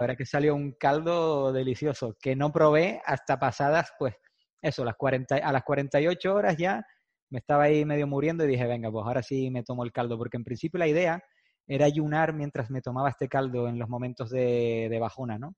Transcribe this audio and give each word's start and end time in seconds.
verdad 0.00 0.16
que 0.16 0.26
salió 0.26 0.54
un 0.54 0.72
caldo 0.72 1.52
delicioso 1.52 2.16
que 2.20 2.34
no 2.36 2.52
probé 2.52 3.00
hasta 3.04 3.38
pasadas, 3.38 3.92
pues, 3.98 4.14
eso, 4.62 4.84
las 4.84 4.96
40, 4.96 5.36
a 5.36 5.52
las 5.52 5.62
48 5.62 6.34
horas 6.34 6.56
ya 6.56 6.84
me 7.30 7.38
estaba 7.38 7.64
ahí 7.64 7.84
medio 7.84 8.06
muriendo 8.06 8.44
y 8.44 8.48
dije, 8.48 8.66
venga, 8.66 8.90
pues 8.90 9.04
ahora 9.06 9.22
sí 9.22 9.50
me 9.50 9.62
tomo 9.62 9.84
el 9.84 9.92
caldo, 9.92 10.16
porque 10.16 10.36
en 10.36 10.44
principio 10.44 10.78
la 10.78 10.86
idea 10.86 11.22
era 11.66 11.86
ayunar 11.86 12.32
mientras 12.32 12.70
me 12.70 12.80
tomaba 12.80 13.10
este 13.10 13.28
caldo 13.28 13.68
en 13.68 13.78
los 13.78 13.88
momentos 13.88 14.30
de, 14.30 14.88
de 14.90 14.98
bajona, 14.98 15.38
¿no? 15.38 15.54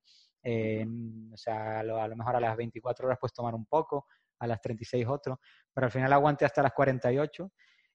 o 1.33 1.37
sea, 1.37 1.81
a 1.81 1.83
lo, 1.83 2.01
a 2.01 2.07
lo, 2.07 2.17
mejor 2.17 2.37
a 2.37 2.41
las 2.41 2.57
24 2.57 3.07
horas 3.07 3.19
pues 3.21 3.33
tomar 3.33 3.55
un 3.55 3.67
poco, 3.67 4.07
a 4.39 4.47
las 4.47 4.61
36 4.61 5.07
otro, 5.09 5.41
pero 5.73 5.87
al 5.87 5.91
final 5.91 6.13
aguanté 6.13 6.45
hasta 6.45 6.63
las 6.63 6.73
48 6.73 7.51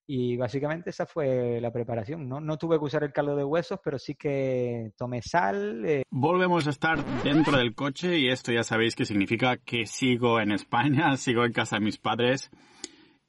y 0.07 0.35
básicamente 0.37 0.89
esa 0.89 1.05
fue 1.05 1.59
la 1.61 1.71
preparación. 1.71 2.27
No, 2.27 2.39
no 2.39 2.57
tuve 2.57 2.77
que 2.77 2.85
usar 2.85 3.03
el 3.03 3.13
caldo 3.13 3.35
de 3.35 3.43
huesos, 3.43 3.79
pero 3.83 3.97
sí 3.97 4.15
que 4.15 4.91
tomé 4.97 5.21
sal. 5.21 5.85
Eh. 5.85 6.03
Volvemos 6.09 6.67
a 6.67 6.71
estar 6.71 7.03
dentro 7.23 7.57
del 7.57 7.75
coche 7.75 8.17
y 8.19 8.29
esto 8.29 8.51
ya 8.51 8.63
sabéis 8.63 8.95
que 8.95 9.05
significa 9.05 9.57
que 9.57 9.85
sigo 9.85 10.39
en 10.39 10.51
España, 10.51 11.15
sigo 11.17 11.45
en 11.45 11.53
casa 11.53 11.77
de 11.77 11.85
mis 11.85 11.97
padres 11.97 12.51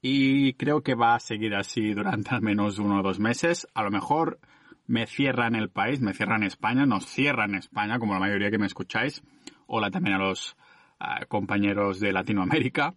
y 0.00 0.54
creo 0.54 0.82
que 0.82 0.96
va 0.96 1.14
a 1.14 1.20
seguir 1.20 1.54
así 1.54 1.94
durante 1.94 2.34
al 2.34 2.42
menos 2.42 2.78
uno 2.78 2.98
o 2.98 3.02
dos 3.02 3.20
meses. 3.20 3.68
A 3.74 3.84
lo 3.84 3.90
mejor 3.90 4.40
me 4.86 5.06
cierran 5.06 5.54
el 5.54 5.70
país, 5.70 6.00
me 6.00 6.12
cierran 6.12 6.42
España, 6.42 6.84
nos 6.86 7.06
cierran 7.06 7.54
España, 7.54 8.00
como 8.00 8.14
la 8.14 8.20
mayoría 8.20 8.50
que 8.50 8.58
me 8.58 8.66
escucháis. 8.66 9.22
Hola 9.66 9.90
también 9.90 10.16
a 10.16 10.18
los 10.18 10.56
uh, 11.00 11.26
compañeros 11.28 12.00
de 12.00 12.12
Latinoamérica. 12.12 12.94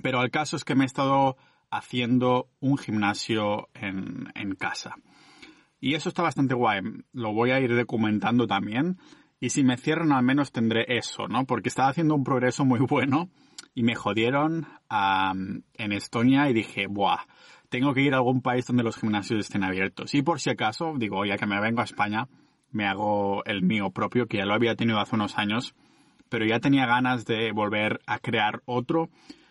Pero 0.00 0.22
el 0.22 0.30
caso 0.30 0.56
es 0.56 0.64
que 0.64 0.76
me 0.76 0.84
he 0.84 0.86
estado 0.86 1.36
haciendo 1.70 2.48
un 2.60 2.78
gimnasio 2.78 3.68
en, 3.74 4.32
en 4.34 4.54
casa. 4.54 4.96
Y 5.80 5.94
eso 5.94 6.08
está 6.08 6.22
bastante 6.22 6.54
guay. 6.54 6.80
Lo 7.12 7.32
voy 7.32 7.50
a 7.50 7.60
ir 7.60 7.74
documentando 7.74 8.46
también. 8.46 8.98
Y 9.40 9.50
si 9.50 9.62
me 9.62 9.76
cierran 9.76 10.12
al 10.12 10.24
menos 10.24 10.50
tendré 10.50 10.84
eso, 10.98 11.28
¿no? 11.28 11.44
Porque 11.44 11.68
estaba 11.68 11.90
haciendo 11.90 12.14
un 12.14 12.24
progreso 12.24 12.64
muy 12.64 12.80
bueno 12.80 13.30
y 13.74 13.84
me 13.84 13.94
jodieron 13.94 14.66
en 14.90 15.92
Estonia 15.92 16.50
y 16.50 16.52
dije, 16.52 16.86
buah, 16.88 17.20
tengo 17.68 17.94
que 17.94 18.02
ir 18.02 18.14
a 18.14 18.16
algún 18.16 18.42
país 18.42 18.66
donde 18.66 18.82
los 18.82 18.96
gimnasios 18.96 19.40
estén 19.40 19.62
abiertos. 19.62 20.14
Y 20.14 20.22
por 20.22 20.40
si 20.40 20.50
acaso, 20.50 20.94
digo, 20.96 21.24
ya 21.24 21.36
que 21.36 21.46
me 21.46 21.60
vengo 21.60 21.80
a 21.80 21.84
España, 21.84 22.28
me 22.72 22.86
hago 22.86 23.44
el 23.44 23.62
mío 23.62 23.90
propio, 23.90 24.26
que 24.26 24.38
ya 24.38 24.46
lo 24.46 24.54
había 24.54 24.74
tenido 24.74 24.98
hace 24.98 25.14
unos 25.14 25.38
años, 25.38 25.74
pero 26.28 26.44
ya 26.44 26.58
tenía 26.58 26.86
ganas 26.86 27.24
de 27.24 27.52
volver 27.52 28.00
a 28.06 28.18
crear 28.18 28.62
otro 28.64 29.10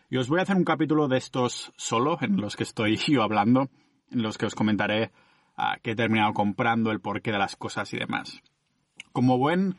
y 0.09 0.17
os 0.17 0.30
voy 0.30 0.39
a 0.39 0.44
hacer 0.44 0.55
un 0.55 0.63
capítulo 0.63 1.08
de 1.08 1.17
estos 1.17 1.73
solo, 1.75 2.17
en 2.22 2.38
los 2.38 2.55
que 2.55 2.63
estoy 2.63 2.95
yo 3.08 3.23
hablando, 3.23 3.69
en 4.11 4.22
los 4.22 4.38
que 4.38 4.45
os 4.45 4.55
comentaré 4.55 5.11
uh, 5.58 5.80
que 5.81 5.91
he 5.91 5.95
terminado 5.95 6.33
comprando, 6.33 6.91
el 6.91 7.02
porqué 7.02 7.31
de 7.31 7.39
las 7.39 7.55
cosas 7.55 7.94
y 7.94 7.97
demás. 7.97 8.41
Como 9.11 9.38
buen 9.38 9.75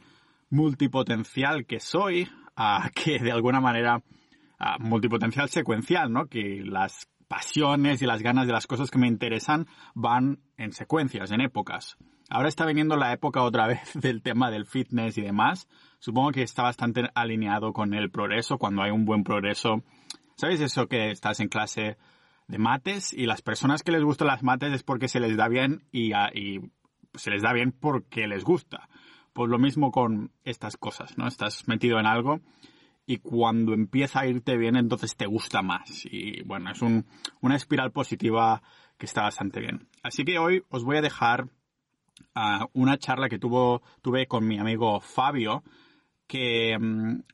multipotencial 0.51 1.67
que 1.67 1.81
soy, 1.81 2.29
uh, 2.57 2.89
que 2.95 3.19
de 3.19 3.33
alguna 3.33 3.61
manera 3.61 3.97
uh, 3.99 4.83
multipotencial 4.83 5.49
secuencial, 5.49 6.13
¿no? 6.13 6.27
Que 6.27 6.63
las 6.65 7.09
pasiones 7.27 8.01
y 8.03 8.07
las 8.07 8.23
ganas 8.23 8.47
de 8.47 8.53
las 8.53 8.67
cosas 8.67 8.91
que 8.91 8.99
me 8.99 9.07
interesan 9.07 9.67
van 9.95 10.41
en 10.57 10.73
secuencias, 10.73 11.31
en 11.31 11.43
épocas. 11.43 11.97
Ahora 12.31 12.49
está 12.49 12.67
viniendo 12.67 12.97
la 12.97 13.13
época 13.13 13.43
otra 13.43 13.67
vez 13.69 13.93
del 13.95 14.23
tema 14.23 14.51
del 14.51 14.67
fitness 14.67 15.17
y 15.17 15.23
demás. 15.23 15.69
Supongo 15.99 16.33
que 16.33 16.43
está 16.43 16.63
bastante 16.63 17.09
alineado 17.15 17.73
con 17.73 17.95
el 17.95 18.11
progreso. 18.11 18.59
Cuando 18.59 18.83
hay 18.83 18.91
un 18.91 19.05
buen 19.05 19.25
progreso, 19.25 19.83
¿Sabes 20.39 20.61
eso 20.61 20.87
que 20.87 21.11
estás 21.11 21.41
en 21.41 21.49
clase 21.49 21.97
de 22.47 22.59
mates 22.59 23.13
y 23.13 23.27
las 23.27 23.43
personas 23.43 23.83
que 23.83 23.91
les 23.91 24.05
gustan 24.05 24.29
las 24.29 24.45
mates 24.45 24.73
es 24.73 24.85
porque 24.85 25.09
se 25.09 25.19
les 25.19 25.37
da 25.37 25.49
bien 25.49 25.83
y, 25.91 26.13
y 26.33 26.61
se 27.15 27.31
les 27.33 27.43
da 27.43 27.53
bien 27.53 27.73
porque 27.73 28.29
les 28.29 28.45
gusta? 28.45 28.89
Pues 29.33 29.51
lo 29.51 29.59
mismo 29.59 29.91
con 29.91 30.31
estas 30.45 30.77
cosas, 30.77 31.19
¿no? 31.19 31.27
Estás 31.27 31.67
metido 31.67 31.99
en 31.99 32.07
algo 32.07 32.41
y 33.05 33.17
cuando 33.17 33.75
empieza 33.75 34.21
a 34.21 34.29
irte 34.29 34.57
bien 34.57 34.77
entonces 34.77 35.17
te 35.17 35.27
gusta 35.27 35.61
más. 35.63 36.05
Y 36.05 36.43
bueno, 36.45 36.71
es 36.71 36.83
un, 36.83 37.05
una 37.41 37.57
espiral 37.57 37.91
positiva 37.91 38.63
que 38.97 39.07
está 39.07 39.23
bastante 39.23 39.59
bien. 39.59 39.89
Así 40.05 40.25
que 40.25 40.39
hoy 40.39 40.63
os 40.69 40.85
voy 40.85 40.99
a 40.99 41.03
dejar 41.03 41.49
uh, 42.37 42.67
una 42.75 42.97
charla 42.97 43.29
que 43.29 43.41
tuvo, 43.41 43.83
tuve 44.03 44.29
con 44.29 44.47
mi 44.47 44.61
amigo 44.61 45.01
Fabio, 45.01 45.65
que, 46.29 46.77
um, 46.79 47.25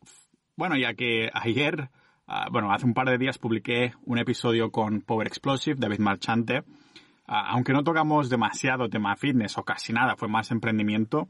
bueno, 0.57 0.79
ya 0.79 0.95
que 0.95 1.29
ayer 1.35 1.91
Uh, 2.27 2.51
bueno, 2.51 2.73
hace 2.73 2.87
un 2.87 2.95
par 2.95 3.09
de 3.09 3.19
días 3.19 3.37
publiqué 3.37 3.93
un 4.07 4.17
episodio 4.17 4.71
con 4.71 5.03
Power 5.03 5.27
Explosive, 5.27 5.77
David 5.79 5.99
Marchante. 5.99 6.61
Uh, 6.61 6.65
aunque 7.27 7.75
no 7.75 7.85
tocamos 7.85 8.31
demasiado 8.31 8.89
tema 8.89 9.15
fitness 9.17 9.59
o 9.59 9.63
casi 9.63 9.93
nada, 9.93 10.17
fue 10.17 10.29
más 10.29 10.51
emprendimiento, 10.51 11.29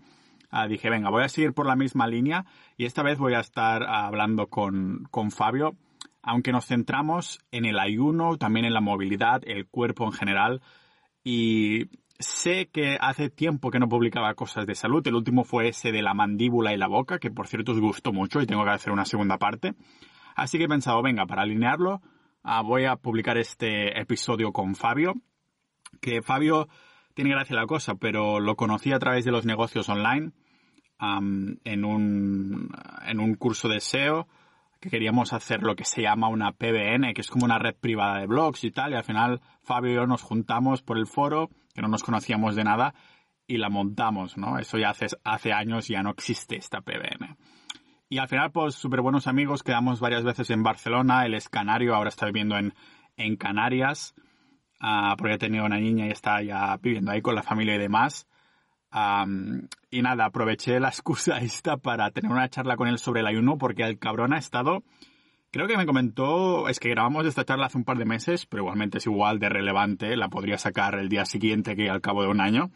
uh, 0.52 0.68
dije, 0.68 0.90
venga, 0.90 1.10
voy 1.10 1.24
a 1.24 1.28
seguir 1.28 1.52
por 1.52 1.66
la 1.66 1.74
misma 1.74 2.06
línea 2.06 2.44
y 2.76 2.84
esta 2.84 3.02
vez 3.02 3.18
voy 3.18 3.34
a 3.34 3.40
estar 3.40 3.82
hablando 3.82 4.46
con, 4.46 5.08
con 5.10 5.32
Fabio, 5.32 5.74
aunque 6.22 6.52
nos 6.52 6.66
centramos 6.66 7.40
en 7.50 7.64
el 7.64 7.80
ayuno, 7.80 8.36
también 8.36 8.64
en 8.64 8.72
la 8.72 8.80
movilidad, 8.80 9.42
el 9.46 9.66
cuerpo 9.66 10.04
en 10.04 10.12
general. 10.12 10.62
Y 11.24 11.88
sé 12.20 12.68
que 12.72 12.98
hace 13.00 13.30
tiempo 13.30 13.72
que 13.72 13.80
no 13.80 13.88
publicaba 13.88 14.34
cosas 14.34 14.64
de 14.64 14.76
salud. 14.76 15.04
El 15.06 15.16
último 15.16 15.42
fue 15.42 15.68
ese 15.68 15.90
de 15.90 16.02
la 16.02 16.14
mandíbula 16.14 16.72
y 16.72 16.76
la 16.76 16.86
boca, 16.86 17.18
que 17.18 17.32
por 17.32 17.48
cierto 17.48 17.72
os 17.72 17.80
gustó 17.80 18.12
mucho 18.12 18.40
y 18.40 18.46
tengo 18.46 18.64
que 18.64 18.70
hacer 18.70 18.92
una 18.92 19.04
segunda 19.04 19.38
parte. 19.38 19.74
Así 20.34 20.58
que 20.58 20.64
he 20.64 20.68
pensado, 20.68 21.02
venga, 21.02 21.26
para 21.26 21.42
alinearlo, 21.42 22.02
uh, 22.44 22.62
voy 22.64 22.84
a 22.84 22.96
publicar 22.96 23.38
este 23.38 23.98
episodio 24.00 24.52
con 24.52 24.74
Fabio, 24.74 25.14
que 26.00 26.22
Fabio 26.22 26.68
tiene 27.14 27.30
gracia 27.30 27.56
la 27.56 27.66
cosa, 27.66 27.94
pero 27.94 28.40
lo 28.40 28.56
conocí 28.56 28.92
a 28.92 28.98
través 28.98 29.24
de 29.24 29.30
los 29.30 29.46
negocios 29.46 29.88
online, 29.88 30.32
en, 31.00 31.84
un, 31.84 32.70
en 33.06 33.20
un 33.20 33.34
curso 33.34 33.68
de 33.68 33.80
SEO, 33.80 34.26
que 34.80 34.90
queríamos 34.90 35.32
hacer 35.32 35.62
lo 35.62 35.76
que 35.76 35.84
se 35.84 36.02
llama 36.02 36.28
una 36.28 36.52
PBN, 36.52 37.14
que 37.14 37.20
es 37.20 37.28
como 37.28 37.44
una 37.44 37.58
red 37.58 37.74
privada 37.74 38.20
de 38.20 38.26
blogs 38.26 38.64
y 38.64 38.70
tal, 38.70 38.92
y 38.92 38.96
al 38.96 39.04
final 39.04 39.40
Fabio 39.62 39.92
y 39.92 39.94
yo 39.94 40.06
nos 40.06 40.22
juntamos 40.22 40.82
por 40.82 40.98
el 40.98 41.06
foro, 41.06 41.50
que 41.74 41.82
no 41.82 41.88
nos 41.88 42.02
conocíamos 42.02 42.54
de 42.54 42.64
nada, 42.64 42.94
y 43.46 43.58
la 43.58 43.68
montamos, 43.68 44.36
¿no? 44.36 44.58
Eso 44.58 44.78
ya 44.78 44.90
hace, 44.90 45.06
hace 45.24 45.52
años 45.52 45.88
ya 45.88 46.02
no 46.02 46.10
existe 46.10 46.56
esta 46.56 46.80
PBN. 46.80 47.36
Y 48.08 48.18
al 48.18 48.28
final, 48.28 48.52
pues, 48.52 48.74
súper 48.74 49.00
buenos 49.00 49.26
amigos, 49.26 49.62
quedamos 49.62 50.00
varias 50.00 50.24
veces 50.24 50.50
en 50.50 50.62
Barcelona, 50.62 51.24
él 51.24 51.34
es 51.34 51.48
canario, 51.48 51.94
ahora 51.94 52.10
está 52.10 52.26
viviendo 52.26 52.56
en, 52.56 52.74
en 53.16 53.36
Canarias, 53.36 54.14
uh, 54.80 55.16
porque 55.16 55.34
ha 55.34 55.38
tenido 55.38 55.64
una 55.64 55.78
niña 55.78 56.06
y 56.06 56.10
está 56.10 56.42
ya 56.42 56.76
viviendo 56.76 57.10
ahí 57.10 57.22
con 57.22 57.34
la 57.34 57.42
familia 57.42 57.76
y 57.76 57.78
demás. 57.78 58.26
Y 59.90 60.02
nada, 60.02 60.26
aproveché 60.26 60.78
la 60.78 60.88
excusa 60.88 61.38
esta 61.40 61.76
para 61.76 62.10
tener 62.10 62.30
una 62.30 62.48
charla 62.48 62.76
con 62.76 62.88
él 62.88 62.98
sobre 62.98 63.20
el 63.20 63.26
ayuno, 63.26 63.58
porque 63.58 63.82
el 63.82 63.98
cabrón 63.98 64.32
ha 64.32 64.38
estado, 64.38 64.84
creo 65.50 65.66
que 65.66 65.76
me 65.76 65.86
comentó, 65.86 66.68
es 66.68 66.78
que 66.78 66.90
grabamos 66.90 67.26
esta 67.26 67.44
charla 67.44 67.66
hace 67.66 67.78
un 67.78 67.84
par 67.84 67.98
de 67.98 68.04
meses, 68.04 68.46
pero 68.46 68.62
igualmente 68.62 68.98
es 68.98 69.06
igual 69.06 69.38
de 69.38 69.48
relevante, 69.48 70.16
la 70.16 70.28
podría 70.28 70.58
sacar 70.58 70.94
el 70.96 71.08
día 71.08 71.24
siguiente 71.24 71.74
que 71.74 71.90
al 71.90 72.00
cabo 72.00 72.22
de 72.22 72.28
un 72.28 72.40
año. 72.40 72.70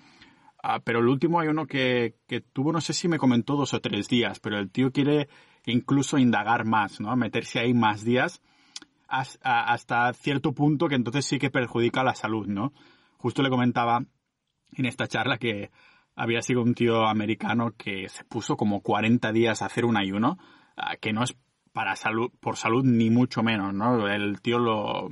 Ah, 0.62 0.80
pero 0.80 0.98
el 0.98 1.08
último 1.08 1.40
hay 1.40 1.48
uno 1.48 1.66
que, 1.66 2.16
que 2.26 2.40
tuvo, 2.40 2.72
no 2.72 2.80
sé 2.80 2.92
si 2.92 3.08
me 3.08 3.18
comentó 3.18 3.56
dos 3.56 3.74
o 3.74 3.80
tres 3.80 4.08
días, 4.08 4.40
pero 4.40 4.58
el 4.58 4.70
tío 4.70 4.90
quiere 4.90 5.28
incluso 5.66 6.18
indagar 6.18 6.64
más, 6.64 7.00
¿no? 7.00 7.14
Meterse 7.16 7.60
ahí 7.60 7.74
más 7.74 8.04
días 8.04 8.42
hasta 9.08 10.12
cierto 10.12 10.52
punto 10.52 10.86
que 10.86 10.94
entonces 10.94 11.24
sí 11.24 11.38
que 11.38 11.50
perjudica 11.50 12.04
la 12.04 12.14
salud, 12.14 12.46
¿no? 12.46 12.72
Justo 13.16 13.42
le 13.42 13.48
comentaba 13.48 14.04
en 14.74 14.84
esta 14.86 15.08
charla 15.08 15.38
que 15.38 15.70
había 16.14 16.42
sido 16.42 16.62
un 16.62 16.74
tío 16.74 17.06
americano 17.06 17.72
que 17.76 18.08
se 18.08 18.24
puso 18.24 18.56
como 18.56 18.82
40 18.82 19.32
días 19.32 19.62
a 19.62 19.66
hacer 19.66 19.84
un 19.86 19.96
ayuno, 19.96 20.38
ah, 20.76 20.96
que 20.96 21.12
no 21.12 21.22
es 21.22 21.36
para 21.72 21.96
salud, 21.96 22.30
por 22.40 22.56
salud 22.56 22.84
ni 22.84 23.08
mucho 23.08 23.42
menos, 23.42 23.72
¿no? 23.72 24.08
El 24.08 24.40
tío 24.42 24.58
lo, 24.58 25.08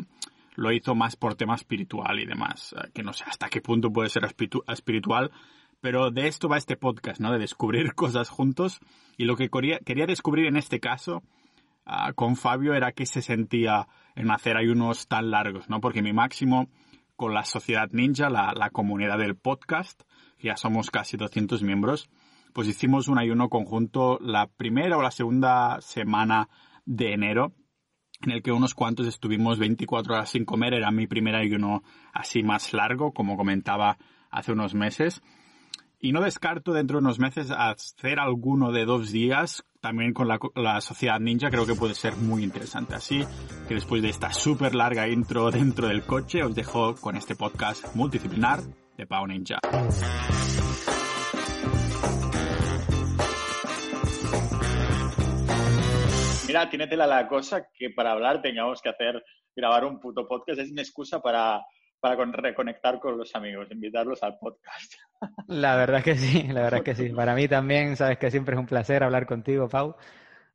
lo 0.57 0.73
hizo 0.73 0.95
más 0.95 1.17
por 1.17 1.35
tema 1.35 1.55
espiritual 1.55 2.19
y 2.19 2.27
demás, 2.27 2.75
eh, 2.77 2.91
que 2.93 3.03
no 3.03 3.13
sé 3.13 3.25
hasta 3.27 3.49
qué 3.49 3.61
punto 3.61 3.93
puede 3.93 4.09
ser 4.09 4.25
espiritual, 4.25 5.31
pero 5.81 6.11
de 6.11 6.27
esto 6.27 6.49
va 6.49 6.57
este 6.57 6.77
podcast, 6.77 7.21
¿no? 7.21 7.31
De 7.31 7.39
descubrir 7.39 7.93
cosas 7.95 8.29
juntos 8.29 8.81
y 9.17 9.25
lo 9.25 9.37
que 9.37 9.49
quería 9.49 10.07
descubrir 10.07 10.47
en 10.47 10.57
este 10.57 10.81
caso 10.81 11.23
uh, 11.87 12.13
con 12.15 12.37
Fabio 12.37 12.75
era 12.75 12.93
que 12.93 13.07
se 13.07 13.23
sentía 13.23 13.87
en 14.15 14.31
hacer 14.31 14.57
ayunos 14.57 15.07
tan 15.07 15.31
largos, 15.31 15.69
¿no? 15.69 15.81
Porque 15.81 16.03
mi 16.03 16.13
máximo 16.13 16.69
con 17.17 17.33
la 17.33 17.45
Sociedad 17.45 17.89
Ninja, 17.93 18.29
la, 18.29 18.53
la 18.55 18.71
comunidad 18.71 19.19
del 19.19 19.37
podcast, 19.37 20.03
ya 20.39 20.57
somos 20.57 20.91
casi 20.91 21.17
200 21.17 21.63
miembros, 21.63 22.11
pues 22.53 22.69
hicimos 22.69 23.09
un 23.09 23.19
ayuno 23.19 23.49
conjunto 23.49 24.19
la 24.21 24.47
primera 24.47 24.97
o 24.97 25.03
la 25.03 25.11
segunda 25.11 25.81
semana 25.81 26.49
de 26.85 27.13
enero 27.13 27.53
en 28.23 28.31
el 28.33 28.43
que 28.43 28.53
unos 28.53 28.75
cuantos 28.75 29.07
estuvimos 29.07 29.59
24 29.59 30.15
horas 30.15 30.31
sin 30.31 30.45
comer. 30.45 30.75
Era 30.75 30.91
mi 30.91 31.07
primer 31.07 31.35
ayuno 31.35 31.83
así 32.13 32.43
más 32.43 32.73
largo, 32.73 33.13
como 33.13 33.37
comentaba 33.37 33.99
hace 34.31 34.53
unos 34.53 34.75
meses. 34.75 35.23
Y 35.99 36.13
no 36.13 36.21
descarto 36.21 36.73
dentro 36.73 36.99
de 36.99 37.05
unos 37.05 37.19
meses 37.19 37.51
hacer 37.51 38.21
alguno 38.21 38.71
de 38.71 38.85
dos 38.85 39.11
días 39.11 39.65
también 39.81 40.13
con 40.13 40.29
la, 40.29 40.39
la 40.55 40.81
sociedad 40.81 41.21
ninja. 41.21 41.51
Creo 41.51 41.67
que 41.67 41.75
puede 41.75 41.95
ser 41.95 42.17
muy 42.17 42.45
interesante. 42.45 42.95
Así 42.95 43.25
que 43.69 43.75
después 43.75 44.03
de 44.03 44.11
esta 44.11 44.33
súper 44.33 44.75
larga 44.75 45.09
intro 45.09 45.51
dentro 45.51 45.89
del 45.89 46.03
coche, 46.05 46.43
os 46.43 46.55
dejo 46.55 46.95
con 46.97 47.17
este 47.17 47.35
podcast 47.35 47.95
multidisciplinar 47.95 48.61
de 48.97 49.07
Pau 49.07 49.27
Ninja. 49.27 49.59
Mira, 56.57 56.71
tiene 56.71 56.87
tela 56.87 57.07
la 57.07 57.29
cosa 57.29 57.69
que 57.75 57.91
para 57.91 58.13
hablar 58.13 58.41
tengamos 58.41 58.81
que 58.81 58.89
hacer, 58.89 59.23
grabar 59.55 59.85
un 59.85 60.01
puto 60.01 60.27
podcast. 60.27 60.61
Es 60.61 60.73
mi 60.73 60.81
excusa 60.81 61.21
para, 61.21 61.63
para 62.01 62.17
reconectar 62.25 62.99
con 62.99 63.19
los 63.19 63.35
amigos, 63.35 63.69
invitarlos 63.71 64.23
al 64.23 64.39
podcast. 64.39 64.95
La 65.49 65.77
verdad 65.77 66.03
que 66.03 66.15
sí, 66.15 66.43
la 66.45 66.63
verdad 66.63 66.83
que 66.83 66.95
sí. 66.95 67.09
Para 67.15 67.35
mí 67.35 67.49
también, 67.49 67.97
sabes 67.97 68.19
que 68.19 68.31
siempre 68.31 68.55
es 68.55 68.61
un 68.61 68.67
placer 68.67 69.03
hablar 69.03 69.27
contigo, 69.27 69.69
Pau. 69.69 69.97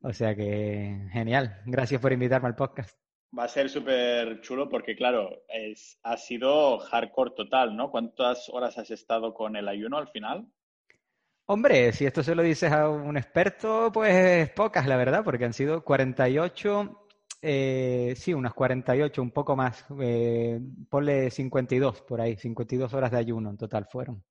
O 0.01 0.13
sea 0.13 0.35
que 0.35 1.07
genial. 1.11 1.61
Gracias 1.65 2.01
por 2.01 2.13
invitarme 2.13 2.47
al 2.47 2.55
podcast. 2.55 2.95
Va 3.37 3.45
a 3.45 3.47
ser 3.47 3.69
súper 3.69 4.41
chulo 4.41 4.69
porque, 4.69 4.95
claro, 4.95 5.43
es, 5.47 5.99
ha 6.03 6.17
sido 6.17 6.79
hardcore 6.79 7.31
total, 7.35 7.75
¿no? 7.75 7.89
¿Cuántas 7.89 8.49
horas 8.49 8.77
has 8.77 8.91
estado 8.91 9.33
con 9.33 9.55
el 9.55 9.67
ayuno 9.67 9.97
al 9.97 10.09
final? 10.09 10.47
Hombre, 11.53 11.91
si 11.91 12.05
esto 12.05 12.23
se 12.23 12.33
lo 12.33 12.43
dices 12.43 12.71
a 12.71 12.87
un 12.87 13.17
experto, 13.17 13.91
pues 13.91 14.49
pocas, 14.51 14.87
la 14.87 14.95
verdad, 14.95 15.21
porque 15.21 15.43
han 15.43 15.51
sido 15.51 15.83
48, 15.83 17.07
eh, 17.41 18.13
sí, 18.15 18.33
unas 18.33 18.53
48, 18.53 19.21
un 19.21 19.31
poco 19.31 19.57
más. 19.57 19.85
Eh, 19.99 20.61
ponle 20.89 21.29
52 21.29 22.03
por 22.03 22.21
ahí, 22.21 22.37
52 22.37 22.93
horas 22.93 23.11
de 23.11 23.17
ayuno 23.17 23.49
en 23.49 23.57
total 23.57 23.85
fueron. 23.91 24.23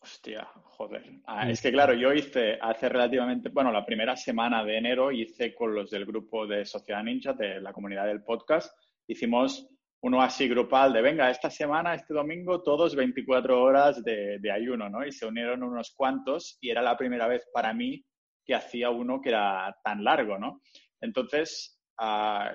Hostia, 0.00 0.46
joder. 0.64 1.02
Ah, 1.24 1.48
es 1.48 1.62
que 1.62 1.72
claro, 1.72 1.94
yo 1.94 2.12
hice 2.12 2.58
hace 2.60 2.90
relativamente, 2.90 3.48
bueno, 3.48 3.72
la 3.72 3.86
primera 3.86 4.14
semana 4.14 4.62
de 4.62 4.76
enero 4.76 5.10
hice 5.10 5.54
con 5.54 5.74
los 5.74 5.90
del 5.90 6.04
grupo 6.04 6.46
de 6.46 6.66
Sociedad 6.66 7.02
Ninja, 7.02 7.32
de 7.32 7.58
la 7.58 7.72
comunidad 7.72 8.04
del 8.04 8.22
podcast, 8.22 8.78
hicimos 9.06 9.66
uno 10.02 10.22
así 10.22 10.48
grupal 10.48 10.92
de, 10.92 11.02
venga, 11.02 11.30
esta 11.30 11.50
semana, 11.50 11.94
este 11.94 12.14
domingo, 12.14 12.62
todos 12.62 12.94
24 12.94 13.62
horas 13.62 14.02
de, 14.04 14.50
ayuno, 14.52 14.88
¿no? 14.88 15.04
Y 15.04 15.12
se 15.12 15.26
unieron 15.26 15.62
unos 15.62 15.92
cuantos 15.96 16.58
y 16.60 16.70
era 16.70 16.82
la 16.82 16.96
primera 16.96 17.26
vez 17.26 17.48
para 17.52 17.72
mí 17.72 18.04
que 18.44 18.54
hacía 18.54 18.90
uno 18.90 19.20
que 19.20 19.30
era 19.30 19.76
tan 19.82 20.04
largo, 20.04 20.38
¿no? 20.38 20.60
Entonces, 21.00 21.80
ah, 21.98 22.54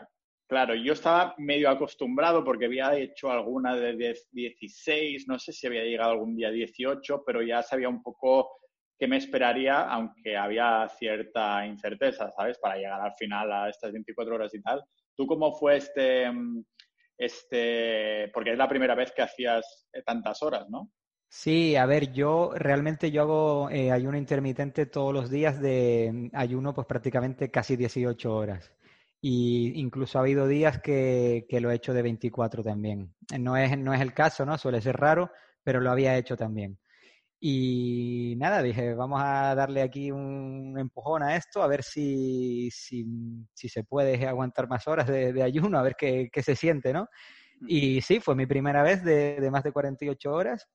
Claro, 0.52 0.76
yo 0.76 0.92
estaba 0.92 1.34
medio 1.38 1.70
acostumbrado 1.70 2.44
porque 2.44 2.66
había 2.66 2.94
hecho 2.98 3.32
alguna 3.32 3.74
de 3.74 4.22
16, 4.34 5.26
no 5.30 5.40
sé 5.40 5.54
si 5.54 5.66
había 5.66 5.86
llegado 5.86 6.12
algún 6.12 6.36
día 6.36 6.52
18, 6.52 7.24
pero 7.26 7.42
ya 7.42 7.64
sabía 7.64 7.88
un 7.88 8.04
poco 8.04 8.60
qué 9.00 9.08
me 9.08 9.16
esperaría, 9.16 9.84
aunque 9.84 10.36
había 10.36 10.90
cierta 10.90 11.66
incerteza, 11.66 12.30
¿sabes? 12.32 12.58
Para 12.60 12.76
llegar 12.76 13.00
al 13.00 13.14
final 13.14 13.50
a 13.50 13.70
estas 13.70 13.94
24 13.94 14.36
horas 14.36 14.54
y 14.54 14.62
tal. 14.62 14.84
¿Tú 15.16 15.26
cómo 15.26 15.54
fue 15.54 15.78
este, 15.78 16.30
este, 17.18 18.30
porque 18.34 18.52
es 18.52 18.58
la 18.58 18.69
primera 18.69 18.96
vez 18.96 19.12
que 19.12 19.22
hacías 19.22 19.88
tantas 20.06 20.42
horas, 20.42 20.69
¿no? 20.69 20.92
Sí, 21.34 21.78
a 21.78 21.86
ver, 21.86 22.12
yo 22.12 22.52
realmente 22.56 23.10
yo 23.10 23.22
hago 23.22 23.69
eh, 23.69 23.90
ayuno 23.90 24.18
intermitente 24.18 24.86
todos 24.86 25.13
los 25.13 25.30
días 25.30 25.62
de 25.62 26.30
ayuno, 26.34 26.74
pues 26.74 26.86
prácticamente 26.88 27.50
casi 27.50 27.78
18 27.78 28.36
horas. 28.36 28.74
Y 29.22 29.80
incluso 29.80 30.18
ha 30.18 30.22
habido 30.22 30.46
días 30.46 30.81
que, 30.81 31.46
que, 31.48 31.62
lo 31.62 31.72
he 31.72 31.75
hecho 31.75 31.94
de 31.94 32.02
24 32.02 32.63
también. 32.63 33.16
No 33.40 33.56
es, 33.56 33.78
no 33.78 33.94
es 33.94 34.02
el 34.02 34.14
caso, 34.14 34.46
¿no? 34.46 34.57
Suele 34.57 34.81
ser 34.81 34.98
raro, 34.98 35.31
pero 35.64 35.80
lo 35.80 35.90
había 35.90 36.18
hecho 36.18 36.36
también. 36.36 36.78
Y 37.44 38.36
nada, 38.38 38.62
dije, 38.62 38.94
vamos 38.94 39.20
a 39.24 39.56
darle 39.56 39.82
aquí 39.82 40.12
un 40.12 40.78
empujón 40.78 41.24
a 41.24 41.36
esto, 41.36 41.64
a 41.64 41.68
ver 41.68 41.82
si, 41.82 42.70
si, 42.70 43.04
si 43.52 43.68
se 43.68 43.84
puede 43.84 44.28
aguantar 44.28 44.70
más 44.70 44.88
horas 44.88 45.08
de, 45.08 45.34
de 45.34 45.42
ayuno, 45.42 45.80
a 45.80 45.82
ver 45.82 45.96
qué, 45.98 46.30
qué, 46.32 46.44
se 46.44 46.56
siente, 46.56 46.94
¿no? 46.94 47.08
Y 47.68 48.02
sí, 48.02 48.20
fue 48.20 48.36
mi 48.36 48.46
primera 48.46 48.84
vez 48.84 49.04
de, 49.04 49.42
de 49.42 49.52
más 49.52 49.64
de 49.64 49.72
48 49.72 50.32
horas 50.32 50.68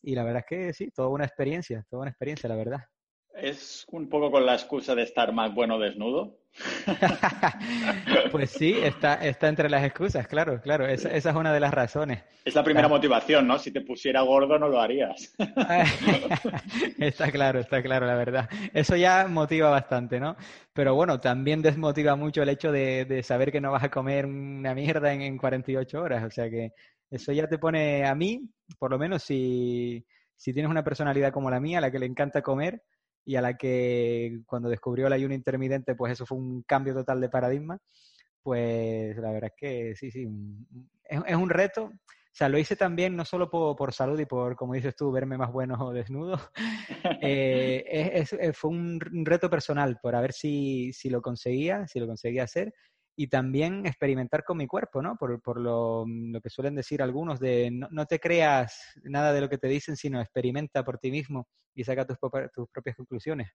y 0.00 0.14
la 0.14 0.22
verdad 0.22 0.44
es 0.46 0.46
que 0.46 0.72
sí, 0.72 0.92
toda 0.92 1.08
una 1.08 1.24
experiencia, 1.24 1.84
toda 1.90 2.02
una 2.02 2.10
experiencia, 2.10 2.48
la 2.48 2.56
verdad. 2.56 2.80
¿Es 3.34 3.86
un 3.90 4.08
poco 4.08 4.30
con 4.30 4.44
la 4.44 4.54
excusa 4.54 4.94
de 4.94 5.02
estar 5.02 5.32
más 5.32 5.54
bueno 5.54 5.78
desnudo? 5.78 6.38
pues 8.30 8.50
sí, 8.50 8.74
está, 8.82 9.14
está 9.14 9.48
entre 9.48 9.70
las 9.70 9.84
excusas, 9.84 10.26
claro, 10.26 10.60
claro. 10.60 10.86
Esa, 10.86 11.10
es 11.10 11.24
una 11.24 11.52
de 11.52 11.60
las 11.60 11.72
razones. 11.72 12.22
Es 12.44 12.54
la 12.54 12.62
primera 12.62 12.88
motivación, 12.88 13.46
¿no? 13.46 13.58
Si 13.58 13.70
te 13.70 13.80
pusiera 13.80 14.20
gordo 14.20 14.58
no 14.58 14.68
lo 14.68 14.80
harías. 14.80 15.34
está 16.98 17.30
claro, 17.30 17.60
está 17.60 17.82
claro, 17.82 18.06
la 18.06 18.16
verdad. 18.16 18.50
Eso 18.74 18.96
ya 18.96 19.26
motiva 19.28 19.70
bastante, 19.70 20.20
¿no? 20.20 20.36
Pero 20.72 20.94
bueno, 20.94 21.20
también 21.20 21.62
desmotiva 21.62 22.16
mucho 22.16 22.42
el 22.42 22.50
hecho 22.50 22.70
de, 22.70 23.22
saber 23.22 23.50
que 23.50 23.60
no 23.60 23.72
vas 23.72 23.84
a 23.84 23.90
comer 23.90 24.26
una 24.26 24.74
mierda 24.74 25.12
en, 25.12 25.22
en 25.22 25.38
48 25.38 26.02
horas. 26.02 26.24
O 26.24 26.30
sea 26.30 26.50
que 26.50 26.72
eso 27.10 27.32
ya 27.32 27.46
te 27.46 27.58
pone 27.58 28.06
a 28.06 28.14
mí, 28.14 28.40
por 28.78 28.90
lo 28.90 28.98
menos 28.98 29.22
si, 29.22 30.04
si 30.36 30.52
tienes 30.52 30.70
una 30.70 30.82
personalidad 30.82 31.32
como 31.32 31.50
la 31.50 31.60
mía, 31.60 31.78
a 31.78 31.80
la 31.80 31.90
que 31.90 31.98
le 31.98 32.06
encanta 32.06 32.42
comer, 32.42 32.82
y 33.24 33.36
a 33.36 33.42
la 33.42 33.56
que 33.56 34.40
cuando 34.46 34.68
descubrió 34.68 35.06
el 35.06 35.12
ayuno 35.12 35.34
intermitente, 35.34 35.94
pues 35.94 36.12
eso 36.12 36.26
fue 36.26 36.38
un 36.38 36.62
cambio 36.62 36.94
total 36.94 37.20
de 37.20 37.28
paradigma, 37.28 37.78
pues 38.42 39.16
la 39.16 39.30
verdad 39.32 39.50
es 39.54 39.56
que 39.56 39.96
sí, 39.96 40.10
sí, 40.10 40.28
es, 41.04 41.36
un 41.36 41.50
reto. 41.50 41.84
O 41.84 42.34
sea, 42.34 42.48
lo 42.48 42.58
hice 42.58 42.76
también 42.76 43.14
no 43.14 43.26
solo 43.26 43.50
por, 43.50 43.92
salud 43.92 44.18
y 44.18 44.24
por, 44.24 44.56
como 44.56 44.74
dices 44.74 44.96
tú, 44.96 45.12
verme 45.12 45.36
más 45.36 45.52
bueno 45.52 45.90
desnudo. 45.92 46.38
Eh, 47.24 48.24
fue 48.52 48.70
un 48.70 48.98
reto 49.24 49.48
personal 49.48 49.98
por 50.02 50.16
a 50.16 50.20
ver 50.20 50.32
si, 50.32 50.92
si 50.92 51.08
lo 51.08 51.22
conseguía, 51.22 51.86
si 51.86 52.00
lo 52.00 52.08
conseguía 52.08 52.42
hacer 52.42 52.72
y 53.16 53.28
también 53.28 53.86
experimentar 53.86 54.44
con 54.44 54.58
mi 54.58 54.66
cuerpo, 54.66 55.02
¿no? 55.02 55.16
Por, 55.16 55.40
por 55.42 55.60
lo, 55.60 56.04
lo, 56.06 56.40
que 56.40 56.50
suelen 56.50 56.74
decir 56.74 57.02
algunos 57.02 57.40
de 57.40 57.70
no, 57.70 57.88
no, 57.90 58.06
te 58.06 58.18
creas 58.18 58.94
nada 59.04 59.32
de 59.32 59.40
lo 59.40 59.48
que 59.48 59.58
te 59.58 59.68
dicen, 59.68 59.96
sino 59.96 60.20
experimenta 60.20 60.84
por 60.84 60.98
ti 60.98 61.10
mismo 61.10 61.48
y 61.74 61.84
saca 61.84 62.06
tus, 62.06 62.18
tus 62.54 62.68
propias 62.70 62.96
conclusiones. 62.96 63.50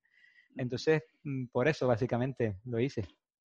Entonces, 0.55 1.01
mm, 1.23 1.47
por 1.47 1.67
eso 1.67 1.87
básicamente 1.87 2.57
lo 2.65 2.79
hice. 2.79 3.03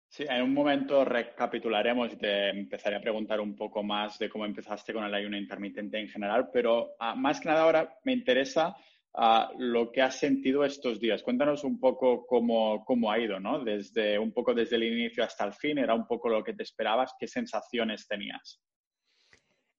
Sí, 0.09 0.25
en 0.27 0.41
un 0.41 0.53
momento 0.53 1.05
recapitularemos 1.05 2.11
y 2.11 2.17
te 2.17 2.49
empezaré 2.49 2.97
a 2.97 3.01
preguntar 3.01 3.39
un 3.39 3.55
poco 3.55 3.81
más 3.81 4.19
de 4.19 4.29
cómo 4.29 4.45
empezaste 4.45 4.91
con 4.91 5.05
el 5.05 5.13
ayuno 5.13 5.37
intermitente 5.37 5.97
en 5.97 6.09
general, 6.09 6.49
pero 6.51 6.95
ah, 6.99 7.15
más 7.15 7.39
que 7.39 7.47
nada 7.47 7.63
ahora 7.63 7.97
me 8.03 8.11
interesa 8.11 8.75
a 9.13 9.51
lo 9.57 9.91
que 9.91 10.01
has 10.01 10.17
sentido 10.17 10.63
estos 10.63 10.99
días. 10.99 11.23
Cuéntanos 11.23 11.63
un 11.63 11.79
poco 11.79 12.25
cómo, 12.25 12.85
cómo, 12.85 13.11
ha 13.11 13.19
ido, 13.19 13.39
¿no? 13.39 13.63
Desde 13.63 14.17
un 14.17 14.31
poco 14.31 14.53
desde 14.53 14.77
el 14.77 14.83
inicio 14.83 15.23
hasta 15.23 15.45
el 15.45 15.53
fin, 15.53 15.77
era 15.77 15.93
un 15.93 16.07
poco 16.07 16.29
lo 16.29 16.43
que 16.43 16.53
te 16.53 16.63
esperabas, 16.63 17.13
¿qué 17.19 17.27
sensaciones 17.27 18.07
tenías? 18.07 18.61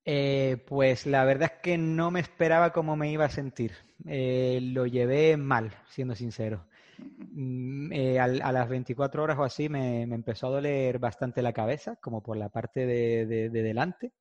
Eh, 0.04 0.62
pues 0.66 1.06
la 1.06 1.24
verdad 1.24 1.52
es 1.54 1.62
que 1.62 1.78
no 1.78 2.10
me 2.10 2.20
esperaba 2.20 2.72
cómo 2.72 2.96
me 2.96 3.10
iba 3.10 3.24
a 3.24 3.30
sentir. 3.30 3.72
Eh, 4.06 4.58
lo 4.60 4.86
llevé 4.86 5.36
mal, 5.36 5.72
siendo 5.88 6.14
sincero. 6.14 6.66
Mm, 6.98 7.92
eh, 7.92 8.18
a, 8.18 8.52
las 8.52 8.68
24 8.68 9.22
horas 9.22 9.38
o 9.38 9.44
así 9.44 9.68
me, 9.68 10.02
empezó 10.02 10.48
a 10.48 10.50
doler 10.50 10.98
bastante 10.98 11.40
la 11.40 11.52
cabeza, 11.52 11.96
como 11.96 12.22
por 12.22 12.36
la 12.36 12.48
parte 12.48 12.84
de, 12.84 13.26
de 13.26 13.62
delante. 13.62 14.12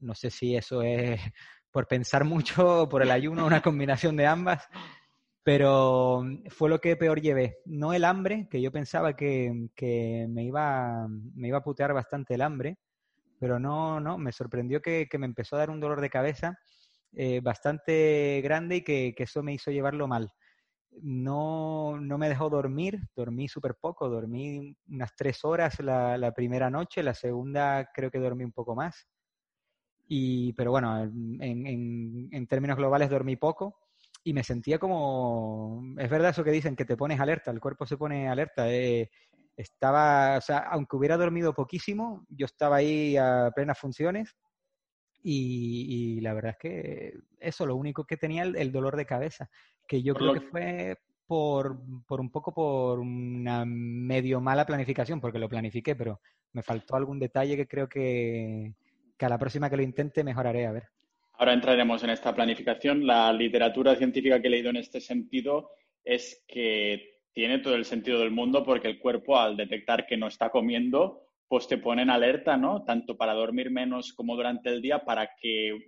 No 0.00 0.14
sé 0.14 0.30
si 0.30 0.54
eso 0.56 0.82
es 0.82 1.20
por 1.72 1.88
pensar 1.88 2.24
mucho, 2.24 2.88
por 2.88 3.02
el 3.02 3.10
ayuno, 3.10 3.46
una 3.46 3.62
combinación 3.62 4.16
de 4.16 4.26
ambas. 4.26 4.68
Pero 5.42 6.22
fue 6.50 6.68
lo 6.68 6.80
que 6.80 6.96
peor 6.96 7.20
llevé. 7.20 7.58
No 7.64 7.92
el 7.92 8.04
hambre, 8.04 8.46
que 8.48 8.60
yo 8.62 8.70
pensaba 8.70 9.16
que, 9.16 9.70
que 9.74 10.26
me, 10.28 10.44
iba, 10.44 11.08
me 11.08 11.48
iba 11.48 11.58
a 11.58 11.64
putear 11.64 11.92
bastante 11.92 12.34
el 12.34 12.42
hambre, 12.42 12.78
pero 13.40 13.58
no, 13.58 13.98
no, 13.98 14.18
me 14.18 14.30
sorprendió 14.30 14.80
que, 14.80 15.08
que 15.10 15.18
me 15.18 15.26
empezó 15.26 15.56
a 15.56 15.60
dar 15.60 15.70
un 15.70 15.80
dolor 15.80 16.00
de 16.00 16.10
cabeza 16.10 16.56
eh, 17.14 17.40
bastante 17.40 18.40
grande 18.44 18.76
y 18.76 18.82
que, 18.82 19.14
que, 19.16 19.24
eso 19.24 19.42
me 19.42 19.54
hizo 19.54 19.72
llevarlo 19.72 20.06
mal. 20.06 20.32
No, 21.00 21.98
no 21.98 22.18
me 22.18 22.28
dejó 22.28 22.48
dormir, 22.48 23.00
dormí 23.16 23.48
súper 23.48 23.74
poco, 23.74 24.08
dormí 24.08 24.76
unas 24.88 25.16
tres 25.16 25.44
horas 25.44 25.80
la, 25.80 26.16
la 26.18 26.32
primera 26.32 26.70
noche, 26.70 27.02
la 27.02 27.14
segunda 27.14 27.90
creo 27.92 28.10
que 28.12 28.18
dormí 28.18 28.44
un 28.44 28.52
poco 28.52 28.76
más 28.76 29.08
y, 30.08 30.52
pero 30.54 30.70
bueno, 30.70 31.02
en, 31.02 32.28
en, 32.30 32.46
términos 32.46 32.76
globales 32.76 33.10
dormí 33.10 33.36
poco 33.36 33.76
y 34.24 34.32
me 34.32 34.44
sentía 34.44 34.78
como, 34.78 35.82
es 35.98 36.10
verdad 36.10 36.30
eso 36.30 36.44
que 36.44 36.50
dicen, 36.50 36.76
que 36.76 36.84
te 36.84 36.96
pones 36.96 37.20
alerta, 37.20 37.50
el 37.50 37.60
cuerpo 37.60 37.86
se 37.86 37.96
pone 37.96 38.28
alerta. 38.28 38.70
Eh, 38.70 39.10
estaba, 39.56 40.38
o 40.38 40.40
sea, 40.40 40.58
aunque 40.58 40.96
hubiera 40.96 41.16
dormido 41.16 41.54
poquísimo, 41.54 42.26
yo 42.28 42.46
estaba 42.46 42.76
ahí 42.76 43.16
a 43.16 43.50
plenas 43.54 43.78
funciones 43.78 44.36
y, 45.22 46.16
y 46.16 46.20
la 46.20 46.34
verdad 46.34 46.52
es 46.52 46.58
que 46.58 47.14
eso, 47.38 47.66
lo 47.66 47.76
único 47.76 48.04
que 48.04 48.16
tenía 48.16 48.42
el, 48.42 48.56
el 48.56 48.72
dolor 48.72 48.96
de 48.96 49.06
cabeza, 49.06 49.50
que 49.86 50.02
yo 50.02 50.14
creo 50.14 50.34
que 50.34 50.40
fue 50.40 50.98
por, 51.26 51.80
por, 52.06 52.20
un 52.20 52.30
poco 52.30 52.52
por 52.52 52.98
una 52.98 53.64
medio 53.64 54.40
mala 54.40 54.66
planificación, 54.66 55.20
porque 55.20 55.38
lo 55.38 55.48
planifiqué, 55.48 55.94
pero 55.96 56.20
me 56.52 56.62
faltó 56.62 56.96
algún 56.96 57.18
detalle 57.18 57.56
que 57.56 57.66
creo 57.66 57.88
que, 57.88 58.74
a 59.26 59.28
la 59.28 59.38
próxima 59.38 59.68
que 59.70 59.76
lo 59.76 59.82
intente 59.82 60.24
mejoraré, 60.24 60.66
a 60.66 60.72
ver. 60.72 60.84
Ahora 61.34 61.54
entraremos 61.54 62.02
en 62.04 62.10
esta 62.10 62.34
planificación. 62.34 63.06
La 63.06 63.32
literatura 63.32 63.96
científica 63.96 64.40
que 64.40 64.48
he 64.48 64.50
leído 64.50 64.70
en 64.70 64.76
este 64.76 65.00
sentido 65.00 65.70
es 66.04 66.44
que 66.46 67.12
tiene 67.32 67.58
todo 67.58 67.74
el 67.74 67.84
sentido 67.84 68.20
del 68.20 68.30
mundo 68.30 68.62
porque 68.64 68.88
el 68.88 68.98
cuerpo 68.98 69.38
al 69.38 69.56
detectar 69.56 70.06
que 70.06 70.16
no 70.16 70.28
está 70.28 70.50
comiendo, 70.50 71.22
pues 71.48 71.66
te 71.66 71.78
pone 71.78 72.02
en 72.02 72.10
alerta, 72.10 72.56
¿no? 72.56 72.84
Tanto 72.84 73.16
para 73.16 73.34
dormir 73.34 73.70
menos 73.70 74.12
como 74.12 74.36
durante 74.36 74.70
el 74.70 74.80
día 74.82 75.04
para 75.04 75.30
que 75.40 75.68
eh, 75.70 75.80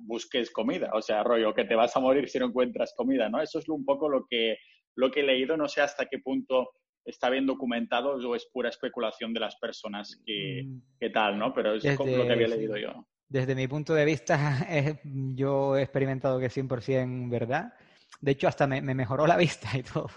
busques 0.00 0.50
comida. 0.50 0.90
O 0.94 1.02
sea, 1.02 1.22
rollo, 1.22 1.54
que 1.54 1.64
te 1.64 1.74
vas 1.74 1.96
a 1.96 2.00
morir 2.00 2.28
si 2.28 2.38
no 2.38 2.46
encuentras 2.46 2.94
comida, 2.96 3.28
¿no? 3.28 3.40
Eso 3.40 3.58
es 3.58 3.68
un 3.68 3.84
poco 3.84 4.08
lo 4.08 4.26
que, 4.28 4.56
lo 4.96 5.10
que 5.10 5.20
he 5.20 5.24
leído. 5.24 5.56
No 5.56 5.68
sé 5.68 5.80
hasta 5.80 6.06
qué 6.06 6.18
punto 6.18 6.70
está 7.04 7.30
bien 7.30 7.46
documentado 7.46 8.12
o 8.14 8.34
es 8.36 8.46
pura 8.46 8.68
especulación 8.68 9.32
de 9.32 9.40
las 9.40 9.56
personas 9.56 10.20
que, 10.24 10.64
mm. 10.64 11.12
tal, 11.12 11.38
¿no? 11.38 11.52
Pero 11.52 11.74
es 11.74 11.96
como 11.96 12.16
lo 12.16 12.26
que 12.26 12.32
había 12.32 12.48
leído 12.48 12.76
yo. 12.76 13.06
Desde 13.28 13.54
mi 13.54 13.66
punto 13.66 13.94
de 13.94 14.04
vista, 14.04 14.66
yo 15.04 15.76
he 15.76 15.82
experimentado 15.82 16.38
que 16.38 16.46
es 16.46 16.56
100% 16.56 17.30
verdad. 17.30 17.72
De 18.20 18.32
hecho, 18.32 18.46
hasta 18.46 18.66
me, 18.66 18.82
mejoró 18.82 19.26
la 19.26 19.36
vista 19.36 19.70
y 19.76 19.82
todo. 19.82 20.10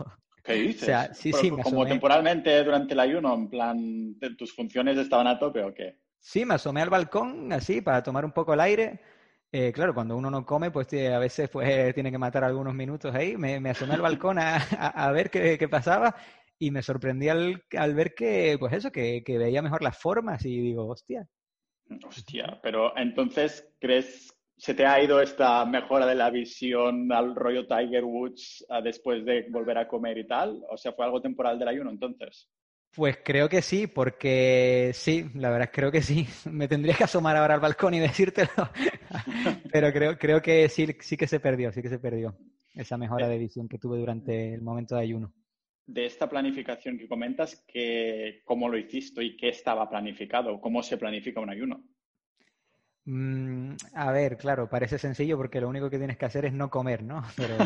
¿Qué 0.44 0.54
dices? 0.54 0.84
O 0.84 0.86
sea, 0.86 1.14
sí, 1.14 1.34
sí, 1.34 1.50
como 1.50 1.86
temporalmente 1.88 2.64
durante 2.64 2.94
el 2.94 3.00
ayuno, 3.00 3.34
en 3.34 3.50
plan, 3.50 4.16
¿tus 4.38 4.54
funciones 4.54 4.98
estaban 4.98 5.28
a 5.28 5.40
tope 5.40 5.64
o 5.64 5.74
qué? 5.74 5.98
Sí, 6.20 6.46
me 6.46 6.56
asomé 6.56 6.82
al 6.82 6.90
balcón 6.90 7.54
así 7.54 7.82
para 7.82 8.04
tomar 8.04 8.26
un 8.26 8.32
poco 8.32 8.54
el 8.54 8.60
aire. 8.60 9.00
Eh, 9.52 9.72
claro, 9.72 9.94
cuando 9.94 10.18
uno 10.18 10.30
no 10.30 10.46
come, 10.46 10.70
pues 10.70 10.88
a 10.94 11.20
veces 11.20 11.50
pues, 11.50 11.94
tiene 11.96 12.12
que 12.12 12.18
matar 12.18 12.44
algunos 12.44 12.74
minutos 12.74 13.16
ahí. 13.16 13.38
Me, 13.38 13.70
asomé 13.70 13.94
al 13.94 14.02
balcón 14.02 14.38
a, 14.40 15.12
ver 15.14 15.30
qué, 15.30 15.68
pasaba 15.70 16.16
y 16.60 16.72
me 16.72 16.82
sorprendí 16.82 17.30
al, 17.30 17.64
ver 17.94 18.14
que, 18.16 18.58
pues 18.60 18.74
eso, 18.74 18.92
que, 18.92 19.24
que, 19.24 19.38
veía 19.38 19.62
mejor 19.62 19.82
las 19.82 19.98
formas 19.98 20.46
y 20.46 20.60
digo, 20.60 20.88
hostia. 20.88 21.28
Hostia, 22.08 22.60
pero 22.64 22.98
entonces, 22.98 23.68
¿crees 23.80 24.36
se 24.58 24.74
te 24.74 24.86
ha 24.86 25.04
ido 25.04 25.22
esta 25.22 25.66
mejora 25.66 26.06
de 26.06 26.16
la 26.16 26.30
visión 26.30 27.12
al 27.12 27.36
rollo 27.36 27.68
Tiger 27.68 28.06
Woods 28.06 28.66
después 28.84 29.26
de 29.26 29.48
volver 29.50 29.78
a 29.78 29.88
comer 29.88 30.18
y 30.18 30.28
tal? 30.28 30.64
O 30.70 30.78
sea, 30.78 30.94
¿fue 30.94 31.06
algo 31.06 31.22
temporal 31.22 31.60
del 31.60 31.68
ayuno 31.68 31.90
entonces? 31.90 32.50
Pues 32.96 33.18
creo 33.24 33.50
que 33.50 33.62
sí, 33.62 33.88
porque 33.88 34.92
sí, 34.94 35.30
la 35.34 35.50
verdad 35.50 35.70
creo 35.74 35.92
que 35.92 36.02
sí. 36.02 36.26
Me 36.50 36.68
tendría 36.68 36.96
que 36.96 37.04
asomar 37.04 37.36
ahora 37.36 37.56
al 37.56 37.60
balcón 37.60 37.94
y 37.94 38.00
decírtelo. 38.00 38.50
Pero 39.72 39.92
creo, 39.92 40.18
creo 40.18 40.42
que 40.42 40.70
sí, 40.70 40.88
sí 41.02 41.18
que 41.18 41.28
se 41.28 41.42
perdió, 41.42 41.74
sí 41.74 41.82
que 41.82 41.90
se 41.90 42.00
perdió 42.00 42.38
esa 42.74 42.98
mejora 42.98 43.28
de 43.28 43.38
visión 43.38 43.68
que 43.68 43.78
tuve 43.78 43.98
durante 43.98 44.54
el 44.54 44.62
momento 44.62 44.96
de 44.96 45.02
ayuno. 45.02 45.34
De 45.88 46.06
esta 46.06 46.28
planificación 46.28 46.98
que 46.98 47.08
comentas, 47.08 47.64
que, 47.68 48.42
¿cómo 48.44 48.70
lo 48.70 48.78
hiciste 48.78 49.24
y 49.24 49.38
qué 49.38 49.50
estaba 49.50 49.88
planificado? 49.90 50.60
¿Cómo 50.60 50.82
se 50.82 50.98
planifica 50.98 51.40
un 51.40 51.50
ayuno? 51.52 51.84
Mm, 53.06 53.76
a 53.94 54.12
ver, 54.12 54.36
claro, 54.36 54.68
parece 54.68 54.98
sencillo 54.98 55.38
porque 55.38 55.62
lo 55.62 55.70
único 55.70 55.90
que 55.90 56.00
tienes 56.00 56.18
que 56.18 56.26
hacer 56.26 56.46
es 56.46 56.54
no 56.54 56.70
comer, 56.70 57.04
¿no? 57.04 57.24
Pero, 57.38 57.58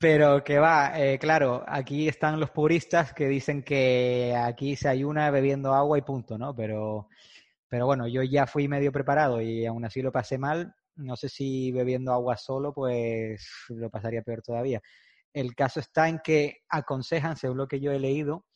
pero 0.00 0.42
que 0.42 0.58
va, 0.58 0.98
eh, 0.98 1.18
claro, 1.18 1.62
aquí 1.68 2.08
están 2.08 2.40
los 2.40 2.50
puristas 2.50 3.12
que 3.12 3.28
dicen 3.28 3.62
que 3.62 4.34
aquí 4.34 4.74
se 4.74 4.88
ayuna 4.88 5.30
bebiendo 5.30 5.74
agua 5.74 5.98
y 5.98 6.02
punto, 6.02 6.38
¿no? 6.38 6.56
Pero, 6.56 7.08
pero 7.68 7.86
bueno, 7.86 8.08
yo 8.08 8.22
ya 8.22 8.46
fui 8.46 8.66
medio 8.66 8.90
preparado 8.90 9.40
y 9.42 9.66
aún 9.66 9.84
así 9.84 10.02
lo 10.02 10.10
pasé 10.10 10.38
mal. 10.38 10.74
No 10.96 11.16
sé 11.16 11.28
si 11.28 11.70
bebiendo 11.70 12.12
agua 12.12 12.36
solo, 12.36 12.72
pues 12.72 13.46
lo 13.68 13.90
pasaría 13.90 14.22
peor 14.22 14.42
todavía. 14.42 14.80
El 15.32 15.54
caso 15.54 15.80
está 15.80 16.08
en 16.08 16.20
que 16.22 16.58
aconsejan, 16.68 17.36
según 17.36 17.58
lo 17.58 17.68
que 17.68 17.80
yo 17.80 17.92
he 17.92 18.00
leído, 18.00 18.46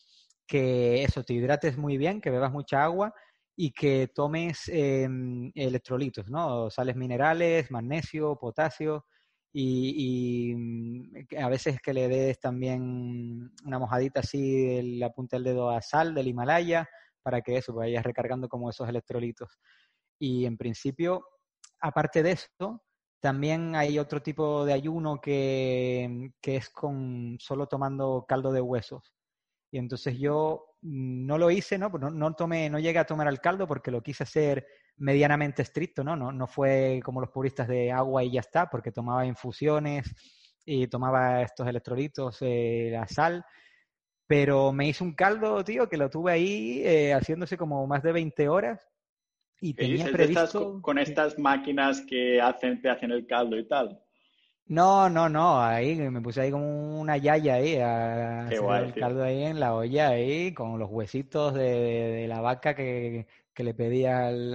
que 0.46 1.02
eso, 1.02 1.22
te 1.24 1.34
hidrates 1.34 1.78
muy 1.78 1.96
bien, 1.96 2.20
que 2.20 2.30
bebas 2.30 2.52
mucha 2.52 2.84
agua 2.84 3.14
y 3.56 3.72
que 3.72 4.08
tomes 4.14 4.68
em, 4.68 5.50
electrolitos, 5.54 6.28
¿no? 6.28 6.70
Sales 6.70 6.96
minerales, 6.96 7.70
magnesio, 7.70 8.36
potasio 8.36 9.06
y, 9.52 10.52
mm, 10.56 11.36
a 11.38 11.48
veces 11.48 11.80
que 11.80 11.94
le 11.94 12.08
des 12.08 12.40
también 12.40 13.52
una 13.64 13.78
mojadita 13.78 14.20
así 14.20 14.98
la 14.98 15.10
punta 15.10 15.36
del 15.36 15.44
dedo 15.44 15.70
a 15.70 15.80
sal 15.80 16.14
del 16.14 16.26
Himalaya 16.28 16.88
para 17.22 17.40
que 17.40 17.56
eso 17.56 17.72
vayas 17.72 18.04
recargando 18.04 18.48
como 18.48 18.68
esos 18.70 18.88
electrolitos. 18.88 19.58
Y 20.18 20.46
en 20.46 20.56
principio, 20.56 21.24
aparte 21.80 22.22
de 22.22 22.32
esto, 22.32 22.83
también 23.24 23.74
hay 23.74 23.98
otro 23.98 24.20
tipo 24.20 24.66
de 24.66 24.74
ayuno 24.74 25.18
que, 25.18 26.30
que 26.42 26.56
es 26.56 26.68
con 26.68 27.38
solo 27.40 27.66
tomando 27.66 28.26
caldo 28.28 28.52
de 28.52 28.60
huesos. 28.60 29.14
Y 29.70 29.78
entonces 29.78 30.18
yo 30.18 30.76
no 30.82 31.38
lo 31.38 31.50
hice, 31.50 31.78
¿no? 31.78 31.88
No, 31.88 32.10
no, 32.10 32.34
tomé, 32.34 32.68
no 32.68 32.78
llegué 32.78 32.98
a 32.98 33.06
tomar 33.06 33.26
el 33.28 33.40
caldo 33.40 33.66
porque 33.66 33.90
lo 33.90 34.02
quise 34.02 34.24
hacer 34.24 34.66
medianamente 34.98 35.62
estricto, 35.62 36.04
¿no? 36.04 36.16
No, 36.16 36.32
no 36.32 36.46
fue 36.46 37.00
como 37.02 37.22
los 37.22 37.30
puristas 37.30 37.66
de 37.66 37.90
agua 37.90 38.22
y 38.22 38.32
ya 38.32 38.40
está, 38.40 38.68
porque 38.68 38.92
tomaba 38.92 39.24
infusiones 39.24 40.04
y 40.66 40.86
tomaba 40.88 41.40
estos 41.40 41.66
electrolitos, 41.66 42.36
eh, 42.42 42.90
la 42.92 43.08
sal. 43.08 43.42
Pero 44.26 44.70
me 44.70 44.86
hice 44.86 45.02
un 45.02 45.14
caldo, 45.14 45.64
tío, 45.64 45.88
que 45.88 45.96
lo 45.96 46.10
tuve 46.10 46.32
ahí 46.32 46.82
eh, 46.84 47.14
haciéndose 47.14 47.56
como 47.56 47.86
más 47.86 48.02
de 48.02 48.12
20 48.12 48.50
horas. 48.50 48.86
Y 49.64 49.72
tenía 49.72 50.04
previsto... 50.12 50.82
con 50.82 50.98
estas 50.98 51.38
máquinas 51.38 52.04
que 52.06 52.38
hacen, 52.38 52.82
te 52.82 52.90
hacen 52.90 53.10
el 53.10 53.26
caldo 53.26 53.56
y 53.56 53.66
tal. 53.66 53.98
No, 54.66 55.08
no, 55.08 55.30
no, 55.30 55.58
ahí 55.58 55.96
me 55.96 56.20
puse 56.20 56.42
ahí 56.42 56.50
como 56.50 57.00
una 57.00 57.16
yaya 57.16 57.54
ahí 57.54 57.76
a 57.76 58.44
hacer 58.44 58.84
el 58.84 58.94
caldo 58.94 59.24
ahí 59.24 59.44
en 59.44 59.58
la 59.58 59.74
olla 59.74 60.08
ahí 60.08 60.52
con 60.52 60.78
los 60.78 60.90
huesitos 60.90 61.54
de, 61.54 62.26
la 62.28 62.42
vaca 62.42 62.74
que, 62.74 63.26
le 63.56 63.74
pedía 63.74 64.28
al, 64.28 64.54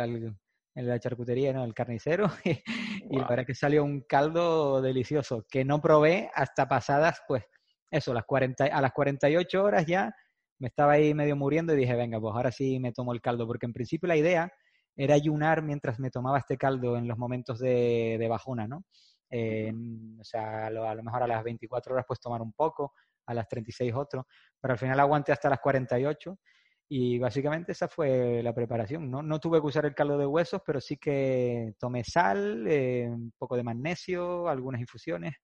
en 0.76 0.88
la 0.88 1.00
charcutería, 1.00 1.54
¿no? 1.54 1.64
El 1.64 1.74
carnicero 1.74 2.30
y, 3.10 3.20
para 3.22 3.38
la 3.38 3.46
que 3.46 3.56
salió 3.56 3.84
un 3.84 4.02
caldo 4.02 4.80
delicioso 4.80 5.44
que 5.50 5.66
no 5.66 5.82
probé 5.82 6.30
hasta 6.36 6.68
pasadas, 6.68 7.24
pues 7.28 7.46
eso, 7.90 8.14
las 8.14 8.26
40, 8.26 8.66
a 8.66 8.82
las 8.82 8.92
48 8.92 9.64
horas 9.64 9.88
ya 9.88 10.14
me 10.60 10.68
estaba 10.68 10.92
ahí 10.92 11.16
medio 11.16 11.36
muriendo 11.36 11.74
y 11.74 11.78
dije, 11.78 11.96
venga, 11.96 12.20
pues 12.20 12.36
ahora 12.36 12.52
sí 12.52 12.80
me 12.80 12.92
tomo 12.92 13.12
el 13.12 13.22
caldo, 13.22 13.48
porque 13.48 13.66
en 13.66 13.74
principio 13.74 14.08
la 14.08 14.18
idea 14.18 14.54
era 15.00 15.16
ayunar 15.16 15.62
mientras 15.62 15.98
me 15.98 16.12
tomaba 16.12 16.40
este 16.40 16.58
caldo 16.58 16.98
en 16.98 17.08
los 17.08 17.18
momentos 17.18 17.58
de, 17.58 18.18
de 18.20 18.28
bajona, 18.28 18.68
¿no? 18.68 18.84
o 19.32 20.24
sea, 20.24 20.66
a 20.66 20.70
lo, 20.70 21.04
mejor 21.04 21.24
a 21.24 21.28
las 21.28 21.44
24 21.44 21.94
horas 21.94 22.06
puedes 22.06 22.20
tomar 22.20 22.42
un 22.42 22.52
poco, 22.52 22.94
a 23.28 23.34
las 23.34 23.48
36 23.48 23.94
otro, 23.94 24.28
pero 24.60 24.74
al 24.74 24.78
final 24.78 25.00
aguanté 25.00 25.32
hasta 25.32 25.50
las 25.50 25.60
48 25.60 26.38
y 26.90 27.18
básicamente 27.18 27.72
esa 27.72 27.88
fue 27.88 28.42
la 28.44 28.54
preparación. 28.54 29.10
No, 29.10 29.22
no 29.22 29.40
tuve 29.40 29.62
que 29.62 29.68
usar 29.68 29.86
el 29.86 29.94
caldo 29.94 30.18
de 30.18 30.26
huesos, 30.26 30.62
pero 30.66 30.82
sí 30.82 30.98
que 30.98 31.74
tomé 31.80 32.04
sal, 32.04 32.66
eh, 32.68 33.08
un 33.08 33.32
poco 33.38 33.56
de 33.56 33.64
magnesio, 33.64 34.50
algunas 34.50 34.82
infusiones. 34.82 35.36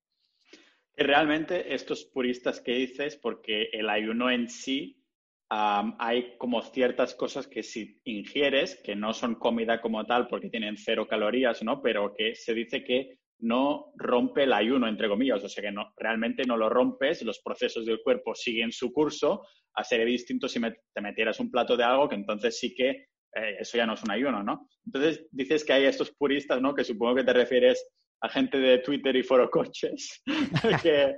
Realmente 0.98 1.74
estos 1.74 2.06
puristas 2.06 2.60
que 2.60 2.74
dices, 2.74 3.16
porque 3.16 3.70
el 3.72 3.90
ayuno 3.90 4.32
en 4.32 4.50
sí 4.50 5.05
hay 5.50 6.38
como 6.38 6.62
ciertas 6.62 7.14
cosas 7.14 7.48
que 7.48 7.64
si 7.64 8.00
ingieres, 8.04 8.82
que 8.84 8.96
no 8.96 9.14
son 9.14 9.36
comida 9.36 9.80
como 9.82 10.06
tal 10.06 10.28
porque 10.28 10.50
tienen 10.50 10.78
cero 10.78 11.08
calorías, 11.08 11.64
¿no? 11.64 11.82
Pero 11.82 12.14
que 12.16 12.36
se 12.36 12.54
dice 12.54 12.84
que 12.84 13.20
no 13.40 13.92
rompe 13.96 14.44
el 14.44 14.54
ayuno, 14.54 14.88
entre 14.88 15.10
comillas, 15.10 15.44
o 15.44 15.50
sea 15.50 15.64
que 15.64 15.72
no, 15.72 15.94
realmente 15.98 16.44
no 16.46 16.58
lo 16.58 16.70
rompes, 16.70 17.22
los 17.24 17.42
procesos 17.42 17.86
del 17.86 18.02
cuerpo 18.02 18.34
siguen 18.34 18.72
su 18.72 18.92
curso, 18.92 19.46
a 19.76 19.84
ser 19.84 20.06
distinto 20.06 20.48
si 20.48 20.60
te 20.62 21.02
metieras 21.02 21.40
un 21.40 21.52
plato 21.52 21.76
de 21.76 21.84
algo, 21.84 22.08
que 22.08 22.16
entonces 22.16 22.58
sí 22.58 22.74
que 22.74 22.90
eh, 22.90 23.58
eso 23.60 23.78
ya 23.78 23.86
no 23.86 23.94
es 23.94 24.04
un 24.04 24.12
ayuno, 24.12 24.42
¿no? 24.42 24.70
Entonces 24.86 25.28
dices 25.32 25.66
que 25.66 25.74
hay 25.74 25.84
estos 25.84 26.12
puristas, 26.12 26.62
¿no? 26.62 26.74
Que 26.74 26.86
supongo 26.86 27.16
que 27.16 27.24
te 27.26 27.34
refieres 27.34 27.86
a 28.26 28.30
gente 28.30 28.58
de 28.58 28.80
Twitter 28.80 29.16
y 29.16 29.24
foro 29.24 29.50
coches, 29.50 30.24
que, 30.84 31.16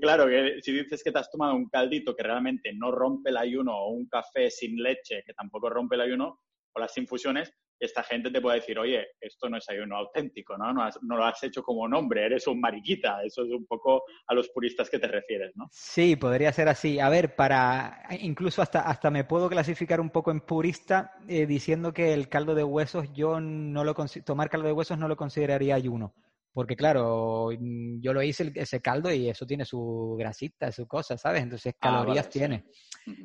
claro, 0.00 0.26
que 0.26 0.60
si 0.60 0.72
dices 0.72 1.02
que 1.02 1.10
te 1.10 1.18
has 1.18 1.30
tomado 1.30 1.54
un 1.54 1.68
caldito 1.68 2.14
que 2.14 2.22
realmente 2.22 2.72
no 2.74 2.90
rompe 2.90 3.30
el 3.30 3.38
ayuno 3.38 3.74
o 3.74 3.90
un 3.92 4.06
café 4.08 4.50
sin 4.50 4.76
leche 4.76 5.22
que 5.24 5.32
tampoco 5.32 5.70
rompe 5.70 5.94
el 5.94 6.02
ayuno, 6.02 6.40
o 6.72 6.80
las 6.80 6.96
infusiones, 6.98 7.52
esta 7.80 8.02
gente 8.02 8.30
te 8.30 8.42
puede 8.42 8.60
decir, 8.60 8.78
oye, 8.78 9.06
esto 9.20 9.48
no 9.48 9.56
es 9.56 9.68
ayuno 9.70 9.96
auténtico, 9.96 10.56
¿no? 10.58 10.72
No, 10.72 11.16
lo 11.16 11.24
has 11.24 11.42
hecho 11.42 11.62
como 11.62 11.88
nombre, 11.88 12.26
eres 12.26 12.46
un 12.46 12.60
mariquita. 12.60 13.22
Eso 13.24 13.42
es 13.42 13.50
un 13.50 13.66
poco 13.66 14.04
a 14.26 14.34
los 14.34 14.50
puristas 14.50 14.90
que 14.90 14.98
te 14.98 15.08
refieres, 15.08 15.52
¿no? 15.56 15.66
Sí, 15.72 16.14
podría 16.14 16.52
ser 16.52 16.68
así. 16.68 17.00
A 17.00 17.08
ver, 17.08 17.34
para 17.36 18.02
incluso 18.20 18.60
hasta, 18.60 18.82
hasta 18.82 19.10
me 19.10 19.24
puedo 19.24 19.48
clasificar 19.48 19.98
un 19.98 20.10
poco 20.10 20.30
en 20.30 20.40
purista 20.40 21.14
eh, 21.26 21.46
diciendo 21.46 21.94
que 21.94 22.12
el 22.12 22.28
caldo 22.28 22.54
de 22.54 22.64
huesos, 22.64 23.10
yo 23.14 23.40
no 23.40 23.82
lo 23.82 23.94
tomar 24.26 24.50
caldo 24.50 24.66
de 24.66 24.74
huesos 24.74 24.98
no 24.98 25.08
lo 25.08 25.16
consideraría 25.16 25.74
ayuno. 25.74 26.14
Porque 26.52 26.74
claro, 26.74 27.50
yo 27.52 28.12
lo 28.12 28.22
hice 28.22 28.52
ese 28.56 28.80
caldo 28.80 29.12
y 29.12 29.28
eso 29.28 29.46
tiene 29.46 29.64
su 29.64 30.16
grasita, 30.18 30.72
su 30.72 30.86
cosa, 30.86 31.16
¿sabes? 31.16 31.42
Entonces 31.42 31.74
ah, 31.76 31.78
calorías 31.80 32.28
tiene. 32.28 32.64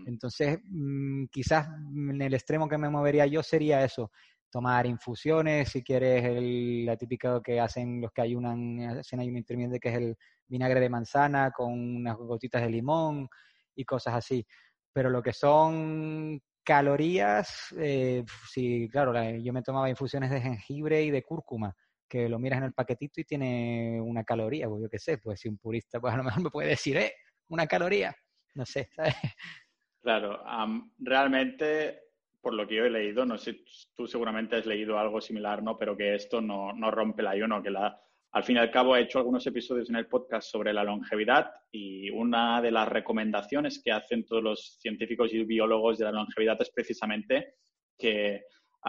Entonces, 0.05 0.59
mm, 0.63 1.25
quizás 1.31 1.67
en 1.67 2.21
el 2.21 2.33
extremo 2.33 2.69
que 2.69 2.77
me 2.77 2.89
movería 2.89 3.25
yo 3.25 3.41
sería 3.41 3.83
eso, 3.83 4.11
tomar 4.51 4.85
infusiones, 4.85 5.69
si 5.69 5.83
quieres 5.83 6.23
el, 6.23 6.85
la 6.85 6.95
típica 6.95 7.41
que 7.43 7.59
hacen 7.59 7.99
los 7.99 8.11
que 8.11 8.21
ayunan, 8.21 8.79
hacen 8.99 9.19
ayuno 9.19 9.39
intermitente, 9.39 9.79
que 9.79 9.89
es 9.89 9.95
el 9.95 10.15
vinagre 10.47 10.79
de 10.79 10.89
manzana 10.89 11.51
con 11.51 11.73
unas 11.73 12.15
gotitas 12.17 12.61
de 12.61 12.69
limón 12.69 13.27
y 13.75 13.83
cosas 13.83 14.13
así. 14.13 14.45
Pero 14.93 15.09
lo 15.09 15.21
que 15.21 15.33
son 15.33 16.39
calorías, 16.63 17.75
eh, 17.77 18.23
sí, 18.49 18.87
claro, 18.89 19.13
yo 19.39 19.51
me 19.51 19.61
tomaba 19.61 19.89
infusiones 19.89 20.31
de 20.31 20.41
jengibre 20.41 21.03
y 21.03 21.11
de 21.11 21.21
cúrcuma, 21.21 21.75
que 22.07 22.29
lo 22.29 22.39
miras 22.39 22.57
en 22.57 22.65
el 22.65 22.73
paquetito 22.73 23.21
y 23.21 23.25
tiene 23.25 23.99
una 24.01 24.23
caloría, 24.23 24.67
pues 24.67 24.83
yo 24.83 24.89
qué 24.89 24.99
sé, 24.99 25.17
pues 25.17 25.39
si 25.39 25.49
un 25.49 25.57
purista, 25.57 25.99
pues 25.99 26.13
a 26.13 26.17
lo 26.17 26.23
mejor 26.23 26.43
me 26.43 26.49
puede 26.49 26.69
decir, 26.69 26.97
eh, 26.97 27.13
una 27.49 27.67
caloría, 27.67 28.15
no 28.53 28.65
sé, 28.65 28.89
¿sabes? 28.95 29.15
Claro, 30.01 30.43
realmente 30.99 31.99
por 32.39 32.53
lo 32.53 32.67
que 32.67 32.75
yo 32.75 32.85
he 32.85 32.91
leído, 32.91 33.25
no 33.25 33.39
sé, 33.39 33.63
tú 33.95 34.05
seguramente 34.05 34.55
has 34.55 34.67
leído 34.67 34.99
algo 34.99 35.19
similar, 35.19 35.63
¿no? 35.63 35.79
Pero 35.79 35.97
que 35.97 36.13
esto 36.13 36.41
no, 36.41 36.73
no 36.73 36.91
rompe 36.91 37.23
el 37.23 37.27
ayuno, 37.27 37.63
que 37.63 37.71
la, 37.71 37.99
al 38.33 38.43
fin 38.43 38.57
y 38.57 38.59
al 38.59 38.69
cabo 38.69 38.95
he 38.95 39.01
hecho 39.01 39.17
algunos 39.17 39.47
episodios 39.47 39.89
en 39.89 39.95
el 39.95 40.05
podcast 40.05 40.51
sobre 40.51 40.73
la 40.73 40.83
longevidad 40.83 41.51
y 41.71 42.11
una 42.11 42.61
de 42.61 42.69
las 42.69 42.87
recomendaciones 42.87 43.81
que 43.83 43.91
hacen 43.91 44.25
todos 44.27 44.43
los 44.43 44.77
científicos 44.79 45.33
y 45.33 45.43
biólogos 45.43 45.97
de 45.97 46.05
la 46.05 46.11
longevidad 46.11 46.61
es 46.61 46.69
precisamente 46.69 47.55
que 47.97 48.43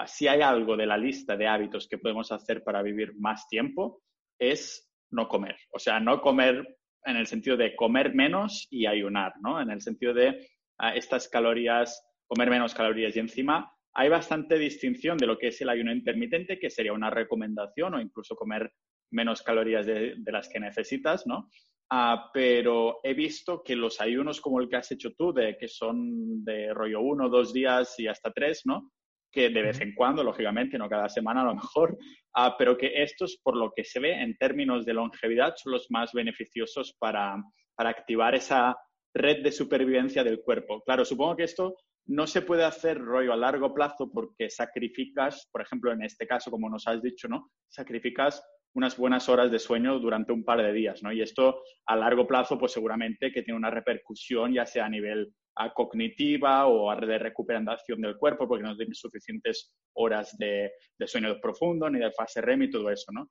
si 0.07 0.29
hay 0.29 0.43
algo 0.43 0.77
de 0.77 0.87
la 0.87 0.99
lista 0.99 1.37
de 1.37 1.47
hábitos 1.47 1.89
que 1.89 1.99
podemos 1.99 2.31
hacer 2.33 2.63
para 2.63 2.83
vivir 2.83 3.15
más 3.19 3.49
tiempo, 3.49 4.03
es 4.39 4.91
no 5.11 5.29
comer. 5.29 5.57
O 5.73 5.79
sea, 5.79 6.01
no 6.01 6.21
comer 6.21 6.77
en 7.05 7.17
el 7.17 7.27
sentido 7.27 7.57
de 7.57 7.75
comer 7.75 8.15
menos 8.15 8.67
y 8.71 8.87
ayunar, 8.87 9.35
¿no? 9.41 9.61
En 9.61 9.71
el 9.71 9.81
sentido 9.81 10.13
de 10.13 10.49
ah, 10.79 10.95
estas 10.95 11.29
calorías, 11.29 12.05
comer 12.27 12.51
menos 12.51 12.75
calorías 12.75 13.17
y 13.17 13.21
encima 13.21 13.73
hay 13.99 14.11
bastante 14.11 14.59
distinción 14.59 15.17
de 15.17 15.27
lo 15.27 15.39
que 15.39 15.49
es 15.49 15.61
el 15.63 15.71
ayuno 15.71 15.91
intermitente, 15.91 16.59
que 16.59 16.69
sería 16.69 16.93
una 16.93 17.09
recomendación 17.09 17.95
o 17.95 18.01
incluso 18.01 18.37
comer 18.37 18.71
menos 19.11 19.43
calorías 19.43 19.87
de, 19.87 20.17
las 20.27 20.51
que 20.51 20.61
necesitas, 20.61 21.27
¿no? 21.27 21.49
Ah, 21.89 22.31
pero 22.35 23.01
he 23.03 23.15
visto 23.15 23.63
que 23.63 23.75
los 23.75 24.01
ayunos 24.01 24.41
como 24.43 24.61
el 24.61 24.69
que 24.69 24.77
has 24.77 24.91
hecho 24.93 25.13
tú, 25.17 25.33
de 25.33 25.57
que 25.57 25.69
son 25.69 26.45
de 26.45 26.75
rollo 26.75 27.01
uno, 27.01 27.31
dos 27.31 27.55
días 27.55 27.99
y 27.99 28.07
hasta 28.07 28.33
tres, 28.33 28.63
¿no? 28.67 28.93
Que 29.37 29.51
de 29.51 29.61
vez 29.61 29.79
en 29.83 29.95
cuando, 29.95 30.25
lógicamente, 30.25 30.79
no 30.79 30.89
cada 30.89 31.11
semana 31.11 31.43
a 31.43 31.45
lo 31.45 31.55
mejor, 31.55 31.99
ah, 32.35 32.57
pero 32.57 32.75
que 32.79 33.03
estos, 33.03 33.39
por 33.43 33.55
lo 33.55 33.71
que 33.77 33.85
se 33.85 34.01
ve 34.01 34.15
en 34.15 34.35
términos 34.39 34.87
de 34.87 34.95
longevidad, 34.95 35.53
son 35.57 35.75
los 35.75 35.91
más 35.91 36.15
beneficiosos 36.15 36.97
para, 36.99 37.37
para 37.77 37.91
activar 37.91 38.35
esa 38.35 38.75
red 39.15 39.43
de 39.43 39.53
supervivencia 39.53 40.25
del 40.25 40.41
cuerpo. 40.41 40.81
Claro, 40.87 41.05
supongo 41.05 41.37
que 41.37 41.43
esto 41.43 41.77
no 42.07 42.27
se 42.27 42.41
puede 42.41 42.65
hacer 42.65 42.99
rollo 42.99 43.35
a 43.35 43.37
largo 43.37 43.75
plazo 43.75 44.11
porque 44.11 44.49
sacrificas, 44.49 45.47
por 45.53 45.61
ejemplo, 45.61 45.93
en 45.93 46.03
este 46.03 46.27
caso, 46.27 46.51
como 46.51 46.71
nos 46.71 46.87
has 46.87 47.03
dicho, 47.03 47.29
¿no? 47.29 47.51
Sacrificas 47.69 48.43
unas 48.75 48.97
buenas 48.97 49.29
horas 49.29 49.51
de 49.51 49.59
sueño 49.59 49.99
durante 49.99 50.33
un 50.33 50.45
par 50.45 50.63
de 50.63 50.73
días, 50.73 51.03
¿no? 51.03 51.13
Y 51.13 51.21
esto 51.21 51.61
a 51.85 51.95
largo 51.95 52.27
plazo, 52.27 52.59
pues 52.59 52.73
seguramente 52.73 53.31
que 53.33 53.43
tiene 53.43 53.59
una 53.59 53.71
repercusión, 53.71 54.55
ya 54.55 54.65
sea 54.65 54.87
a 54.87 54.91
nivel 54.91 55.35
cognitiva 55.75 56.67
o 56.67 56.95
de 56.95 57.19
recuperación 57.19 58.01
del 58.01 58.17
cuerpo, 58.17 58.47
porque 58.47 58.65
no 58.65 58.77
tienes 58.77 58.99
suficientes 58.99 59.75
horas 59.95 60.37
de, 60.39 60.73
sueño 61.07 61.41
profundo 61.41 61.89
ni 61.89 61.99
de 61.99 62.13
fase 62.13 62.41
REM 62.41 62.63
y 62.63 62.71
todo 62.71 62.91
eso, 62.91 63.13
¿no? 63.13 63.31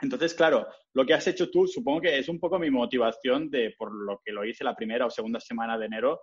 entonces, 0.00 0.34
claro, 0.34 0.66
lo 0.94 1.06
que 1.06 1.14
has 1.14 1.26
hecho 1.26 1.50
tú, 1.50 1.66
supongo 1.66 2.02
que 2.02 2.18
es 2.18 2.28
un 2.28 2.38
poco 2.38 2.58
mi 2.58 2.70
motivación 2.70 3.50
de 3.50 3.74
por 3.78 3.94
lo 3.94 4.20
que 4.22 4.32
lo 4.32 4.44
hice 4.44 4.62
la 4.62 4.76
primera 4.76 5.06
o 5.06 5.10
segunda 5.10 5.40
semana 5.40 5.78
de 5.78 5.86
enero, 5.86 6.20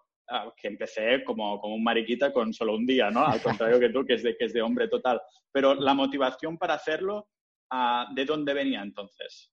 que 0.56 0.68
empecé 0.68 1.24
como, 1.24 1.60
como 1.60 1.76
un 1.76 1.84
mariquita 1.84 2.32
con 2.32 2.54
solo 2.54 2.76
un 2.76 2.86
día, 2.86 3.10
¿no? 3.10 3.26
Al 3.26 3.42
contrario 3.42 3.80
que 3.80 3.90
tú, 3.90 4.06
que 4.06 4.14
es 4.14 4.24
de, 4.24 4.38
que 4.38 4.46
es 4.46 4.54
de 4.54 4.62
hombre 4.62 4.88
total. 4.88 5.20
Pero 5.52 5.74
la 5.74 5.94
motivación 5.94 6.58
para 6.58 6.76
hacerlo 6.76 7.28
¿de 8.16 8.26
dónde 8.26 8.54
venía 8.54 8.82
entonces? 8.82 9.52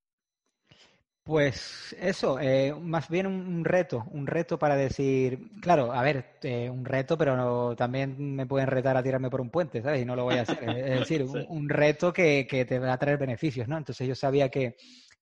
Pues 1.31 1.95
eso, 2.01 2.41
eh, 2.41 2.75
más 2.75 3.09
bien 3.09 3.29
un, 3.29 3.65
reto, 3.65 4.05
un 4.11 4.27
reto 4.27 4.59
para 4.59 4.75
decir, 4.75 5.39
claro, 5.61 5.93
a 5.93 6.03
ver, 6.03 6.39
eh, 6.43 6.69
un 6.69 6.85
reto, 6.85 7.17
pero 7.17 7.77
también 7.77 8.35
me 8.35 8.47
pueden 8.47 8.67
retar 8.67 8.97
a 8.97 9.03
tirarme 9.05 9.31
por 9.31 9.41
un 9.41 9.49
puente, 9.49 9.81
¿sabes? 9.81 10.03
Y 10.03 10.05
no 10.05 10.17
lo 10.17 10.25
voy 10.25 10.39
a 10.39 10.43
hacer. 10.43 10.69
Es 10.69 10.99
decir, 10.99 11.25
un, 11.49 11.69
reto 11.69 12.13
que, 12.13 12.49
te 12.69 12.79
va 12.81 12.95
a 12.95 12.99
traer 12.99 13.17
beneficios, 13.17 13.69
¿no? 13.69 13.79
Entonces 13.79 14.09
yo 14.09 14.17
sabía 14.17 14.49
que, 14.49 14.75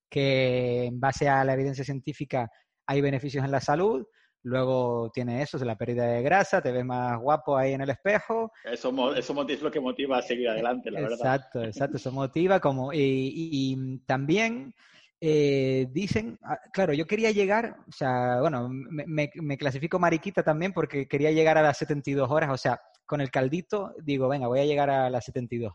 que 0.09 0.87
en 0.87 0.99
base 0.99 1.29
a 1.29 1.45
la 1.45 1.53
evidencia 1.53 1.85
científica 1.85 2.50
hay 2.87 3.03
beneficios 3.03 3.45
en 3.45 3.50
la 3.50 3.61
salud, 3.61 4.07
Luego 4.45 5.11
tiene 5.12 5.43
eso, 5.43 5.57
es 5.57 5.62
la 5.65 5.77
pérdida 5.77 6.07
de 6.07 6.23
grasa, 6.23 6.62
te 6.62 6.71
ves 6.71 6.85
más 6.85 7.19
guapo 7.21 7.57
ahí 7.57 7.73
en 7.73 7.81
el 7.81 7.91
espejo. 7.91 8.53
Eso, 8.65 9.15
eso 9.15 9.47
es 9.49 9.62
lo 9.62 9.71
que 9.71 9.81
motiva 9.81 10.19
a 10.19 10.23
seguir 10.23 10.49
adelante, 10.49 10.91
la 10.91 11.00
verdad. 11.00 11.19
Exacto, 11.19 11.62
exacto, 11.62 11.97
eso 11.97 12.12
motiva 12.12 12.61
como... 12.61 12.93
Y, 12.93 14.00
también 14.07 14.73
eh, 15.20 15.88
dicen, 15.90 16.38
ah, 16.42 16.58
claro, 16.72 16.92
yo 16.92 17.06
quería 17.06 17.30
llegar, 17.30 17.76
o 17.88 17.92
sea, 17.92 18.40
bueno, 18.40 18.68
me, 18.70 19.58
clasifico 19.58 19.98
mariquita 19.98 20.42
también 20.42 20.72
porque 20.72 21.08
quería 21.08 21.30
llegar 21.30 21.58
a 21.58 21.62
las 21.62 21.78
72 21.78 22.30
horas, 22.30 22.50
o 22.50 22.56
sea, 22.56 22.80
con 23.06 23.20
el 23.20 23.30
caldito 23.30 23.94
digo, 24.02 24.28
venga, 24.28 24.46
voy 24.46 24.61
a 24.61 24.64
llegar 24.64 24.90
a 24.90 25.11
las 25.11 25.24
72. 25.24 25.72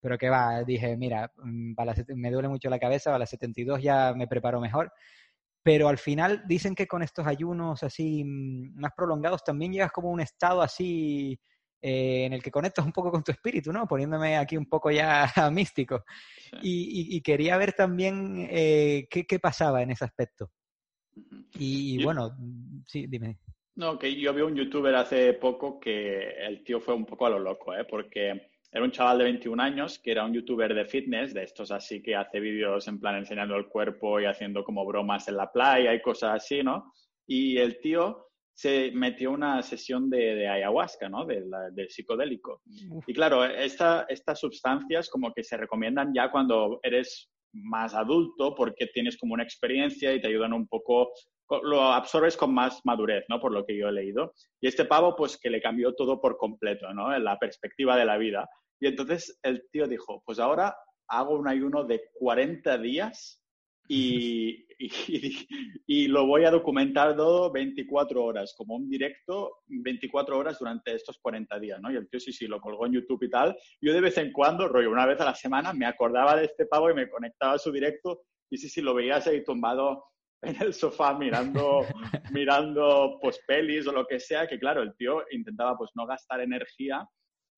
Pero 0.00 0.18
que 0.18 0.28
va, 0.30 0.64
dije, 0.64 0.96
mira, 0.96 1.32
mm, 1.36 1.74
me 2.16 2.30
duele 2.30 2.48
mucho 2.48 2.68
la 2.68 2.78
cabeza, 2.78 3.14
a 3.14 3.18
las 3.18 3.30
72 3.30 3.82
ya 3.82 4.14
me 4.14 4.26
preparo 4.26 4.60
mejor 4.60 4.92
pero 5.62 5.88
al 5.88 5.98
final 5.98 6.42
dicen 6.46 6.74
que 6.74 6.86
con 6.86 7.02
estos 7.02 7.26
ayunos 7.26 7.82
así 7.82 8.24
mm, 8.24 8.80
más 8.80 8.92
prolongados 8.96 9.44
también 9.44 9.72
llegas 9.72 9.92
como 9.92 10.08
a 10.08 10.12
un 10.12 10.20
estado 10.20 10.62
así 10.62 11.38
eh, 11.84 12.26
en 12.26 12.32
el 12.32 12.40
que 12.40 12.52
conectas 12.52 12.86
un 12.86 12.92
poco 12.92 13.10
con 13.10 13.24
tu 13.24 13.32
espíritu, 13.32 13.72
¿no? 13.72 13.88
Poniéndome 13.88 14.36
aquí 14.36 14.56
un 14.56 14.66
poco 14.66 14.92
ya 14.92 15.26
místico. 15.52 16.04
Y, 16.62 17.20
quería 17.22 17.56
ver 17.56 17.72
también 17.72 18.46
eh, 18.48 19.08
qué, 19.10 19.38
pasaba 19.40 19.82
en 19.82 19.90
ese 19.90 20.04
aspecto. 20.04 20.52
Y, 21.58 22.02
bueno, 22.04 22.36
sí, 22.86 23.06
dime. 23.08 23.38
No, 23.74 23.98
que 23.98 24.14
yo 24.14 24.32
vi 24.32 24.42
un 24.42 24.54
youtuber 24.54 24.94
hace 24.94 25.32
poco 25.32 25.80
que 25.80 26.30
el 26.46 26.62
tío 26.62 26.80
fue 26.80 26.94
un 26.94 27.04
poco 27.04 27.26
a 27.26 27.30
lo 27.30 27.40
loco, 27.40 27.74
¿eh? 27.74 27.84
Porque 27.84 28.50
era 28.70 28.84
un 28.84 28.92
chaval 28.92 29.18
de 29.18 29.24
21 29.24 29.60
años 29.60 29.98
que 29.98 30.12
era 30.12 30.24
un 30.24 30.32
youtuber 30.32 30.72
de 30.74 30.84
fitness, 30.84 31.34
de 31.34 31.42
estos 31.42 31.72
así 31.72 32.00
que 32.00 32.14
hace 32.14 32.38
vídeos 32.38 32.86
en 32.86 33.00
plan 33.00 33.16
enseñando 33.16 33.56
el 33.56 33.66
cuerpo 33.66 34.20
y 34.20 34.26
haciendo 34.26 34.62
como 34.62 34.86
bromas 34.86 35.26
en 35.26 35.36
la 35.36 35.50
playa 35.50 35.92
y 35.92 36.00
cosas 36.00 36.36
así, 36.36 36.62
¿no? 36.62 36.92
Y 37.26 37.58
el 37.58 37.80
tío 37.80 38.31
se 38.54 38.90
metió 38.92 39.30
una 39.30 39.62
sesión 39.62 40.10
de, 40.10 40.46
ayahuasca, 40.48 41.08
¿no? 41.08 41.24
De, 41.24 41.88
psicodélico. 41.88 42.62
Y 43.06 43.14
claro, 43.14 43.44
esta, 43.44 44.06
estas 44.08 44.40
sustancias 44.40 45.08
como 45.08 45.32
que 45.32 45.42
se 45.42 45.56
recomiendan 45.56 46.12
ya 46.14 46.30
cuando 46.30 46.78
eres 46.82 47.30
más 47.52 47.94
adulto 47.94 48.54
porque 48.54 48.86
tienes 48.86 49.18
como 49.18 49.34
una 49.34 49.42
experiencia 49.42 50.12
y 50.12 50.20
te 50.20 50.28
ayudan 50.28 50.52
un 50.52 50.66
poco, 50.66 51.12
lo 51.62 51.82
absorbes 51.82 52.36
con 52.36 52.54
más 52.54 52.80
madurez, 52.84 53.24
¿no? 53.28 53.40
Por 53.40 53.52
lo 53.52 53.64
que 53.64 53.76
yo 53.76 53.88
he 53.88 53.92
leído. 53.92 54.32
Y 54.60 54.68
este 54.68 54.84
pavo, 54.84 55.16
pues 55.16 55.38
que 55.38 55.50
le 55.50 55.60
cambió 55.60 55.94
todo 55.94 56.20
por 56.20 56.36
completo, 56.36 56.92
¿no? 56.92 57.14
En 57.14 57.24
la 57.24 57.38
perspectiva 57.38 57.96
de 57.96 58.04
la 58.04 58.16
vida. 58.16 58.48
Y 58.80 58.88
entonces 58.88 59.38
el 59.42 59.68
tío 59.70 59.86
dijo, 59.86 60.22
pues 60.24 60.38
ahora 60.38 60.74
hago 61.08 61.38
un 61.38 61.48
ayuno 61.48 61.84
de 61.84 62.02
40 62.14 62.78
días 62.78 63.41
y, 63.94 64.66
y, 65.86 66.08
lo 66.08 66.26
voy 66.26 66.44
a 66.44 66.50
documentar 66.50 67.14
todo 67.14 67.52
24 67.52 68.24
horas, 68.24 68.54
como 68.56 68.76
un 68.76 68.88
directo 68.88 69.58
24 69.66 70.38
horas 70.38 70.58
durante 70.58 70.94
estos 70.94 71.18
40 71.18 71.58
días, 71.58 71.80
¿no? 71.80 71.92
Y 71.92 71.96
el 71.96 72.08
tío 72.08 72.18
sí, 72.18 72.32
sí, 72.32 72.46
lo 72.46 72.60
colgó 72.60 72.86
en 72.86 72.94
YouTube 72.94 73.22
y 73.24 73.28
tal. 73.30 73.54
Yo 73.82 73.92
de 73.92 74.00
vez 74.00 74.16
en 74.16 74.32
cuando, 74.32 74.66
rollo, 74.66 74.90
una 74.90 75.04
vez 75.04 75.20
a 75.20 75.26
la 75.26 75.34
semana, 75.34 75.74
me 75.74 75.84
acordaba 75.84 76.36
de 76.36 76.46
este 76.46 76.64
pavo 76.64 76.90
y 76.90 76.94
me 76.94 77.10
conectaba 77.10 77.54
a 77.54 77.58
su 77.58 77.70
directo 77.70 78.22
y 78.50 78.56
sí, 78.56 78.70
sí, 78.70 78.80
lo 78.80 78.94
veías 78.94 79.26
ahí 79.26 79.44
tumbado 79.44 80.04
en 80.42 80.60
el 80.62 80.72
sofá 80.72 81.16
mirando, 81.18 81.84
mirando 82.32 83.18
pues 83.20 83.40
pelis 83.46 83.86
o 83.86 83.92
lo 83.92 84.06
que 84.06 84.20
sea, 84.20 84.48
que 84.48 84.58
claro, 84.58 84.82
el 84.82 84.96
tío 84.96 85.22
intentaba 85.30 85.76
pues 85.76 85.90
no 85.94 86.06
gastar 86.06 86.40
energía 86.40 87.06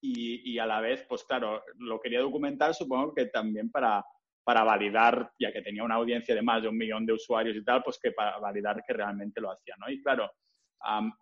y, 0.07 0.59
a 0.59 0.67
la 0.67 0.81
vez, 0.81 1.07
pues 1.09 1.25
claro, 1.25 1.63
lo 1.79 1.99
quería 1.99 2.21
documentar, 2.21 2.75
supongo 2.75 3.15
que 3.15 3.27
también 3.27 3.71
para, 3.71 4.05
para 4.45 4.63
validar, 4.63 5.33
ya 5.39 5.51
que 5.53 5.63
tenía 5.63 5.83
una 5.83 5.95
audiencia 5.95 6.35
de 6.35 6.43
más 6.43 6.63
de 6.63 6.69
un 6.69 6.77
millón 6.77 7.07
de 7.07 7.15
usuarios 7.15 7.57
y 7.57 7.65
tal, 7.65 7.83
pues 7.83 7.99
que 7.99 8.13
para 8.13 8.39
validar 8.39 8.85
que 8.87 8.93
realmente 8.93 9.41
lo 9.41 9.51
hacía, 9.51 9.75
¿no? 9.79 9.91
Y 9.91 10.03
claro, 10.03 10.31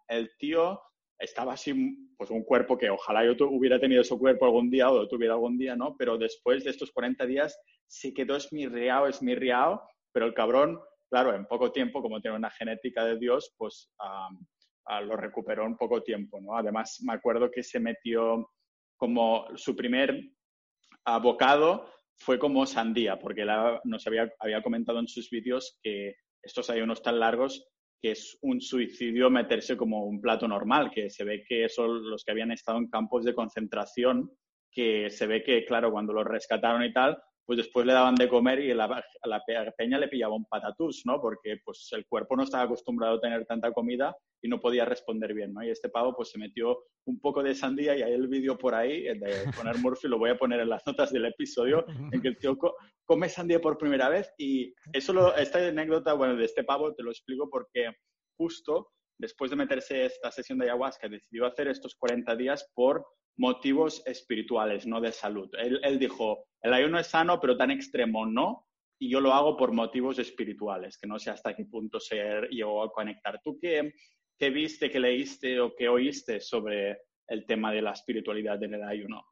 el 0.08 0.30
tío 0.36 0.82
estaba 1.18 1.52
así, 1.52 1.72
pues 2.18 2.30
un 2.30 2.42
cuerpo 2.42 2.76
que 2.76 2.90
ojalá 2.90 3.24
yo 3.24 3.48
hubiera 3.48 3.78
tenido 3.78 4.02
ese 4.02 4.18
cuerpo 4.18 4.44
algún 4.44 4.68
día 4.70 4.90
o 4.90 4.98
lo 4.98 5.08
tuviera 5.08 5.34
algún 5.34 5.56
día, 5.56 5.76
¿no? 5.76 5.94
Pero 5.96 6.18
después 6.18 6.64
de 6.64 6.70
estos 6.70 6.90
40 6.90 7.24
días 7.26 7.56
se 7.86 8.12
quedó 8.12 8.34
esmirriado, 8.34 9.06
esmirriado, 9.06 9.82
pero 10.10 10.26
el 10.26 10.34
cabrón, 10.34 10.80
claro, 11.08 11.32
en 11.34 11.46
poco 11.46 11.70
tiempo, 11.70 12.02
como 12.02 12.20
tiene 12.20 12.36
una 12.36 12.50
genética 12.50 13.04
de 13.04 13.18
Dios, 13.18 13.54
pues 13.56 13.88
lo 15.04 15.16
recuperó 15.16 15.64
en 15.64 15.76
poco 15.76 16.02
tiempo, 16.02 16.40
¿no? 16.40 16.56
Además, 16.56 17.00
me 17.06 17.12
acuerdo 17.12 17.52
que 17.52 17.62
se 17.62 17.78
metió 17.78 18.50
como 18.96 19.46
su 19.56 19.76
primer 19.76 20.20
abocado 21.04 21.88
fue 22.18 22.38
como 22.38 22.66
sandía, 22.66 23.18
porque 23.18 23.44
nos 23.84 24.06
había, 24.06 24.32
había 24.38 24.62
comentado 24.62 24.98
en 24.98 25.08
sus 25.08 25.30
vídeos 25.30 25.78
que 25.82 26.16
estos 26.42 26.70
hay 26.70 26.80
unos 26.80 27.02
tan 27.02 27.18
largos 27.18 27.66
que 28.00 28.10
es 28.12 28.36
un 28.42 28.60
suicidio 28.60 29.30
meterse 29.30 29.76
como 29.76 30.04
un 30.06 30.20
plato 30.20 30.48
normal, 30.48 30.90
que 30.90 31.08
se 31.08 31.22
ve 31.22 31.44
que 31.46 31.68
son 31.68 32.10
los 32.10 32.24
que 32.24 32.32
habían 32.32 32.50
estado 32.50 32.78
en 32.78 32.88
campos 32.88 33.24
de 33.24 33.34
concentración, 33.34 34.28
que 34.72 35.08
se 35.08 35.26
ve 35.28 35.44
que, 35.44 35.64
claro, 35.64 35.92
cuando 35.92 36.12
los 36.12 36.26
rescataron 36.26 36.82
y 36.82 36.92
tal, 36.92 37.22
pues 37.44 37.56
después 37.56 37.86
le 37.86 37.92
daban 37.92 38.14
de 38.14 38.28
comer 38.28 38.60
y 38.60 38.70
a 38.70 38.74
la, 38.74 39.44
peña 39.76 39.98
le 39.98 40.08
pillaba 40.08 40.34
un 40.34 40.44
patatús, 40.44 41.02
¿no? 41.04 41.20
Porque 41.20 41.58
pues 41.64 41.88
el 41.92 42.06
cuerpo 42.06 42.36
no 42.36 42.44
estaba 42.44 42.64
acostumbrado 42.64 43.16
a 43.16 43.20
tener 43.20 43.44
tanta 43.46 43.72
comida 43.72 44.16
y 44.40 44.48
no 44.48 44.60
podía 44.60 44.84
responder 44.84 45.34
bien, 45.34 45.52
¿no? 45.52 45.62
Y 45.62 45.70
este 45.70 45.88
pavo 45.88 46.14
pues 46.14 46.30
se 46.30 46.38
metió 46.38 46.84
un 47.06 47.20
poco 47.20 47.42
de 47.42 47.54
sandía 47.54 47.96
y 47.96 48.02
hay 48.02 48.12
el 48.12 48.28
vídeo 48.28 48.56
por 48.56 48.74
ahí 48.74 49.02
de 49.02 49.50
poner 49.56 49.78
Murphy, 49.78 50.08
lo 50.08 50.18
voy 50.18 50.30
a 50.30 50.38
poner 50.38 50.60
en 50.60 50.68
las 50.68 50.86
notas 50.86 51.12
del 51.12 51.26
episodio, 51.26 51.84
en 51.88 52.20
que 52.20 52.28
el 52.28 52.38
tío 52.38 52.56
come 53.04 53.28
sandía 53.28 53.60
por 53.60 53.76
primera 53.76 54.08
vez 54.08 54.32
y 54.38 54.72
eso, 54.92 55.12
lo, 55.12 55.34
esta 55.36 55.66
anécdota, 55.66 56.12
bueno, 56.14 56.36
de 56.36 56.44
este 56.44 56.64
pavo 56.64 56.94
te 56.94 57.02
lo 57.02 57.10
explico 57.10 57.48
porque 57.50 57.90
justo 58.36 58.92
después 59.18 59.50
de 59.50 59.56
meterse 59.56 60.04
esta 60.04 60.30
sesión 60.30 60.58
de 60.58 60.66
ayahuasca 60.66 61.08
decidió 61.08 61.46
hacer 61.46 61.68
estos 61.68 61.94
40 61.96 62.34
días 62.36 62.70
por 62.74 63.06
motivos 63.36 64.02
espirituales, 64.06 64.86
no 64.86 65.00
de 65.00 65.12
salud. 65.12 65.50
Él, 65.58 65.80
él 65.82 65.98
dijo, 65.98 66.44
el 66.60 66.74
ayuno 66.74 66.98
es 66.98 67.08
sano, 67.08 67.40
pero 67.40 67.56
tan 67.56 67.70
extremo 67.70 68.26
no, 68.26 68.66
y 69.02 69.10
yo 69.10 69.20
lo 69.20 69.32
hago 69.32 69.56
por 69.56 69.72
motivos 69.72 70.20
espirituales, 70.20 70.96
que 70.96 71.08
no 71.08 71.18
sé 71.18 71.30
hasta 71.30 71.56
qué 71.56 71.64
punto 71.64 71.98
ser 71.98 72.48
yo 72.52 72.82
a 72.84 72.92
conectar. 72.92 73.40
¿Tú 73.42 73.58
qué, 73.60 73.94
qué 74.38 74.50
viste, 74.50 74.90
qué 74.90 75.00
leíste 75.00 75.60
o 75.60 75.74
qué 75.74 75.88
oíste 75.88 76.40
sobre 76.40 77.00
el 77.26 77.44
tema 77.44 77.72
de 77.72 77.82
la 77.82 77.90
espiritualidad 77.90 78.62
en 78.62 78.74
el 78.74 78.84
ayuno? 78.84 79.24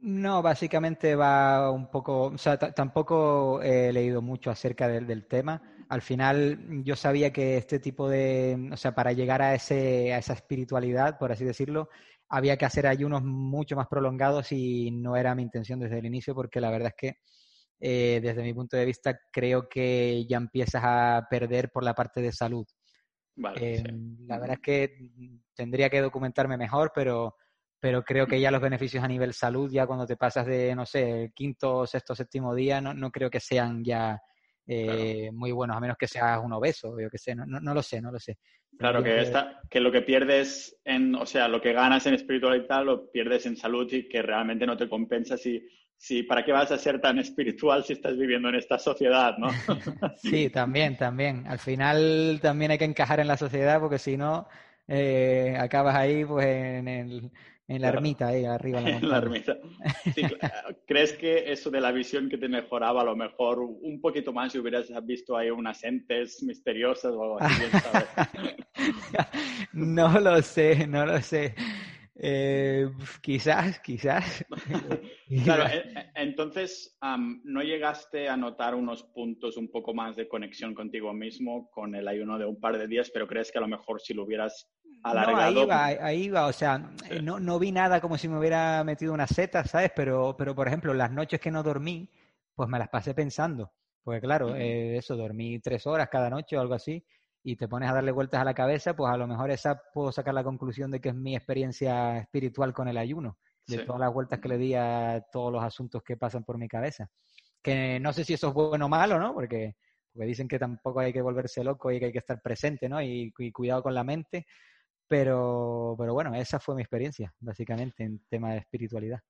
No, 0.00 0.42
básicamente 0.42 1.14
va 1.14 1.70
un 1.70 1.90
poco, 1.90 2.24
o 2.24 2.38
sea, 2.38 2.56
tampoco 2.56 3.62
he 3.62 3.92
leído 3.92 4.20
mucho 4.20 4.50
acerca 4.50 4.88
del, 4.88 5.06
del, 5.06 5.26
tema. 5.26 5.62
Al 5.88 6.02
final 6.02 6.82
yo 6.84 6.96
sabía 6.96 7.32
que 7.32 7.56
este 7.56 7.80
tipo 7.80 8.08
de, 8.08 8.70
o 8.72 8.76
sea, 8.76 8.96
para 8.96 9.12
llegar 9.12 9.42
a, 9.42 9.54
ese, 9.54 10.12
a 10.12 10.18
esa 10.18 10.34
espiritualidad, 10.34 11.18
por 11.18 11.30
así 11.30 11.44
decirlo, 11.44 11.88
había 12.28 12.56
que 12.56 12.66
hacer 12.66 12.86
ayunos 12.86 13.22
mucho 13.22 13.76
más 13.76 13.86
prolongados 13.88 14.52
y 14.52 14.90
no 14.90 15.16
era 15.16 15.34
mi 15.34 15.42
intención 15.42 15.80
desde 15.80 15.98
el 15.98 16.06
inicio 16.06 16.34
porque 16.34 16.60
la 16.60 16.70
verdad 16.70 16.88
es 16.88 16.94
que 16.96 17.18
eh, 17.80 18.20
desde 18.22 18.42
mi 18.42 18.52
punto 18.52 18.76
de 18.76 18.84
vista 18.84 19.18
creo 19.32 19.68
que 19.68 20.26
ya 20.28 20.36
empiezas 20.36 20.82
a 20.84 21.26
perder 21.30 21.70
por 21.70 21.84
la 21.84 21.94
parte 21.94 22.20
de 22.20 22.32
salud. 22.32 22.66
Vale, 23.36 23.76
eh, 23.76 23.84
La 24.26 24.38
verdad 24.38 24.56
es 24.56 24.62
que 24.62 25.10
tendría 25.54 25.88
que 25.88 26.00
documentarme 26.00 26.56
mejor, 26.56 26.92
pero 26.94 27.36
pero 27.80 28.02
creo 28.02 28.26
que 28.26 28.40
ya 28.40 28.50
los 28.50 28.60
beneficios 28.60 29.04
a 29.04 29.08
nivel 29.08 29.32
salud, 29.32 29.70
ya 29.70 29.86
cuando 29.86 30.04
te 30.04 30.16
pasas 30.16 30.46
de, 30.46 30.74
no 30.74 30.84
sé, 30.84 31.22
el 31.22 31.32
quinto, 31.32 31.86
sexto, 31.86 32.14
séptimo 32.14 32.54
día, 32.54 32.80
no, 32.80 32.92
no 32.92 33.12
creo 33.12 33.30
que 33.30 33.38
sean 33.38 33.84
ya 33.84 34.20
eh, 34.70 35.30
muy 35.32 35.50
buenos, 35.50 35.76
a 35.76 35.80
menos 35.80 35.96
que 35.96 36.06
seas 36.06 36.38
un 36.44 36.52
obeso, 36.52 37.00
yo 37.00 37.08
que 37.08 37.16
sé, 37.16 37.34
no, 37.34 37.46
no, 37.46 37.72
lo 37.74 37.82
sé, 37.82 38.02
no 38.02 38.12
lo 38.12 38.20
sé. 38.20 38.36
Claro, 38.78 39.02
que, 39.02 39.18
Esta, 39.18 39.62
que 39.70 39.80
lo 39.80 39.90
que 39.90 40.02
pierdes 40.02 40.78
en, 40.84 41.14
o 41.14 41.24
sea, 41.24 41.48
lo 41.48 41.60
que 41.62 41.72
ganas 41.72 42.06
en 42.06 42.12
espiritualidad 42.12 42.84
lo 42.84 43.10
pierdes 43.10 43.46
en 43.46 43.56
salud 43.56 43.90
y 43.90 44.06
que 44.08 44.20
realmente 44.20 44.66
no 44.66 44.76
te 44.76 44.86
compensa 44.86 45.38
si, 45.38 45.66
si, 45.96 46.22
¿para 46.22 46.44
qué 46.44 46.52
vas 46.52 46.70
a 46.70 46.76
ser 46.76 47.00
tan 47.00 47.18
espiritual 47.18 47.82
si 47.82 47.94
estás 47.94 48.18
viviendo 48.18 48.50
en 48.50 48.56
esta 48.56 48.78
sociedad, 48.78 49.38
no? 49.38 49.48
sí, 50.16 50.50
también, 50.50 50.98
también. 50.98 51.46
Al 51.46 51.58
final 51.58 52.38
también 52.42 52.70
hay 52.70 52.78
que 52.78 52.84
encajar 52.84 53.20
en 53.20 53.26
la 53.26 53.38
sociedad 53.38 53.80
porque 53.80 53.98
si 53.98 54.18
no, 54.18 54.46
eh, 54.86 55.56
acabas 55.58 55.96
ahí 55.96 56.26
pues 56.26 56.46
en 56.46 56.88
el 56.88 57.32
en 57.68 57.82
la 57.82 57.88
ermita, 57.88 58.28
ahí 58.28 58.46
arriba. 58.46 58.80
En 58.80 59.06
la, 59.06 59.18
ermita. 59.18 59.58
¿Crees 60.86 61.12
que 61.12 61.52
eso 61.52 61.70
de 61.70 61.82
la 61.82 61.92
visión 61.92 62.30
que 62.30 62.38
te 62.38 62.48
mejoraba 62.48 63.02
a 63.02 63.04
lo 63.04 63.14
mejor 63.14 63.60
un 63.60 64.00
poquito 64.00 64.32
más 64.32 64.52
si 64.52 64.58
hubieras 64.58 64.88
visto 65.04 65.36
ahí 65.36 65.50
unas 65.50 65.84
entes 65.84 66.42
misteriosas 66.42 67.12
o 67.14 67.22
algo 67.22 67.38
así? 67.40 67.62
no 69.74 70.18
lo 70.18 70.40
sé, 70.40 70.86
no 70.86 71.04
lo 71.04 71.20
sé. 71.20 71.54
Eh, 72.20 72.90
quizás, 73.20 73.78
quizás. 73.78 74.44
claro, 75.44 75.64
entonces, 76.16 76.98
¿no 77.44 77.62
llegaste 77.62 78.28
a 78.28 78.36
notar 78.36 78.74
unos 78.74 79.04
puntos 79.04 79.56
un 79.56 79.70
poco 79.70 79.94
más 79.94 80.16
de 80.16 80.28
conexión 80.28 80.74
contigo 80.74 81.12
mismo 81.12 81.70
con 81.70 81.94
el 81.94 82.08
ayuno 82.08 82.36
de 82.38 82.44
un 82.44 82.58
par 82.58 82.76
de 82.76 82.88
días, 82.88 83.10
pero 83.14 83.28
crees 83.28 83.52
que 83.52 83.58
a 83.58 83.60
lo 83.60 83.68
mejor 83.68 84.00
si 84.00 84.14
lo 84.14 84.24
hubieras 84.24 84.68
alargado... 85.04 85.52
No, 85.52 85.60
ahí 85.60 85.66
va, 85.66 86.06
ahí 86.06 86.28
va, 86.28 86.46
o 86.46 86.52
sea, 86.52 86.90
no, 87.22 87.38
no 87.38 87.58
vi 87.60 87.70
nada 87.70 88.00
como 88.00 88.18
si 88.18 88.26
me 88.26 88.38
hubiera 88.38 88.82
metido 88.82 89.12
una 89.12 89.28
seta, 89.28 89.64
¿sabes? 89.64 89.92
Pero, 89.94 90.34
pero, 90.36 90.56
por 90.56 90.66
ejemplo, 90.66 90.92
las 90.94 91.12
noches 91.12 91.40
que 91.40 91.52
no 91.52 91.62
dormí, 91.62 92.10
pues 92.54 92.68
me 92.68 92.80
las 92.80 92.88
pasé 92.88 93.14
pensando. 93.14 93.72
Porque 94.02 94.22
claro, 94.22 94.56
eh, 94.56 94.96
eso, 94.96 95.16
dormí 95.16 95.60
tres 95.60 95.86
horas 95.86 96.08
cada 96.10 96.30
noche 96.30 96.56
o 96.56 96.60
algo 96.60 96.74
así 96.74 97.04
y 97.42 97.56
te 97.56 97.68
pones 97.68 97.90
a 97.90 97.94
darle 97.94 98.12
vueltas 98.12 98.40
a 98.40 98.44
la 98.44 98.54
cabeza, 98.54 98.94
pues 98.94 99.12
a 99.12 99.16
lo 99.16 99.26
mejor 99.26 99.50
esa 99.50 99.80
puedo 99.92 100.12
sacar 100.12 100.34
la 100.34 100.44
conclusión 100.44 100.90
de 100.90 101.00
que 101.00 101.10
es 101.10 101.14
mi 101.14 101.36
experiencia 101.36 102.18
espiritual 102.18 102.72
con 102.72 102.88
el 102.88 102.98
ayuno, 102.98 103.38
de 103.66 103.84
todas 103.84 104.00
las 104.00 104.12
vueltas 104.12 104.40
que 104.40 104.48
le 104.48 104.58
di 104.58 104.74
a 104.74 105.24
todos 105.30 105.52
los 105.52 105.62
asuntos 105.62 106.02
que 106.02 106.16
pasan 106.16 106.44
por 106.44 106.58
mi 106.58 106.68
cabeza. 106.68 107.08
Que 107.62 108.00
no 108.00 108.12
sé 108.12 108.24
si 108.24 108.34
eso 108.34 108.48
es 108.48 108.54
bueno 108.54 108.86
o 108.86 108.88
malo, 108.88 109.18
¿no? 109.18 109.34
Porque, 109.34 109.76
porque 110.12 110.26
dicen 110.26 110.48
que 110.48 110.58
tampoco 110.58 111.00
hay 111.00 111.12
que 111.12 111.20
volverse 111.20 111.62
loco 111.62 111.90
y 111.90 111.98
que 111.98 112.06
hay 112.06 112.12
que 112.12 112.18
estar 112.18 112.40
presente, 112.40 112.88
¿no? 112.88 113.02
Y, 113.02 113.32
cuidado 113.52 113.82
con 113.82 113.94
la 113.94 114.04
mente. 114.04 114.46
Pero, 115.06 115.94
pero 115.98 116.12
bueno, 116.12 116.34
esa 116.34 116.60
fue 116.60 116.74
mi 116.74 116.82
experiencia, 116.82 117.32
básicamente, 117.40 118.04
en 118.04 118.20
tema 118.28 118.52
de 118.52 118.58
espiritualidad. 118.58 119.20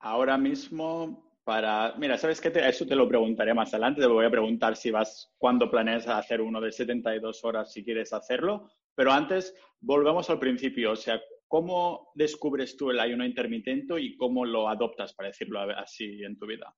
ahora 0.00 0.38
mismo 0.38 1.27
para, 1.48 1.94
mira, 1.96 2.18
¿sabes 2.18 2.42
qué? 2.42 2.52
eso 2.54 2.84
te 2.84 2.94
lo 2.94 3.08
preguntaré 3.08 3.54
más 3.54 3.72
adelante. 3.72 4.02
Te 4.02 4.06
voy 4.06 4.26
a 4.26 4.30
preguntar 4.30 4.76
si 4.76 4.90
vas, 4.90 5.32
cuándo 5.38 5.70
planeas 5.70 6.06
hacer 6.06 6.42
uno 6.42 6.60
de 6.60 6.70
72 6.70 7.42
horas, 7.42 7.72
si 7.72 7.82
quieres 7.82 8.12
hacerlo. 8.12 8.68
Pero 8.94 9.12
antes, 9.12 9.54
volvemos 9.80 10.28
al 10.28 10.38
principio. 10.38 10.92
O 10.92 10.96
sea, 10.96 11.18
¿cómo 11.46 12.12
descubres 12.14 12.76
tú 12.76 12.90
el 12.90 13.00
ayuno 13.00 13.24
intermitente 13.24 13.98
y 13.98 14.14
cómo 14.18 14.44
lo 14.44 14.68
adoptas, 14.68 15.14
para 15.14 15.28
decirlo 15.30 15.58
así, 15.62 16.22
en 16.22 16.36
tu 16.36 16.44
vida? 16.44 16.76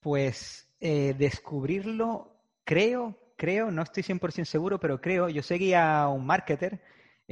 Pues 0.00 0.70
eh, 0.78 1.14
descubrirlo, 1.16 2.36
creo, 2.64 3.32
creo, 3.38 3.70
no 3.70 3.80
estoy 3.80 4.02
100% 4.02 4.44
seguro, 4.44 4.78
pero 4.78 5.00
creo, 5.00 5.30
yo 5.30 5.42
seguía 5.42 6.02
a 6.02 6.08
un 6.10 6.26
marketer 6.26 6.82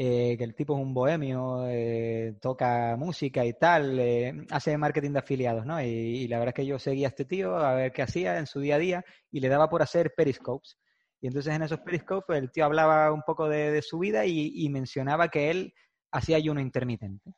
eh, 0.01 0.37
que 0.39 0.45
el 0.45 0.55
tipo 0.55 0.77
es 0.77 0.81
un 0.81 0.95
bohemio, 0.95 1.67
eh, 1.67 2.37
toca 2.41 2.95
música 2.97 3.45
y 3.45 3.55
tal, 3.55 3.99
eh, 3.99 4.33
hace 4.49 4.79
marketing 4.79 5.11
de 5.11 5.19
afiliados, 5.19 5.67
¿no? 5.67 5.83
Y, 5.83 6.29
la 6.29 6.39
verdad 6.39 6.55
es 6.57 6.63
que 6.63 6.67
yo 6.67 6.79
seguía 6.79 7.09
a 7.09 7.11
este 7.11 7.25
tío 7.25 7.57
a 7.57 7.75
ver 7.75 7.91
qué 7.91 8.03
hacía 8.03 8.39
en 8.39 8.47
su 8.47 8.61
día 8.61 8.77
a 8.77 8.79
día 8.79 9.05
y 9.33 9.41
le 9.41 9.49
daba 9.49 9.69
por 9.69 9.83
hacer 9.83 10.15
periscopes. 10.17 10.79
Y 11.21 11.27
entonces 11.27 11.53
en 11.53 11.63
esos 11.63 11.81
periscopes 11.81 12.39
el 12.39 12.53
tío 12.53 12.65
hablaba 12.65 13.13
un 13.13 13.23
poco 13.23 13.49
de, 13.49 13.83
su 13.83 13.99
vida 13.99 14.25
y, 14.25 14.69
mencionaba 14.69 15.31
que 15.31 15.51
él 15.51 15.75
hacía 16.13 16.37
ayuno 16.37 16.61
intermitente. 16.61 17.35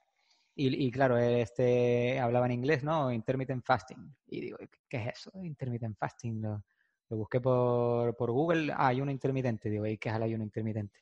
Y, 0.54 0.90
claro, 0.90 1.16
este 1.16 2.20
hablaba 2.20 2.44
en 2.44 2.52
inglés, 2.52 2.84
¿no? 2.84 3.10
Intermittent 3.10 3.64
fasting. 3.64 4.14
Y 4.26 4.42
digo, 4.42 4.58
¿qué 4.86 4.98
es 4.98 5.06
eso? 5.14 5.30
Intermittent 5.42 5.96
fasting. 5.96 6.42
Lo, 6.42 6.62
busqué 7.08 7.40
por, 7.40 8.14
por 8.16 8.30
Google, 8.32 8.70
ah, 8.70 8.88
ayuno 8.88 9.10
intermitente. 9.10 9.70
Digo, 9.70 9.86
¿y 9.86 9.96
qué 9.96 10.10
es 10.10 10.14
el 10.14 10.24
ayuno 10.24 10.44
intermitente? 10.44 11.00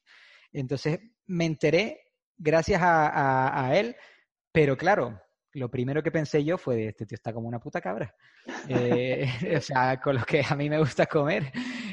Entonces 0.52 1.00
me 1.26 1.44
enteré 1.44 2.08
gracias 2.37 2.80
a, 2.82 3.70
él, 3.74 3.96
pero 4.52 4.76
claro, 4.76 5.20
lo 5.54 5.70
primero 5.70 6.02
que 6.02 6.11
pensé 6.11 6.44
yo 6.44 6.56
fue, 6.56 6.88
este 6.88 7.06
tío 7.06 7.16
está 7.16 7.32
como 7.32 7.48
una 7.48 7.58
puta 7.58 7.80
cabra. 7.80 8.14
Eh, 8.68 9.26
o 9.58 9.61
sea, 9.61 10.00
con 10.00 10.16
lo 10.16 10.24
que 10.24 10.42
a 10.48 10.54
mí 10.54 10.70
me 10.70 10.78
gusta 10.78 11.06
comer. 11.06 11.52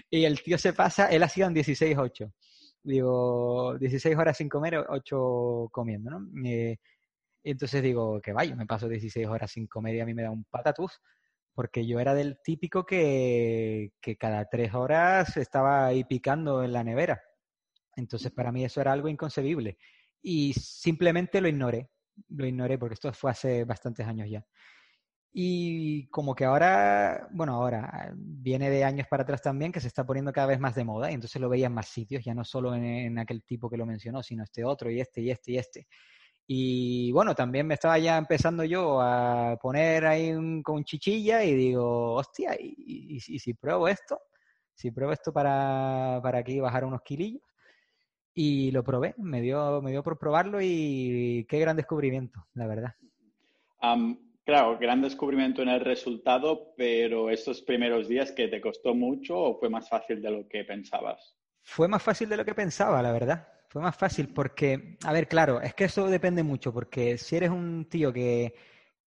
Y 0.10 0.26
el 0.26 0.42
tío 0.42 0.58
se 0.58 0.74
pasa, 0.74 1.08
él 1.08 1.24
ha 1.24 1.30
sido 1.30 1.48
en 1.48 1.56
16-8. 1.56 2.32
Digo, 2.84 3.78
16 3.80 4.16
horas 4.16 4.38
sin 4.38 4.48
comer, 4.48 4.78
8 4.88 5.70
comiendo, 5.72 6.12
¿no? 6.12 6.48
Eh, 6.48 6.78
entonces 7.44 7.82
digo, 7.82 8.22
que 8.22 8.34
vaya, 8.34 8.56
me 8.56 8.66
paso 8.66 8.88
16 8.88 9.28
horas 9.28 9.52
sin 9.52 9.68
comer 9.68 9.96
y 9.96 10.00
a 10.02 10.06
mí 10.06 10.14
me 10.14 10.24
da 10.24 10.32
un 10.32 10.46
patatús. 10.46 11.02
Porque 11.54 11.88
yo 11.88 12.00
era 12.00 12.14
del 12.14 12.40
típico 12.44 12.86
que, 12.86 13.94
que 14.02 14.18
cada 14.18 14.46
3 14.50 14.74
horas 14.74 15.38
estaba 15.38 15.88
ahí 15.88 16.04
picando 16.04 16.64
en 16.64 16.74
la 16.74 16.84
nevera. 16.84 17.22
Entonces, 17.96 18.32
para 18.32 18.52
mí 18.52 18.66
eso 18.66 18.82
era 18.82 18.92
algo 18.92 19.08
inconcebible. 19.08 19.78
Y 20.22 20.54
simplemente 20.54 21.42
lo 21.42 21.48
ignoré. 21.48 21.90
Lo 22.30 22.46
ignoré 22.46 22.78
porque 22.78 22.94
esto 22.96 23.12
fue 23.14 23.32
hace 23.32 23.64
bastantes 23.66 24.08
años 24.08 24.30
ya. 24.30 24.46
Y 25.38 26.08
como 26.12 26.34
que 26.34 26.46
ahora, 26.46 27.28
bueno, 27.32 27.56
ahora 27.56 28.14
viene 28.16 28.70
de 28.70 28.86
años 28.86 29.06
para 29.10 29.24
atrás 29.24 29.42
también 29.42 29.70
que 29.70 29.82
se 29.82 29.90
está 29.90 30.06
poniendo 30.06 30.32
cada 30.32 30.48
vez 30.48 30.62
más 30.62 30.76
de 30.76 30.86
moda 30.86 31.12
y 31.12 31.14
entonces 31.14 31.42
lo 31.42 31.50
veía 31.50 31.68
en 31.68 31.74
más 31.74 31.90
sitios, 31.90 32.24
ya 32.24 32.34
no 32.34 32.46
solo 32.46 32.74
en, 32.74 33.20
aquel 33.20 33.44
tipo 33.44 33.70
que 33.70 33.76
lo 33.76 33.86
mencionó, 33.86 34.24
sino 34.24 34.44
este 34.46 34.64
otro 34.64 34.90
y 34.90 35.02
este 35.02 35.20
y 35.22 35.32
este 35.32 35.52
y 35.52 35.58
este. 35.58 35.88
Y 36.48 37.12
bueno, 37.12 37.36
también 37.36 37.68
me 37.68 37.74
estaba 37.74 38.00
ya 38.00 38.18
empezando 38.18 38.64
yo 38.64 39.02
a 39.02 39.58
poner 39.62 40.06
ahí 40.06 40.34
con 40.64 40.86
chichilla 40.86 41.44
y 41.44 41.54
digo, 41.54 42.14
hostia, 42.14 42.56
¿y, 42.58 43.20
si 43.20 43.54
pruebo 43.56 43.90
esto? 43.90 44.18
Si 44.74 44.92
pruebo 44.92 45.12
esto 45.12 45.34
para, 45.34 46.22
para 46.24 46.40
aquí 46.40 46.62
bajar 46.62 46.86
unos 46.86 47.02
kilillos, 47.02 47.42
y 48.36 48.70
lo 48.72 48.84
probé, 48.84 49.16
me 49.18 49.42
dio, 49.42 49.82
me 49.82 49.92
dio 49.92 50.04
por 50.04 50.20
probarlo 50.20 50.60
y 50.62 51.46
qué 51.48 51.58
gran 51.58 51.78
descubrimiento, 51.78 52.46
la 52.54 52.68
verdad. 52.68 52.96
claro, 54.44 54.78
gran 54.78 55.02
descubrimiento 55.02 55.62
en 55.62 55.70
el 55.70 55.80
resultado, 55.80 56.74
pero 56.76 57.30
estos 57.30 57.62
primeros 57.62 58.10
días 58.10 58.34
que 58.34 58.50
te 58.50 58.60
costó 58.60 58.94
mucho 58.94 59.40
o 59.40 59.58
fue 59.58 59.70
más 59.70 59.88
fácil 59.88 60.22
de 60.22 60.32
lo 60.32 60.48
que 60.50 60.66
pensabas? 60.66 61.38
Fue 61.64 61.88
más 61.88 62.04
fácil 62.04 62.28
de 62.28 62.38
lo 62.38 62.44
que 62.44 62.54
pensaba, 62.54 63.02
la 63.02 63.14
verdad. 63.14 63.48
Fue 63.70 63.82
más 63.82 63.96
fácil 63.96 64.34
porque, 64.34 64.98
a 65.06 65.14
ver, 65.14 65.28
claro, 65.30 65.62
es 65.62 65.74
que 65.74 65.86
eso 65.86 66.08
depende 66.08 66.44
mucho, 66.44 66.74
porque 66.74 67.18
si 67.18 67.38
eres 67.38 67.50
un 67.50 67.88
tío 67.90 68.12
que, 68.12 68.54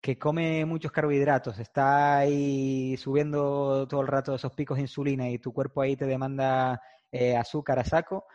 que 0.01 0.19
come 0.19 0.65
muchos 0.65 0.91
carbohidratos, 0.91 1.59
está 1.59 2.19
ahí 2.19 2.97
subiendo 2.97 3.87
todo 3.87 4.01
el 4.01 4.07
rato 4.07 4.35
esos 4.35 4.53
picos 4.53 4.77
de 4.77 4.83
insulina 4.83 5.29
y 5.29 5.39
tu 5.39 5.53
cuerpo 5.53 5.83
ahí 5.83 5.97
te 5.97 6.07
demanda 6.07 6.81
eh, 7.13 7.37
azúcar 7.37 7.79
a 7.79 7.85
saco, 7.85 8.27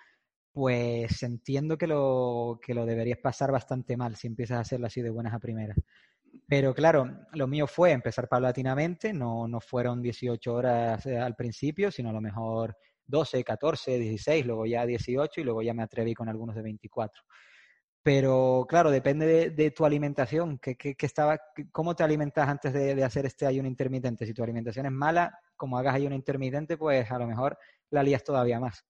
pues 0.54 1.24
entiendo 1.24 1.78
que 1.78 1.88
lo, 1.88 2.60
que 2.64 2.76
lo 2.76 2.86
deberías 2.86 3.18
pasar 3.18 3.52
bastante 3.52 3.98
mal 3.98 4.16
si 4.16 4.28
empiezas 4.28 4.58
a 4.58 4.62
hacerlo 4.62 4.86
así 4.86 5.02
de 5.02 5.10
buenas 5.10 5.34
a 5.34 5.40
primeras. 5.40 5.78
Pero 6.48 6.74
claro, 6.74 7.26
lo 7.34 7.48
mío 7.48 7.68
fue 7.68 7.92
empezar 7.92 8.28
paulatinamente, 8.28 9.14
no, 9.14 9.48
no 9.48 9.60
fueron 9.60 10.02
18 10.02 10.54
horas 10.54 11.06
eh, 11.08 11.18
al 11.18 11.36
principio, 11.36 11.92
sino 11.92 12.10
a 12.10 12.14
lo 12.14 12.22
mejor 12.22 12.78
12, 13.08 13.44
14, 13.44 13.98
16, 13.98 14.46
luego 14.46 14.66
ya 14.66 14.86
18 14.86 15.42
y 15.42 15.44
luego 15.44 15.62
ya 15.64 15.74
me 15.74 15.84
atreví 15.84 16.14
con 16.14 16.30
algunos 16.30 16.56
de 16.56 16.62
24. 16.62 17.24
Pero 18.04 18.66
claro, 18.68 18.92
depende 18.92 19.50
de, 19.52 19.72
tu 19.72 19.86
alimentación. 19.86 20.60
¿Qué, 20.60 20.96
estaba, 21.00 21.40
¿Cómo 21.72 21.96
te 21.96 22.04
alimentas 22.04 22.48
antes 22.50 22.74
de, 22.74 23.02
hacer 23.04 23.26
este 23.26 23.46
ayuno 23.46 23.68
intermitente? 23.68 24.26
Si 24.26 24.34
tu 24.34 24.44
alimentación 24.44 24.86
es 24.86 24.92
mala, 24.92 25.40
como 25.56 25.78
hagas 25.78 25.96
ayuno 25.96 26.14
intermitente, 26.14 26.78
pues 26.78 27.10
a 27.10 27.18
lo 27.18 27.28
mejor 27.28 27.58
la 27.92 28.04
lías 28.04 28.24
todavía 28.24 28.60
más. 28.60 28.84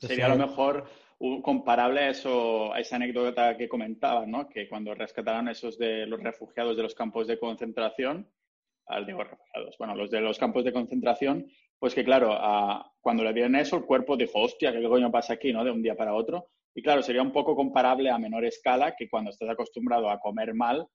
Sería 0.00 0.26
a 0.26 0.36
lo 0.36 0.46
mejor 0.46 0.84
comparable 1.42 2.00
a, 2.00 2.10
eso, 2.10 2.72
a 2.72 2.80
esa 2.80 2.96
anécdota 2.96 3.56
que 3.56 3.68
comentabas, 3.68 4.28
¿no? 4.28 4.48
Que 4.48 4.68
cuando 4.68 4.94
rescataron 4.94 5.48
esos 5.48 5.78
de 5.78 6.06
los 6.06 6.22
refugiados 6.22 6.76
de 6.76 6.82
los 6.82 6.94
campos 6.94 7.26
de 7.26 7.38
concentración, 7.38 8.30
al 8.86 9.04
digo 9.04 9.24
refugiados, 9.24 9.76
bueno, 9.78 9.94
los 9.94 10.10
de 10.10 10.20
los 10.20 10.38
campos 10.38 10.64
de 10.64 10.72
concentración, 10.72 11.50
pues 11.78 11.94
que 11.94 12.04
claro, 12.04 12.38
cuando 13.00 13.24
le 13.24 13.32
dieron 13.32 13.56
eso, 13.56 13.76
el 13.76 13.84
cuerpo 13.84 14.16
dijo, 14.16 14.40
hostia, 14.40 14.72
¿qué 14.72 14.82
coño 14.82 15.10
pasa 15.10 15.34
aquí, 15.34 15.52
no? 15.52 15.64
De 15.64 15.70
un 15.70 15.82
día 15.82 15.96
para 15.96 16.14
otro. 16.14 16.48
Y 16.74 16.82
claro, 16.82 17.02
sería 17.02 17.22
un 17.22 17.32
poco 17.32 17.56
comparable 17.56 18.10
a 18.10 18.18
menor 18.18 18.44
escala 18.44 18.94
que 18.96 19.08
cuando 19.08 19.30
estás 19.30 19.48
acostumbrado 19.48 20.10
a 20.10 20.20
comer 20.20 20.54
mal 20.54 20.86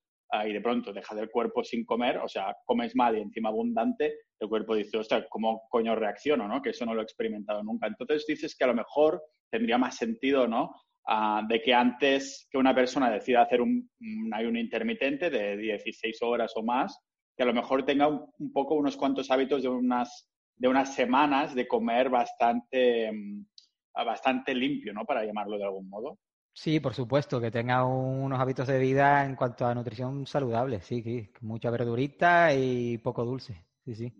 y 0.47 0.53
de 0.53 0.61
pronto 0.61 0.91
dejas 0.91 1.17
el 1.19 1.29
cuerpo 1.29 1.63
sin 1.63 1.85
comer, 1.85 2.17
o 2.17 2.27
sea, 2.27 2.55
comes 2.65 2.95
mal 2.95 3.17
y 3.17 3.21
encima 3.21 3.49
abundante, 3.49 4.13
el 4.39 4.49
cuerpo 4.49 4.75
dice, 4.75 4.97
ostras, 4.97 5.25
¿cómo 5.29 5.67
coño 5.69 5.95
reacciono, 5.95 6.47
no? 6.47 6.61
Que 6.61 6.71
eso 6.71 6.85
no 6.85 6.93
lo 6.93 7.01
he 7.01 7.03
experimentado 7.03 7.63
nunca. 7.63 7.87
Entonces 7.87 8.25
dices 8.27 8.55
que 8.55 8.63
a 8.63 8.67
lo 8.67 8.73
mejor 8.73 9.21
tendría 9.51 9.77
más 9.77 9.95
sentido, 9.95 10.47
¿no? 10.47 10.71
Ah, 11.05 11.43
de 11.47 11.61
que 11.61 11.73
antes 11.73 12.47
que 12.49 12.57
una 12.57 12.73
persona 12.73 13.11
decida 13.11 13.41
hacer 13.41 13.61
un, 13.61 13.89
ayuno 14.33 14.59
intermitente 14.59 15.29
de 15.29 15.57
16 15.57 16.21
horas 16.23 16.53
o 16.55 16.63
más, 16.63 16.97
que 17.35 17.43
a 17.43 17.45
lo 17.45 17.53
mejor 17.53 17.85
tenga 17.85 18.07
un, 18.07 18.51
poco 18.53 18.75
unos 18.75 18.97
cuantos 18.97 19.29
hábitos 19.29 19.63
de 19.63 19.69
unas, 19.69 20.29
de 20.55 20.67
unas 20.67 20.95
semanas 20.95 21.53
de 21.53 21.67
comer 21.67 22.09
bastante 22.09 23.11
mm, 23.11 23.45
bastante 24.03 24.55
limpio, 24.55 24.93
¿no? 24.93 25.05
Para 25.05 25.23
llamarlo 25.23 25.57
de 25.57 25.65
algún 25.65 25.87
modo. 25.89 26.17
Sí, 26.53 26.79
por 26.79 26.93
supuesto, 26.93 27.41
que 27.41 27.49
tenga 27.49 27.83
unos 27.83 28.39
hábitos 28.39 28.67
de 28.67 28.77
vida 28.77 29.25
en 29.25 29.35
cuanto 29.35 29.65
a 29.65 29.73
nutrición 29.73 30.27
saludable, 30.27 30.81
sí, 30.81 31.01
sí, 31.01 31.29
mucha 31.41 31.71
verdurita 31.71 32.53
y 32.53 32.99
poco 32.99 33.25
dulce, 33.25 33.65
sí, 33.83 33.95
sí. 33.95 34.13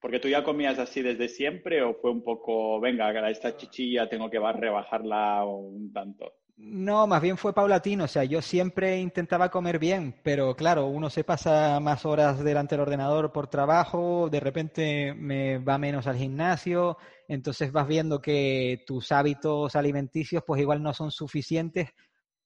Porque 0.00 0.20
tú 0.20 0.28
ya 0.28 0.44
comías 0.44 0.78
así 0.78 1.02
desde 1.02 1.28
siempre 1.28 1.82
o 1.82 1.94
fue 1.94 2.10
un 2.10 2.22
poco, 2.22 2.78
venga, 2.78 3.28
esta 3.30 3.56
chichilla 3.56 4.08
tengo 4.08 4.30
que 4.30 4.38
rebajarla 4.38 5.44
un 5.44 5.92
tanto. 5.92 6.34
No, 6.58 7.06
más 7.06 7.22
bien 7.22 7.36
fue 7.36 7.54
paulatino, 7.54 8.04
o 8.04 8.08
sea, 8.08 8.24
yo 8.24 8.42
siempre 8.42 8.98
intentaba 8.98 9.48
comer 9.48 9.78
bien, 9.78 10.16
pero 10.24 10.56
claro, 10.56 10.86
uno 10.86 11.08
se 11.08 11.22
pasa 11.22 11.78
más 11.78 12.04
horas 12.04 12.42
delante 12.42 12.74
del 12.74 12.82
ordenador 12.82 13.30
por 13.32 13.46
trabajo, 13.46 14.28
de 14.28 14.40
repente 14.40 15.14
me 15.14 15.58
va 15.58 15.78
menos 15.78 16.08
al 16.08 16.16
gimnasio, 16.16 16.98
entonces 17.28 17.70
vas 17.70 17.86
viendo 17.86 18.20
que 18.20 18.82
tus 18.86 19.12
hábitos 19.12 19.76
alimenticios 19.76 20.42
pues 20.46 20.62
igual 20.62 20.82
no 20.82 20.94
son 20.94 21.10
suficientes 21.10 21.90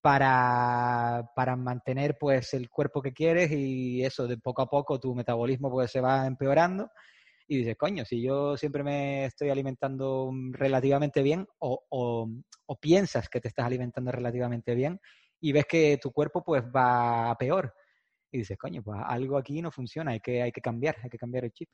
para, 0.01 1.31
para 1.37 1.55
mantener 1.55 2.19
pues 2.19 2.53
el 2.55 2.69
cuerpo 2.69 3.01
que 3.01 3.13
quieres 3.13 3.53
y 3.53 4.05
eso, 4.05 4.27
de 4.27 4.37
poco 4.37 4.63
a 4.63 4.69
poco 4.69 4.99
tu 4.99 5.15
metabolismo 5.15 5.71
pues 5.71 5.93
se 5.93 6.01
va 6.01 6.27
empeorando. 6.27 6.91
Y 7.47 7.59
dices, 7.59 7.77
coño, 7.77 8.05
si 8.05 8.21
yo 8.21 8.57
siempre 8.57 8.83
me 8.83 9.27
estoy 9.27 9.51
alimentando 9.51 10.33
relativamente 10.51 11.23
bien 11.23 11.47
o, 11.59 11.85
o, 11.89 12.29
piensas 12.81 13.29
que 13.29 13.41
te 13.41 13.49
estás 13.49 13.67
alimentando 13.67 14.11
relativamente 14.11 14.75
bien 14.75 14.99
y 15.41 15.53
ves 15.53 15.67
que 15.67 15.99
tu 16.01 16.11
cuerpo 16.11 16.43
pues 16.43 16.65
va 16.65 17.31
a 17.31 17.37
peor 17.37 17.75
y 18.33 18.39
dices, 18.39 18.57
coño, 18.59 18.83
pues 18.83 18.99
algo 19.05 19.37
aquí 19.37 19.61
no 19.61 19.71
funciona, 19.71 20.13
hay 20.13 20.21
que, 20.21 20.43
hay 20.43 20.51
que 20.51 20.63
cambiar, 20.63 20.97
hay 21.03 21.11
que 21.11 21.19
cambiar 21.19 21.45
el 21.45 21.53
chip. 21.53 21.69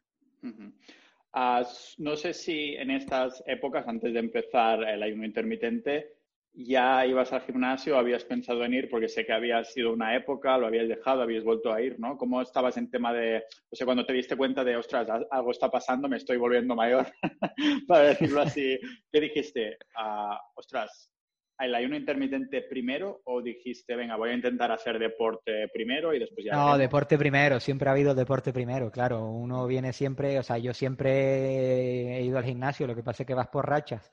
No 1.32 2.16
sé 2.16 2.34
si 2.34 2.74
en 2.74 2.90
estas 2.90 3.42
épocas, 3.46 3.86
antes 3.86 4.12
de 4.12 4.18
empezar 4.18 4.82
el 4.84 5.02
ayuno 5.02 5.24
intermitente, 5.24 6.18
ya 6.54 7.06
ibas 7.06 7.32
al 7.32 7.42
gimnasio, 7.42 7.96
habías 7.96 8.24
pensado 8.24 8.64
en 8.64 8.74
ir, 8.74 8.88
porque 8.90 9.08
sé 9.08 9.24
que 9.24 9.32
había 9.32 9.62
sido 9.64 9.92
una 9.92 10.16
época, 10.16 10.58
lo 10.58 10.66
habías 10.66 10.88
dejado, 10.88 11.22
habías 11.22 11.44
vuelto 11.44 11.72
a 11.72 11.80
ir, 11.80 12.00
¿no? 12.00 12.16
¿Cómo 12.16 12.42
estabas 12.42 12.76
en 12.76 12.90
tema 12.90 13.12
de, 13.12 13.44
o 13.70 13.76
sea, 13.76 13.84
cuando 13.84 14.04
te 14.04 14.12
diste 14.12 14.36
cuenta 14.36 14.64
de, 14.64 14.76
ostras, 14.76 15.08
algo 15.30 15.50
está 15.52 15.70
pasando, 15.70 16.08
me 16.08 16.16
estoy 16.16 16.36
volviendo 16.36 16.74
mayor, 16.74 17.06
para 17.86 18.08
decirlo 18.08 18.40
así, 18.40 18.78
¿qué 19.12 19.20
dijiste? 19.20 19.78
Ah, 19.94 20.40
ostras, 20.56 21.12
¿el 21.58 21.74
ayuno 21.74 21.96
intermitente 21.96 22.62
primero 22.62 23.20
o 23.24 23.42
dijiste, 23.42 23.96
venga, 23.96 24.16
voy 24.16 24.30
a 24.30 24.34
intentar 24.34 24.70
hacer 24.70 24.98
deporte 24.98 25.68
primero 25.72 26.14
y 26.14 26.18
después 26.18 26.46
ya... 26.46 26.54
No, 26.54 26.78
deporte 26.78 27.18
primero, 27.18 27.58
siempre 27.60 27.88
ha 27.88 27.92
habido 27.92 28.14
deporte 28.14 28.52
primero, 28.52 28.90
claro. 28.90 29.26
Uno 29.26 29.66
viene 29.66 29.92
siempre, 29.92 30.38
o 30.38 30.42
sea, 30.42 30.58
yo 30.58 30.72
siempre 30.72 32.18
he 32.18 32.22
ido 32.22 32.38
al 32.38 32.44
gimnasio, 32.44 32.86
lo 32.86 32.94
que 32.94 33.02
pasa 33.02 33.22
es 33.22 33.26
que 33.26 33.34
vas 33.34 33.48
por 33.48 33.68
rachas 33.68 34.10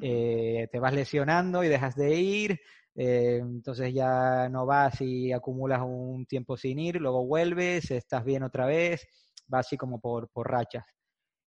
eh, 0.00 0.68
te 0.70 0.78
vas 0.78 0.94
lesionando 0.94 1.62
y 1.64 1.68
dejas 1.68 1.94
de 1.94 2.14
ir, 2.14 2.60
eh, 2.94 3.38
entonces 3.40 3.92
ya 3.92 4.48
no 4.48 4.66
vas 4.66 5.00
y 5.00 5.32
acumulas 5.32 5.82
un 5.82 6.26
tiempo 6.26 6.56
sin 6.56 6.78
ir, 6.78 6.96
luego 7.00 7.26
vuelves, 7.26 7.90
estás 7.90 8.24
bien 8.24 8.42
otra 8.42 8.66
vez, 8.66 9.06
va 9.52 9.60
así 9.60 9.76
como 9.76 10.00
por, 10.00 10.28
por 10.30 10.50
rachas. 10.50 10.84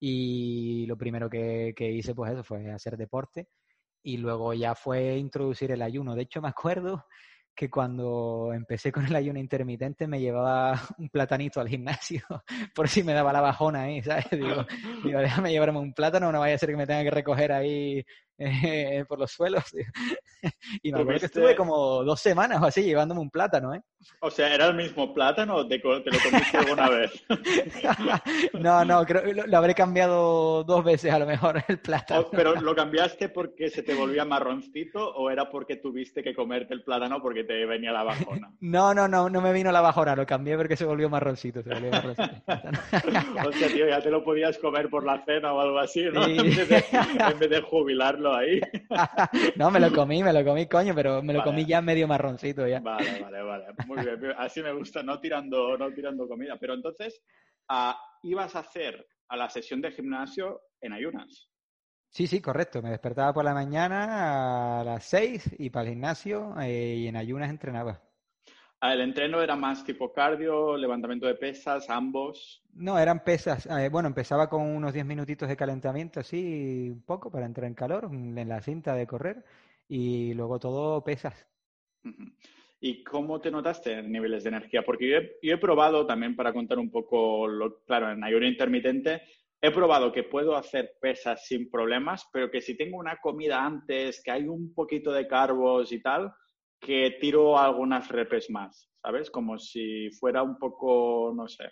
Y 0.00 0.86
lo 0.86 0.96
primero 0.96 1.28
que, 1.28 1.74
que 1.76 1.90
hice, 1.90 2.14
pues 2.14 2.32
eso, 2.32 2.44
fue 2.44 2.70
hacer 2.70 2.96
deporte 2.96 3.48
y 4.02 4.16
luego 4.18 4.54
ya 4.54 4.74
fue 4.74 5.16
introducir 5.16 5.70
el 5.72 5.82
ayuno. 5.82 6.14
De 6.14 6.22
hecho, 6.22 6.40
me 6.40 6.48
acuerdo 6.48 7.04
que 7.58 7.68
cuando 7.68 8.52
empecé 8.54 8.92
con 8.92 9.04
el 9.04 9.16
ayuno 9.16 9.40
intermitente 9.40 10.06
me 10.06 10.20
llevaba 10.20 10.80
un 10.98 11.08
platanito 11.08 11.60
al 11.60 11.68
gimnasio 11.68 12.22
por 12.74 12.88
si 12.88 13.02
me 13.02 13.12
daba 13.12 13.32
la 13.32 13.40
bajona 13.40 13.82
ahí, 13.82 14.00
¿sabes? 14.00 14.30
Digo, 14.30 14.64
digo 15.04 15.18
déjame 15.18 15.50
llevarme 15.50 15.80
un 15.80 15.92
plátano, 15.92 16.30
no 16.30 16.38
vaya 16.38 16.54
a 16.54 16.58
ser 16.58 16.70
que 16.70 16.76
me 16.76 16.86
tenga 16.86 17.02
que 17.02 17.10
recoger 17.10 17.50
ahí 17.50 18.04
eh, 18.38 19.04
por 19.08 19.18
los 19.18 19.30
suelos. 19.30 19.64
y 20.82 20.92
me 20.92 21.00
acuerdo 21.00 21.20
que 21.20 21.26
estuve 21.26 21.56
como 21.56 22.04
dos 22.04 22.20
semanas 22.20 22.62
o 22.62 22.66
así 22.66 22.82
llevándome 22.82 23.20
un 23.20 23.30
plátano, 23.30 23.74
¿eh? 23.74 23.82
O 24.20 24.30
sea, 24.30 24.54
¿era 24.54 24.66
el 24.66 24.74
mismo 24.74 25.12
plátano 25.12 25.56
o 25.56 25.66
te, 25.66 25.78
lo 25.78 26.02
comiste 26.02 26.56
alguna 26.58 26.88
vez? 26.88 27.24
no, 28.54 28.84
no, 28.84 29.04
creo 29.04 29.22
que 29.22 29.34
lo, 29.34 29.56
habré 29.56 29.74
cambiado 29.74 30.62
dos 30.64 30.84
veces 30.84 31.12
a 31.12 31.18
lo 31.18 31.26
mejor 31.26 31.62
el 31.66 31.80
plátano. 31.80 32.20
Oh, 32.20 32.30
¿Pero 32.30 32.54
lo 32.60 32.74
cambiaste 32.74 33.28
porque 33.28 33.70
se 33.70 33.82
te 33.82 33.94
volvía 33.94 34.24
marroncito 34.24 35.14
o 35.14 35.30
era 35.30 35.50
porque 35.50 35.76
tuviste 35.76 36.22
que 36.22 36.34
comerte 36.34 36.74
el 36.74 36.84
plátano 36.84 37.20
porque 37.20 37.44
te 37.44 37.66
venía 37.66 37.92
la 37.92 38.04
bajona? 38.04 38.52
no, 38.60 38.94
no, 38.94 39.08
no, 39.08 39.28
no 39.28 39.40
me 39.40 39.52
vino 39.52 39.72
la 39.72 39.80
bajona, 39.80 40.14
lo 40.14 40.26
cambié 40.26 40.56
porque 40.56 40.76
se 40.76 40.84
volvió 40.84 41.10
marroncito. 41.10 41.62
Se 41.62 41.70
volvió 41.70 41.90
marroncito 41.90 42.28
o 43.46 43.52
sea, 43.52 43.68
tío, 43.68 43.88
ya 43.88 44.00
te 44.00 44.10
lo 44.10 44.22
podías 44.24 44.58
comer 44.58 44.88
por 44.88 45.04
la 45.04 45.24
cena 45.24 45.52
o 45.52 45.60
algo 45.60 45.78
así, 45.78 46.04
¿no? 46.12 46.24
En, 46.24 46.36
vez 46.36 47.50
de, 47.50 47.60
jubilarlo 47.60 48.27
ahí. 48.34 48.60
no, 49.56 49.70
me 49.70 49.80
lo 49.80 49.92
comí, 49.92 50.22
me 50.22 50.32
lo 50.32 50.44
comí, 50.44 50.66
coño, 50.66 50.94
pero 50.94 51.22
me 51.22 51.32
lo 51.32 51.42
comí 51.42 51.64
ya 51.64 51.80
medio 51.80 52.08
marroncito 52.08 52.66
ya. 52.66 52.80
Vale, 52.80 53.20
vale, 53.20 53.42
vale 53.42 53.64
muy 53.86 54.04
bien, 54.04 54.34
así 54.36 54.62
me 54.62 54.72
gusta, 54.72 55.02
no 55.02 55.20
tirando, 55.20 55.76
no 55.76 55.92
tirando 55.92 56.28
comida. 56.28 56.56
Pero 56.58 56.74
entonces, 56.74 57.22
ah, 57.68 57.98
ibas 58.22 58.54
a 58.56 58.60
hacer 58.60 59.06
a 59.28 59.36
la 59.36 59.48
sesión 59.48 59.80
de 59.80 59.92
gimnasio 59.92 60.62
en 60.80 60.92
ayunas. 60.92 61.50
Sí, 62.10 62.26
sí, 62.26 62.40
correcto. 62.40 62.80
Me 62.82 62.90
despertaba 62.90 63.32
por 63.32 63.44
la 63.44 63.52
mañana 63.54 64.80
a 64.80 64.84
las 64.84 65.04
seis 65.04 65.50
y 65.58 65.70
para 65.70 65.84
el 65.84 65.90
gimnasio 65.90 66.54
eh, 66.60 66.96
y 66.96 67.06
en 67.06 67.16
ayunas 67.16 67.50
entrenaba. 67.50 68.02
Ah, 68.80 68.94
¿El 68.94 69.00
entreno 69.00 69.42
era 69.42 69.56
más 69.56 69.84
tipo 69.84 70.12
cardio, 70.12 70.76
levantamiento 70.76 71.26
de 71.26 71.34
pesas, 71.34 71.90
ambos? 71.90 72.62
No, 72.74 72.96
eran 72.96 73.24
pesas. 73.24 73.66
Eh, 73.66 73.88
bueno, 73.88 74.06
empezaba 74.06 74.48
con 74.48 74.62
unos 74.62 74.92
10 74.92 75.04
minutitos 75.04 75.48
de 75.48 75.56
calentamiento, 75.56 76.20
así 76.20 76.88
un 76.90 77.02
poco, 77.02 77.28
para 77.28 77.46
entrar 77.46 77.66
en 77.66 77.74
calor, 77.74 78.08
en 78.12 78.48
la 78.48 78.60
cinta 78.60 78.94
de 78.94 79.06
correr, 79.06 79.44
y 79.88 80.32
luego 80.34 80.60
todo 80.60 81.02
pesas. 81.02 81.44
¿Y 82.80 83.02
cómo 83.02 83.40
te 83.40 83.50
notaste 83.50 83.94
en 83.94 84.12
niveles 84.12 84.44
de 84.44 84.50
energía? 84.50 84.82
Porque 84.82 85.08
yo 85.42 85.54
he, 85.54 85.58
probado 85.58 86.06
también 86.06 86.36
para 86.36 86.52
contar 86.52 86.78
un 86.78 86.90
poco, 86.90 87.48
lo, 87.48 87.80
claro, 87.80 88.12
en 88.12 88.22
ayuno 88.22 88.46
intermitente, 88.46 89.22
he 89.60 89.72
probado 89.72 90.12
que 90.12 90.22
puedo 90.22 90.56
hacer 90.56 90.92
pesas 91.00 91.44
sin 91.44 91.68
problemas, 91.68 92.28
pero 92.32 92.48
que 92.48 92.60
si 92.60 92.76
tengo 92.76 92.98
una 92.98 93.16
comida 93.16 93.66
antes, 93.66 94.22
que 94.22 94.30
hay 94.30 94.46
un 94.46 94.72
poquito 94.72 95.10
de 95.10 95.26
carbos 95.26 95.90
y 95.90 96.00
tal, 96.00 96.32
que 96.80 97.18
tiro 97.20 97.58
algunas 97.58 98.08
repes 98.08 98.50
más, 98.50 98.90
¿sabes? 99.02 99.30
Como 99.30 99.58
si 99.58 100.10
fuera 100.10 100.42
un 100.42 100.58
poco, 100.58 101.32
no 101.34 101.48
sé, 101.48 101.70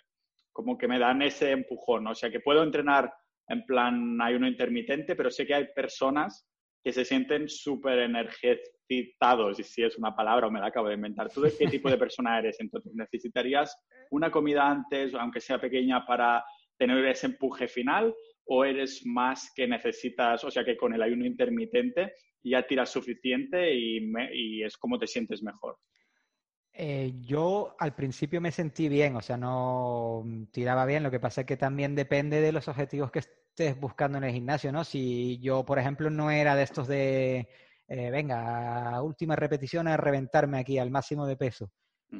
como 0.51 0.77
que 0.77 0.87
me 0.87 0.99
dan 0.99 1.21
ese 1.21 1.51
empujón. 1.51 2.07
O 2.07 2.15
sea, 2.15 2.29
que 2.29 2.39
puedo 2.39 2.63
entrenar 2.63 3.13
en 3.47 3.63
plan 3.65 4.19
ayuno 4.21 4.47
intermitente, 4.47 5.15
pero 5.15 5.29
sé 5.29 5.45
que 5.45 5.53
hay 5.53 5.67
personas 5.73 6.47
que 6.83 6.91
se 6.91 7.05
sienten 7.05 7.49
súper 7.49 7.99
energizados, 7.99 9.59
y 9.59 9.63
si 9.63 9.83
es 9.83 9.97
una 9.97 10.15
palabra 10.15 10.47
o 10.47 10.51
me 10.51 10.59
la 10.59 10.67
acabo 10.67 10.87
de 10.87 10.95
inventar. 10.95 11.29
¿Tú 11.29 11.41
de 11.41 11.53
qué 11.57 11.67
tipo 11.67 11.89
de 11.89 11.97
persona 11.97 12.39
eres? 12.39 12.57
Entonces, 12.59 12.93
¿necesitarías 12.95 13.77
una 14.11 14.31
comida 14.31 14.69
antes, 14.69 15.13
aunque 15.13 15.41
sea 15.41 15.59
pequeña, 15.59 16.05
para 16.05 16.43
tener 16.77 17.05
ese 17.05 17.27
empuje 17.27 17.67
final? 17.67 18.15
¿O 18.45 18.63
eres 18.63 19.05
más 19.05 19.51
que 19.53 19.67
necesitas, 19.67 20.43
o 20.43 20.51
sea, 20.51 20.63
que 20.63 20.77
con 20.77 20.93
el 20.93 21.01
ayuno 21.01 21.25
intermitente 21.25 22.13
ya 22.43 22.65
tiras 22.65 22.89
suficiente 22.89 23.73
y, 23.73 24.63
es 24.63 24.77
como 24.77 24.97
te 24.97 25.07
sientes 25.07 25.43
mejor? 25.43 25.77
Eh, 26.73 27.13
yo 27.21 27.75
al 27.79 27.95
principio 27.95 28.39
me 28.39 28.51
sentí 28.51 28.87
bien, 28.87 29.15
o 29.15 29.21
sea, 29.21 29.37
no 29.37 30.23
tiraba 30.51 30.85
bien. 30.85 31.03
Lo 31.03 31.11
que 31.11 31.19
pasa 31.19 31.41
es 31.41 31.47
que 31.47 31.57
también 31.57 31.95
depende 31.95 32.39
de 32.39 32.51
los 32.51 32.67
objetivos 32.67 33.11
que 33.11 33.19
estés 33.19 33.79
buscando 33.79 34.19
en 34.19 34.25
el 34.25 34.33
gimnasio, 34.33 34.71
¿no? 34.71 34.83
Si 34.83 35.39
yo, 35.39 35.65
por 35.65 35.79
ejemplo, 35.79 36.09
no 36.09 36.29
era 36.29 36.55
de 36.55 36.63
estos 36.63 36.87
de 36.87 37.49
eh, 37.87 38.11
venga, 38.11 39.01
última 39.01 39.35
repetición 39.35 39.87
a 39.87 39.97
reventarme 39.97 40.59
aquí 40.59 40.77
al 40.77 40.91
máximo 40.91 41.25
de 41.25 41.37
peso. 41.37 41.71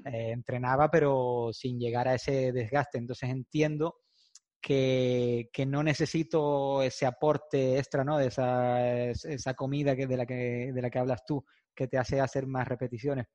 Eh, 0.06 0.32
entrenaba, 0.32 0.90
pero 0.90 1.50
sin 1.54 1.80
llegar 1.80 2.08
a 2.08 2.16
ese 2.16 2.52
desgaste. 2.52 2.98
Entonces 2.98 3.30
entiendo 3.30 3.96
que, 4.68 5.66
no 5.66 5.82
necesito 5.82 6.82
ese 6.82 7.06
aporte 7.06 7.78
extra, 7.78 8.04
¿no? 8.04 8.18
De 8.18 8.28
esa, 8.28 9.02
esa 9.12 9.54
comida 9.54 9.96
que, 9.96 10.08
de, 10.08 10.18
la 10.18 10.26
que, 10.26 10.74
de 10.74 10.82
la 10.82 10.90
que 10.90 11.00
hablas 11.00 11.26
tú, 11.26 11.46
que 11.74 11.88
te 11.88 11.98
hace 11.98 12.20
hacer 12.20 12.48
más 12.48 12.68
repeticiones. 12.68 13.28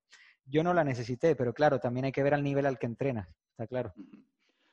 Yo 0.45 0.63
no 0.63 0.75
la 0.75 0.85
necesité, 0.85 1.35
pero 1.35 1.55
claro, 1.55 1.79
también 1.79 2.05
hay 2.05 2.13
que 2.13 2.23
ver 2.23 2.35
al 2.35 2.43
nivel 2.43 2.67
al 2.67 2.79
que 2.79 2.87
entrenas, 2.87 3.29
está 3.51 3.67
claro. 3.67 3.95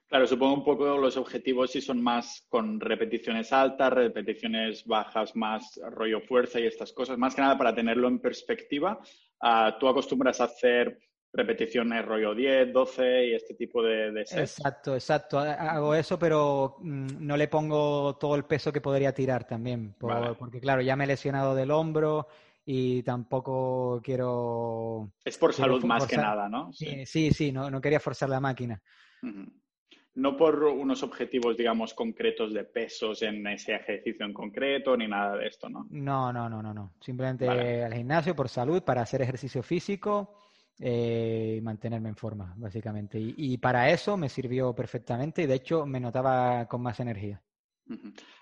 Claro, 0.07 0.27
supongo 0.27 0.55
un 0.55 0.63
poco 0.65 0.97
los 0.97 1.15
objetivos 1.15 1.71
si 1.71 1.81
son 1.81 2.01
más 2.01 2.45
con 2.49 2.81
repeticiones 2.81 3.53
altas, 3.53 3.93
repeticiones 3.93 4.83
bajas, 4.85 5.35
más 5.35 5.79
rollo 5.91 6.19
fuerza 6.19 6.59
y 6.59 6.65
estas 6.65 6.91
cosas, 6.91 7.17
más 7.17 7.35
que 7.35 7.41
nada 7.41 7.57
para 7.57 7.73
tenerlo 7.73 8.07
en 8.09 8.19
perspectiva. 8.19 8.99
Uh, 9.41 9.79
¿Tú 9.79 9.87
acostumbras 9.87 10.41
a 10.41 10.45
hacer 10.45 10.99
repeticiones 11.31 12.05
rollo 12.05 12.33
10, 12.33 12.73
12 12.73 13.27
y 13.27 13.33
este 13.33 13.53
tipo 13.53 13.83
de, 13.83 14.11
de 14.11 14.25
sets? 14.25 14.57
Exacto, 14.57 14.95
exacto. 14.95 15.39
Hago 15.39 15.93
eso, 15.93 16.17
pero 16.17 16.77
mm, 16.79 17.07
no 17.19 17.37
le 17.37 17.47
pongo 17.47 18.17
todo 18.17 18.35
el 18.35 18.45
peso 18.45 18.71
que 18.71 18.81
podría 18.81 19.13
tirar 19.13 19.45
también, 19.45 19.93
por, 19.93 20.11
vale. 20.11 20.35
porque 20.35 20.59
claro, 20.59 20.81
ya 20.81 20.95
me 20.95 21.03
he 21.03 21.07
lesionado 21.07 21.55
del 21.55 21.71
hombro 21.71 22.27
y 22.65 23.03
tampoco 23.03 24.01
quiero... 24.03 25.11
Es 25.23 25.37
por 25.37 25.53
salud 25.53 25.83
más 25.83 26.05
que 26.07 26.17
nada, 26.17 26.49
¿no? 26.49 26.71
Sí, 26.73 27.05
sí, 27.05 27.31
sí, 27.31 27.51
no, 27.51 27.69
no 27.69 27.81
quería 27.81 27.99
forzar 27.99 28.29
la 28.29 28.39
máquina. 28.39 28.81
No 30.15 30.35
por 30.35 30.63
unos 30.63 31.01
objetivos, 31.03 31.55
digamos, 31.55 31.93
concretos 31.93 32.53
de 32.53 32.65
pesos 32.65 33.21
en 33.21 33.45
ese 33.47 33.75
ejercicio 33.75 34.25
en 34.25 34.33
concreto, 34.33 34.97
ni 34.97 35.07
nada 35.07 35.37
de 35.37 35.47
esto, 35.47 35.69
¿no? 35.69 35.87
No, 35.89 36.33
no, 36.33 36.49
no, 36.49 36.61
no, 36.61 36.73
no. 36.73 36.93
Simplemente 36.99 37.45
Vale. 37.45 37.85
al 37.85 37.93
gimnasio 37.93 38.35
por 38.35 38.49
salud, 38.49 38.83
para 38.83 39.01
hacer 39.01 39.21
ejercicio 39.21 39.63
físico 39.63 40.35
eh, 40.79 41.55
y 41.57 41.61
mantenerme 41.61 42.09
en 42.09 42.15
forma, 42.15 42.53
básicamente. 42.57 43.19
Y, 43.19 43.35
y 43.37 43.57
para 43.57 43.89
eso 43.89 44.17
me 44.17 44.29
sirvió 44.29 44.73
perfectamente 44.73 45.43
y 45.43 45.45
de 45.47 45.55
hecho 45.55 45.85
me 45.85 45.99
notaba 45.99 46.67
con 46.67 46.81
más 46.81 46.99
energía. 46.99 47.41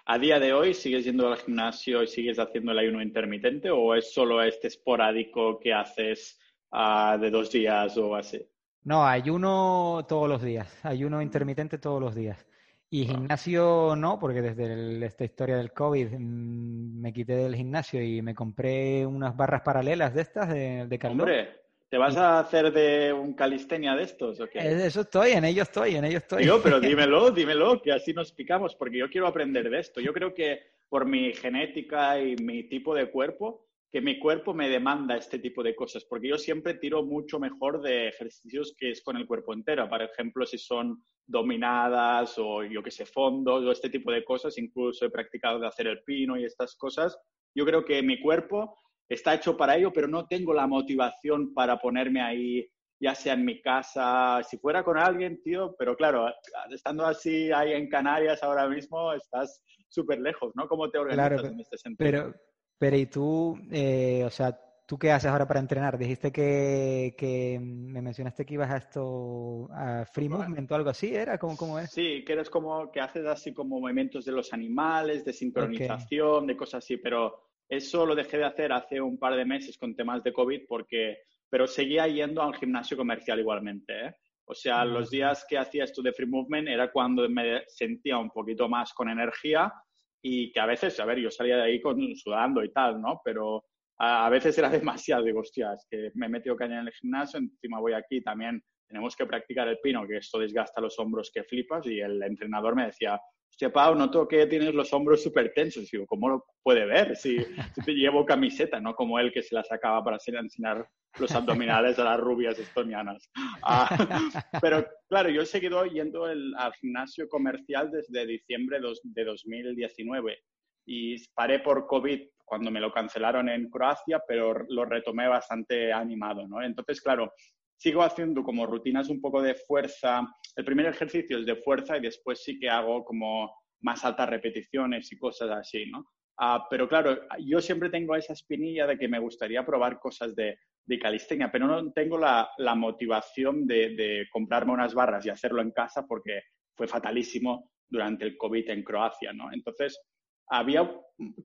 A 0.06 0.18
día 0.20 0.40
de 0.40 0.54
hoy, 0.54 0.74
¿sigues 0.74 1.06
yendo 1.06 1.28
al 1.28 1.38
gimnasio 1.38 2.04
y 2.04 2.08
sigues 2.08 2.38
haciendo 2.38 2.72
el 2.74 2.80
ayuno 2.80 3.02
intermitente 3.02 3.70
o 3.72 3.96
es 3.96 4.14
solo 4.14 4.42
este 4.42 4.68
esporádico 4.68 5.60
que 5.60 5.74
haces 5.74 6.40
ah, 6.72 7.18
de 7.20 7.32
dos 7.32 7.52
días 7.52 7.98
o 7.98 8.16
así? 8.16 8.46
No, 8.84 9.06
ayuno 9.06 10.06
todos 10.08 10.30
los 10.30 10.42
días, 10.42 10.84
ayuno 10.86 11.22
intermitente 11.22 11.78
todos 11.78 12.02
los 12.02 12.16
días. 12.16 12.46
Y 12.90 13.06
gimnasio 13.06 13.96
no, 13.98 14.18
porque 14.18 14.42
desde 14.42 14.72
el- 14.74 15.04
esta 15.04 15.26
historia 15.26 15.58
del 15.58 15.74
COVID 15.74 16.08
mm, 16.18 17.02
me 17.02 17.12
quité 17.12 17.36
del 17.36 17.56
gimnasio 17.56 18.02
y 18.02 18.22
me 18.22 18.34
compré 18.34 19.06
unas 19.06 19.36
barras 19.36 19.62
paralelas 19.62 20.14
de 20.14 20.22
estas 20.22 20.50
de, 20.50 20.88
de 20.88 21.00
Carló. 21.00 21.24
Hombre, 21.24 21.50
¿te 21.90 21.98
vas 21.98 22.18
a 22.18 22.40
hacer 22.40 22.72
de 22.72 23.14
un 23.14 23.34
calistenia 23.34 23.96
de 23.96 24.04
estos 24.04 24.40
o 24.40 24.48
qué? 24.48 24.60
Eso 24.60 25.02
estoy, 25.02 25.32
en 25.32 25.46
ello 25.46 25.64
estoy, 25.64 25.96
en 25.96 26.06
ello 26.06 26.18
estoy. 26.18 26.44
Tío, 26.44 26.62
pero 26.62 26.80
dímelo, 26.80 27.32
dímelo, 27.32 27.82
que 27.82 27.92
así 27.92 28.14
nos 28.14 28.32
picamos, 28.32 28.76
porque 28.76 28.98
yo 28.98 29.10
quiero 29.10 29.28
aprender 29.28 29.70
de 29.70 29.80
esto. 29.80 30.02
Yo 30.02 30.14
creo 30.14 30.34
que 30.34 30.62
por 30.90 31.06
mi 31.06 31.34
genética 31.34 32.22
y 32.22 32.36
mi 32.36 32.64
tipo 32.64 32.94
de 32.94 33.10
cuerpo, 33.10 33.66
que 33.90 34.02
mi 34.02 34.20
cuerpo 34.20 34.54
me 34.54 34.68
demanda 34.68 35.16
este 35.16 35.40
tipo 35.40 35.64
de 35.64 35.74
cosas, 35.74 36.04
porque 36.04 36.28
yo 36.28 36.38
siempre 36.38 36.74
tiro 36.74 37.04
mucho 37.04 37.40
mejor 37.40 37.82
de 37.82 38.10
ejercicios 38.10 38.76
que 38.78 38.92
es 38.92 39.02
con 39.02 39.16
el 39.16 39.26
cuerpo 39.26 39.54
entero. 39.54 39.88
Por 39.88 40.02
ejemplo, 40.02 40.46
si 40.46 40.58
son 40.58 41.02
dominadas 41.26 42.36
o 42.38 42.64
yo 42.64 42.84
que 42.84 42.92
sé, 42.92 43.06
fondos 43.06 43.64
o 43.64 43.72
este 43.72 43.90
tipo 43.90 44.12
de 44.12 44.26
cosas, 44.26 44.58
incluso 44.58 45.06
he 45.06 45.10
practicado 45.10 45.60
de 45.60 45.68
hacer 45.68 45.88
el 45.88 46.04
pino 46.04 46.38
y 46.38 46.44
estas 46.44 46.76
cosas. 46.76 47.18
Yo 47.56 47.66
creo 47.66 47.86
que 47.86 48.04
mi 48.04 48.20
cuerpo 48.20 48.78
está 49.10 49.36
hecho 49.36 49.56
para 49.56 49.76
ello, 49.76 49.92
pero 49.94 50.08
no 50.08 50.26
tengo 50.28 50.54
la 50.54 50.68
motivación 50.68 51.54
para 51.54 51.80
ponerme 51.80 52.22
ahí 52.22 52.70
ya 53.00 53.14
sea 53.14 53.34
en 53.34 53.46
mi 53.46 53.62
casa, 53.62 54.42
si 54.44 54.58
fuera 54.58 54.84
con 54.84 54.98
alguien, 54.98 55.42
tío, 55.44 55.76
pero 55.78 55.96
claro, 55.96 56.28
estando 56.72 57.06
así 57.06 57.52
ahí 57.52 57.74
en 57.74 57.90
Canarias 57.90 58.42
ahora 58.42 58.68
mismo, 58.68 59.14
estás 59.14 59.64
súper 59.88 60.20
lejos, 60.20 60.52
¿no? 60.56 60.68
¿Cómo 60.68 60.90
te 60.90 60.98
organizas 60.98 61.42
Claro, 61.42 61.54
en 61.54 61.60
este 61.60 61.78
sentido? 61.78 62.10
Pero, 62.10 62.34
pero 62.78 62.98
¿y 62.98 63.06
tú, 63.06 63.58
eh, 63.72 64.24
o 64.26 64.30
sea, 64.30 64.60
tú 64.88 64.98
qué 64.98 65.12
haces 65.12 65.30
ahora 65.30 65.48
para 65.48 65.60
entrenar? 65.60 65.98
Dijiste 65.98 66.32
que, 66.32 67.14
que 67.18 67.60
me 67.62 68.02
mencionaste 68.02 68.46
que 68.46 68.56
ibas 68.56 68.72
a 68.72 68.78
esto, 68.78 69.70
a 69.72 70.06
Free. 70.06 70.30
Movement 70.30 70.72
o 70.72 70.76
algo 70.76 70.90
así, 70.90 71.14
¿era? 71.14 71.38
¿Cómo, 71.38 71.56
cómo 71.56 71.78
es? 71.78 71.92
Sí, 71.92 72.24
que 72.26 72.34
eres 72.34 72.50
como 72.50 72.92
que 72.92 73.00
haces 73.00 73.26
así 73.26 73.54
como 73.54 73.80
movimientos 73.80 74.26
de 74.26 74.32
los 74.32 74.54
animales, 74.54 75.24
de 75.24 75.34
sincronización, 75.34 76.48
de 76.48 76.58
cosas 76.58 76.84
así, 76.84 76.98
pero 76.98 77.47
eso 77.70 78.06
lo 78.06 78.16
dejé 78.16 78.38
de 78.38 78.46
hacer 78.46 78.72
hace 78.72 79.02
un 79.02 79.18
par 79.18 79.36
de 79.36 79.46
meses 79.46 79.78
con 79.78 79.96
temas 79.96 80.24
de 80.24 80.34
COVID 80.34 80.62
porque, 80.68 81.20
pero 81.50 81.68
seguía 81.68 82.08
yendo 82.08 82.42
al 82.42 82.56
gimnasio 82.56 82.96
comercial 82.98 83.40
igualmente, 83.40 84.08
¿eh? 84.08 84.16
O 84.50 84.54
sea, 84.54 84.86
los 84.86 85.10
días 85.10 85.46
que 85.48 85.58
hacía 85.58 85.84
esto 85.84 86.02
de 86.02 86.14
free 86.14 86.26
movement 86.26 86.70
era 86.70 86.90
cuando 86.90 87.28
me 87.28 87.64
sentía 87.68 88.18
un 88.18 88.30
poquito 88.30 88.70
más 88.70 88.94
con 88.94 89.10
energía 89.10 89.74
y 90.22 90.54
que 90.54 90.60
a 90.62 90.66
veces, 90.66 90.98
a 91.02 91.06
ver, 91.06 91.20
yo 91.20 91.30
salía 91.30 91.58
de 91.58 91.64
ahí 91.64 91.82
con, 91.82 92.16
sudando 92.16 92.64
y 92.64 92.72
tal, 92.72 93.02
¿no? 93.02 93.20
Pero 93.26 93.66
a, 93.98 94.26
a 94.26 94.30
veces 94.30 94.58
era 94.58 94.70
demasiado, 94.70 95.26
digo, 95.26 95.42
hostia, 95.42 95.74
es 95.74 95.86
que 95.90 96.12
me 96.14 96.28
he 96.28 96.30
metido 96.30 96.56
caña 96.56 96.80
en 96.80 96.88
el 96.88 96.94
gimnasio, 96.94 97.40
encima 97.40 97.82
voy 97.82 97.92
aquí 97.92 98.22
también, 98.22 98.64
tenemos 98.88 99.18
que 99.18 99.26
practicar 99.26 99.68
el 99.68 99.80
pino, 99.80 100.08
que 100.08 100.18
esto 100.18 100.40
desgasta 100.40 100.80
los 100.80 100.98
hombros 100.98 101.30
que 101.30 101.44
flipas, 101.44 101.86
y 101.86 102.00
el 102.00 102.24
entrenador 102.24 102.74
me 102.74 102.86
decía, 102.86 103.20
hostia, 103.50 103.72
Pau, 103.72 103.96
noto 103.96 104.28
que 104.28 104.46
tienes 104.48 104.74
los 104.74 104.92
hombros 104.94 105.24
súper 105.24 105.52
tensos. 105.54 105.90
Digo, 105.92 106.06
¿cómo 106.06 106.30
lo 106.30 106.46
puede 106.64 106.86
ver? 106.86 107.16
Si, 107.16 107.38
si 107.74 107.82
te 107.84 107.94
llevo 107.94 108.26
camiseta, 108.26 108.80
no 108.80 108.94
como 108.96 109.18
él 109.20 109.32
que 109.32 109.42
se 109.44 109.56
la 109.56 109.64
sacaba 109.64 110.04
para 110.04 110.18
enseñar 110.40 110.88
los 111.20 111.32
abdominales 111.34 111.98
a 111.98 112.04
las 112.04 112.20
rubias 112.20 112.60
estonianas. 112.60 113.30
Ah, 113.64 113.88
pero 114.62 114.86
claro, 115.10 115.30
yo 115.30 115.42
he 115.42 115.46
seguido 115.48 115.84
yendo 115.86 116.30
el- 116.30 116.54
al 116.56 116.74
gimnasio 116.74 117.28
comercial 117.28 117.90
desde 117.92 118.26
diciembre 118.28 118.80
de 119.04 119.24
2019 119.26 120.38
y 120.86 121.16
paré 121.34 121.60
por 121.60 121.88
COVID 121.88 122.22
cuando 122.46 122.72
me 122.72 122.80
lo 122.80 122.92
cancelaron 122.94 123.50
en 123.50 123.70
Croacia, 123.70 124.22
pero 124.26 124.54
lo 124.70 124.86
retomé 124.86 125.28
bastante 125.28 125.92
animado, 125.92 126.48
¿no? 126.48 126.62
Entonces, 126.64 127.02
claro, 127.02 127.34
sigo 127.78 128.02
haciendo 128.02 128.44
como 128.44 128.66
rutinas 128.66 129.10
un 129.10 129.22
poco 129.22 129.42
de 129.42 129.56
fuerza. 129.56 130.28
El 130.56 130.66
primer 130.66 130.88
ejercicio 130.88 131.40
es 131.40 131.46
de 131.46 131.56
fuerza 131.58 131.98
y 131.98 132.02
después 132.02 132.44
sí 132.44 132.60
que 132.60 132.70
hago 132.70 133.06
como 133.06 133.52
más 133.82 134.04
altas 134.04 134.30
repeticiones 134.30 135.12
y 135.12 135.18
cosas 135.18 135.52
así, 135.52 135.86
¿no? 135.90 136.06
Ah, 136.40 136.68
pero 136.70 136.88
claro, 136.88 137.20
yo 137.40 137.60
siempre 137.62 137.90
tengo 137.90 138.16
esa 138.16 138.34
espinilla 138.34 138.86
de 138.86 138.98
que 138.98 139.08
me 139.08 139.20
gustaría 139.20 139.66
probar 139.66 140.00
cosas 140.00 140.36
de, 140.36 140.60
de 140.86 141.00
calistenia, 141.00 141.52
pero 141.52 141.68
no 141.68 141.92
tengo 141.92 142.18
la, 142.18 142.50
la 142.58 142.76
motivación 142.76 143.66
de, 143.66 143.96
de 143.96 144.28
comprarme 144.32 144.74
unas 144.74 144.94
barras 144.94 145.26
y 145.26 145.30
hacerlo 145.30 145.62
en 145.62 145.72
casa 145.72 146.06
porque 146.08 146.44
fue 146.76 146.88
fatalísimo 146.88 147.72
durante 147.90 148.26
el 148.26 148.38
COVID 148.38 148.70
en 148.70 148.84
Croacia, 148.84 149.34
¿no? 149.34 149.52
Entonces, 149.52 150.00
había, 150.48 150.90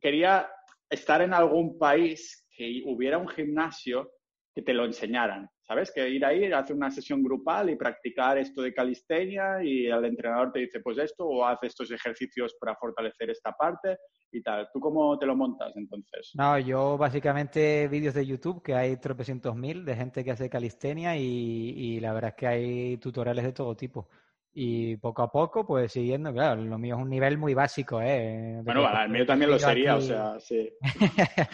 quería 0.01 0.49
estar 0.90 1.23
en 1.23 1.33
algún 1.33 1.79
país 1.79 2.47
que 2.55 2.83
hubiera 2.85 3.16
un 3.18 3.29
gimnasio 3.29 4.12
que 4.55 4.62
te 4.62 4.75
lo 4.75 4.85
enseñaran, 4.85 5.49
¿sabes? 5.66 5.92
Que 5.92 6.09
ir 6.09 6.25
ahí, 6.25 6.53
hacer 6.53 6.77
una 6.77 6.90
sesión 6.90 7.22
grupal 7.22 7.70
y 7.70 7.77
practicar 7.77 8.38
esto 8.38 8.62
de 8.62 8.75
calistenia 8.75 9.62
y 9.62 9.87
el 9.87 10.05
entrenador 10.05 10.53
te 10.53 10.61
dice, 10.61 10.81
pues 10.81 10.98
esto, 10.98 11.27
o 11.27 11.44
haz 11.44 11.59
estos 11.62 11.90
ejercicios 11.90 12.55
para 12.61 12.77
fortalecer 12.77 13.31
esta 13.31 13.53
parte 13.53 13.96
y 14.31 14.42
tal. 14.42 14.68
¿Tú 14.72 14.81
cómo 14.81 15.18
te 15.18 15.27
lo 15.27 15.37
montas 15.37 15.72
entonces? 15.77 16.33
No, 16.35 16.59
yo 16.59 16.96
básicamente 16.98 17.88
vídeos 17.88 18.14
de 18.14 18.27
YouTube, 18.27 18.62
que 18.62 18.75
hay 18.75 18.96
tropecientos 18.96 19.55
mil 19.57 19.85
de 19.85 19.96
gente 19.96 20.25
que 20.25 20.31
hace 20.31 20.51
calistenia 20.51 21.16
y, 21.16 21.22
y 21.22 22.01
la 22.01 22.12
verdad 22.12 22.31
es 22.31 22.37
que 22.37 22.46
hay 22.46 22.96
tutoriales 22.98 23.44
de 23.44 23.53
todo 23.53 23.77
tipo. 23.77 24.09
Y 24.54 24.96
poco 24.98 25.22
a 25.22 25.30
poco, 25.32 25.64
pues 25.66 25.92
siguiendo, 25.92 26.30
claro, 26.32 26.60
lo 26.62 26.78
mío 26.78 26.96
es 26.96 27.02
un 27.02 27.08
nivel 27.08 27.38
muy 27.38 27.54
básico, 27.54 28.02
¿eh? 28.02 28.56
De 28.56 28.62
Bueno, 28.62 28.86
el 29.02 29.08
mío 29.10 29.24
también 29.24 29.50
lo 29.50 29.58
sería, 29.58 29.96
o 29.96 30.00
sea, 30.00 30.38
sí. 30.40 30.70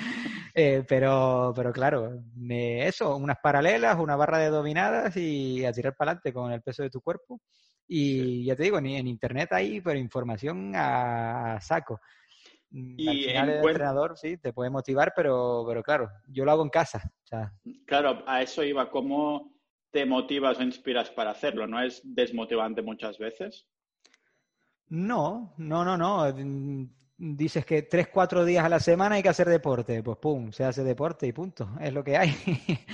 Eh, 0.54 0.82
pero, 0.88 1.52
pero 1.54 1.72
claro, 1.72 2.20
me- 2.34 2.84
eso, 2.88 3.14
unas 3.16 3.37
paralelas, 3.40 3.96
una 4.00 4.16
barra 4.16 4.38
de 4.38 4.48
dominadas 4.48 5.16
y 5.16 5.64
a 5.64 5.72
tirar 5.72 5.94
para 5.94 6.11
adelante 6.12 6.32
con 6.32 6.50
el 6.50 6.62
peso 6.62 6.82
de 6.82 6.90
tu 6.90 7.00
cuerpo. 7.00 7.40
Y 7.87 8.44
ya 8.44 8.56
te 8.56 8.64
digo, 8.64 8.80
ni 8.80 8.96
en 8.96 9.06
internet 9.06 9.53
hay, 9.53 9.80
pero 9.80 9.99
información 10.01 10.74
a, 10.74 11.55
a 11.55 11.61
saco. 11.61 12.01
Mm, 12.70 12.94
Y 12.99 13.09
Al 13.09 13.16
final 13.18 13.49
el 13.51 13.57
encuent- 13.61 13.68
entrenador 13.68 14.18
sí 14.18 14.36
te 14.38 14.53
puede 14.53 14.70
motivar, 14.70 15.12
pero, 15.14 15.64
pero 15.68 15.82
claro, 15.84 16.11
yo 16.26 16.44
lo 16.44 16.51
hago 16.51 16.64
en 16.64 16.70
casa. 16.70 17.03
O 17.22 17.26
sea, 17.26 17.53
Claro, 17.86 18.24
a 18.26 18.42
eso 18.42 18.64
iba. 18.64 18.90
¿Cómo 18.90 19.53
te 19.91 20.07
motivas 20.07 20.59
o 20.59 20.62
inspiras 20.62 21.11
para 21.11 21.30
hacerlo? 21.30 21.66
¿No 21.66 21.82
es 21.82 22.01
desmotivante 22.05 22.82
muchas 22.82 23.18
veces? 23.18 23.66
no, 24.91 25.55
no, 25.59 25.84
no, 25.84 25.97
no. 25.97 26.32
Dices 27.20 27.66
que 27.66 27.82
tres, 27.82 28.09
cuatro 28.09 28.45
días 28.45 28.64
a 28.64 28.68
la 28.68 28.78
semana 28.78 29.16
hay 29.16 29.22
que 29.22 29.28
hacer 29.28 29.49
deporte. 29.49 30.03
Pues 30.03 30.18
pum, 30.18 30.53
se 30.53 30.64
hace 30.64 30.84
deporte 30.84 31.26
y 31.26 31.32
punto. 31.32 31.70
Es 31.80 31.93
lo 31.93 32.05
que 32.05 32.16
hay. 32.16 32.30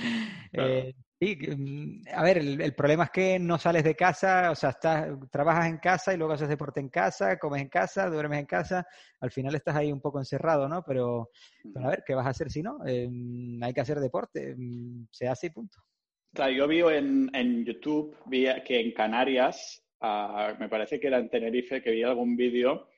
Claro. 0.51 0.73
Eh, 0.73 0.95
Sí, 1.17 1.37
mm, 1.37 2.01
a 2.13 2.23
ver, 2.23 2.39
el, 2.39 2.75
problema 2.75 3.05
es 3.05 3.09
que 3.09 3.39
no 3.39 3.57
sales 3.57 3.85
de 3.85 3.95
casa, 3.95 4.51
o 4.51 4.55
sea, 4.55 4.71
estás, 4.71 5.07
trabajas 5.31 5.67
en 5.67 5.77
casa 5.77 6.13
y 6.13 6.17
luego 6.17 6.33
haces 6.33 6.49
deporte 6.49 6.81
en 6.81 6.89
casa, 6.89 7.39
comes 7.39 7.61
en 7.61 7.69
casa, 7.69 8.09
duermes 8.09 8.39
en 8.39 8.45
casa, 8.45 8.85
al 9.21 9.31
final 9.31 9.55
estás 9.55 9.77
ahí 9.77 9.93
un 9.93 10.01
poco 10.01 10.19
encerrado, 10.19 10.67
¿no? 10.67 10.83
Pero, 10.83 11.29
a 11.75 11.87
ver, 11.87 12.03
¿qué 12.05 12.15
vas 12.15 12.25
a 12.27 12.31
hacer 12.31 12.51
si 12.51 12.61
no? 12.61 12.85
Em, 12.85 13.63
hay 13.63 13.73
que 13.73 13.79
hacer 13.81 13.99
deporte, 14.01 14.55
mm, 14.57 15.07
se 15.09 15.27
hace 15.29 15.47
y 15.47 15.49
punto. 15.51 15.77
Claro, 16.35 16.51
yo 16.51 16.67
vi 16.67 16.81
en, 16.81 17.31
en 17.33 17.63
YouTube, 17.63 18.13
vi 18.25 18.45
que 18.65 18.81
en 18.81 18.91
Canarias, 18.91 19.81
ah, 20.01 20.53
me 20.59 20.67
parece 20.67 20.99
que 20.99 21.07
era 21.07 21.17
en 21.17 21.29
Tenerife, 21.29 21.81
que 21.81 21.91
vi 21.91 22.03
algún 22.03 22.35
vídeo 22.35 22.89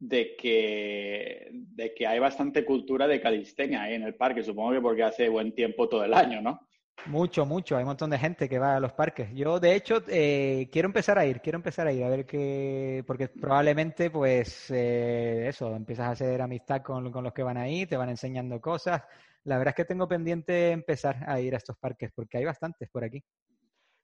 de 0.00 0.34
que, 0.34 1.50
de 1.52 1.94
que 1.94 2.06
hay 2.08 2.18
bastante 2.18 2.64
cultura 2.64 3.06
de 3.06 3.20
calistenia 3.20 3.82
ahí 3.82 3.94
en 3.94 4.02
el 4.02 4.16
parque, 4.16 4.42
supongo 4.42 4.72
que 4.72 4.80
porque 4.80 5.04
hace 5.04 5.28
buen 5.28 5.54
tiempo 5.54 5.88
todo 5.88 6.04
el 6.04 6.12
año, 6.12 6.42
¿no? 6.42 6.66
Mucho, 7.06 7.46
mucho. 7.46 7.76
Hay 7.76 7.84
un 7.84 7.88
montón 7.88 8.10
de 8.10 8.18
gente 8.18 8.48
que 8.48 8.58
va 8.58 8.76
a 8.76 8.80
los 8.80 8.92
parques. 8.92 9.32
Yo, 9.34 9.60
de 9.60 9.74
hecho, 9.76 10.02
eh, 10.08 10.68
quiero 10.72 10.86
empezar 10.86 11.16
a 11.16 11.24
ir, 11.24 11.40
quiero 11.40 11.56
empezar 11.56 11.86
a 11.86 11.92
ir, 11.92 12.02
a 12.02 12.08
ver 12.08 12.26
qué, 12.26 13.04
porque 13.06 13.28
probablemente, 13.28 14.10
pues, 14.10 14.70
eh, 14.70 15.46
eso, 15.48 15.74
empiezas 15.76 16.08
a 16.08 16.10
hacer 16.10 16.42
amistad 16.42 16.82
con, 16.82 17.10
con, 17.12 17.22
los 17.22 17.32
que 17.32 17.44
van 17.44 17.56
ahí, 17.56 17.86
te 17.86 17.96
van 17.96 18.10
enseñando 18.10 18.60
cosas. 18.60 19.02
La 19.44 19.58
verdad 19.58 19.72
es 19.72 19.76
que 19.76 19.84
tengo 19.84 20.06
pendiente 20.06 20.70
empezar 20.70 21.24
a 21.26 21.40
ir 21.40 21.54
a 21.54 21.58
estos 21.58 21.76
parques, 21.78 22.10
porque 22.14 22.38
hay 22.38 22.44
bastantes 22.44 22.88
por 22.90 23.04
aquí. 23.04 23.22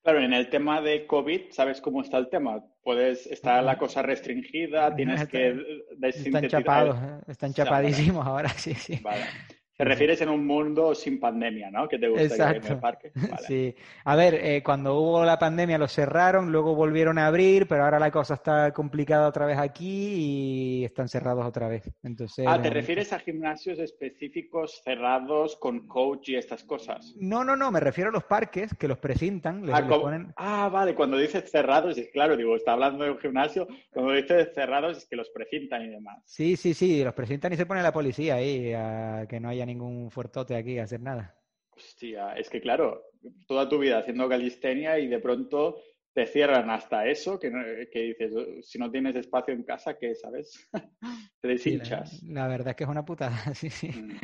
Claro, 0.03 0.21
en 0.21 0.33
el 0.33 0.49
tema 0.49 0.81
de 0.81 1.05
COVID, 1.05 1.51
¿sabes 1.51 1.81
cómo 1.81 2.01
está 2.01 2.19
el 2.19 2.29
tema? 2.29 2.65
Puedes, 2.83 3.27
está 3.27 3.61
la 3.61 3.77
cosa 3.77 4.03
restringida, 4.03 4.95
tienes 4.95 5.27
que 5.27 5.57
Están 6.01 6.47
chapados, 6.47 6.97
están 7.27 7.53
chapadísimos 7.53 8.25
ahora, 8.25 8.49
sí, 8.57 8.73
sí. 8.75 9.01
Vale. 9.03 9.25
Te 9.77 9.85
refieres 9.85 10.23
en 10.23 10.31
un 10.31 10.47
mundo 10.47 10.95
sin 10.95 11.21
pandemia, 11.21 11.71
¿no? 11.71 11.87
Que 11.87 11.99
te 11.99 12.09
gusta 12.09 12.51
ir 12.51 12.65
en 12.65 12.67
el 12.67 12.79
parque. 12.79 13.13
Sí. 13.47 13.75
A 14.05 14.17
ver, 14.17 14.35
eh, 14.35 14.63
cuando 14.63 14.99
hubo 14.99 15.25
la 15.25 15.39
pandemia 15.39 15.77
lo 15.77 15.87
cerraron, 15.87 16.51
luego 16.51 16.75
volvieron 16.75 17.19
a 17.19 17.27
abrir, 17.27 17.69
pero 17.69 17.85
ahora 17.85 17.99
la 17.99 18.11
cosa 18.11 18.35
está 18.35 18.73
complicada 18.73 19.29
otra 19.29 19.45
vez 19.45 19.59
aquí 19.59 20.81
y 20.81 20.85
están 20.85 21.09
cerrados 21.09 21.45
otra 21.45 21.69
vez. 21.69 21.91
Entonces. 22.03 22.47
Ah, 22.49 22.61
¿te 22.61 22.71
refieres 22.71 23.13
a 23.13 23.19
gimnasios 23.19 23.79
específicos 23.79 24.81
cerrados 24.83 25.57
con 25.57 25.87
coach 25.87 26.31
y 26.31 26.37
estas 26.37 26.65
cosas? 26.65 27.15
No, 27.19 27.45
no, 27.45 27.55
no. 27.55 27.71
Me 27.71 27.81
refiero 27.81 28.09
a 28.09 28.13
los 28.13 28.25
parques 28.25 28.75
que 28.79 28.89
los 28.89 28.99
precintan. 28.99 29.63
ah, 29.71 29.87
ponen... 29.87 30.33
ah, 30.37 30.71
vale. 30.73 30.95
Cuando 30.95 31.19
dices 31.19 31.51
cerrados, 31.51 31.99
es 31.99 32.09
claro, 32.09 32.37
digo, 32.37 32.57
está 32.57 32.73
hablando 32.73 33.05
de 33.05 33.11
un 33.11 33.19
gimnasio. 33.19 33.69
Cuando 33.93 34.13
dices 34.13 34.49
cerrados 34.55 34.97
es 34.97 35.07
que 35.07 35.17
los 35.17 35.29
precintan 35.29 35.83
y 35.83 35.89
demás. 35.89 36.23
Sí, 36.25 36.57
sí, 36.57 36.73
sí. 36.73 37.05
Los 37.05 37.13
precintan 37.13 37.53
y 37.53 37.57
se 37.57 37.67
pone 37.67 37.83
la 37.83 37.93
policía 37.93 38.37
ahí 38.37 38.73
a 38.73 39.27
que 39.29 39.39
no 39.39 39.51
haya 39.51 39.66
ningún 39.67 40.11
fuertote 40.11 40.57
aquí 40.57 40.79
a 40.79 40.85
hacer 40.85 41.01
nada. 41.01 41.39
Hostia, 41.71 42.33
es 42.35 42.49
que 42.49 42.61
claro, 42.61 43.03
toda 43.47 43.69
tu 43.69 43.79
vida 43.79 43.99
haciendo 43.99 44.29
calistenia 44.29 44.99
y 44.99 45.09
de 45.09 45.19
pronto 45.19 45.77
te 46.15 46.27
cierran 46.27 46.71
hasta 46.71 47.07
eso, 47.07 47.39
que, 47.39 47.51
que 47.93 48.01
dices, 48.01 48.33
si 48.67 48.79
no 48.79 48.91
tienes 48.91 49.17
espacio 49.17 49.53
en 49.53 49.65
casa, 49.65 49.99
¿qué 49.99 50.15
sabes? 50.15 50.67
te 51.43 51.49
deshinchas. 51.49 52.23
la, 52.23 52.49
verdad 52.49 52.71
es 52.71 52.77
que 52.77 52.85
es 52.85 52.91
una 52.91 53.05
putada, 53.05 53.37
sí, 53.55 53.69
sí. 53.69 53.89
Mm. 53.89 54.19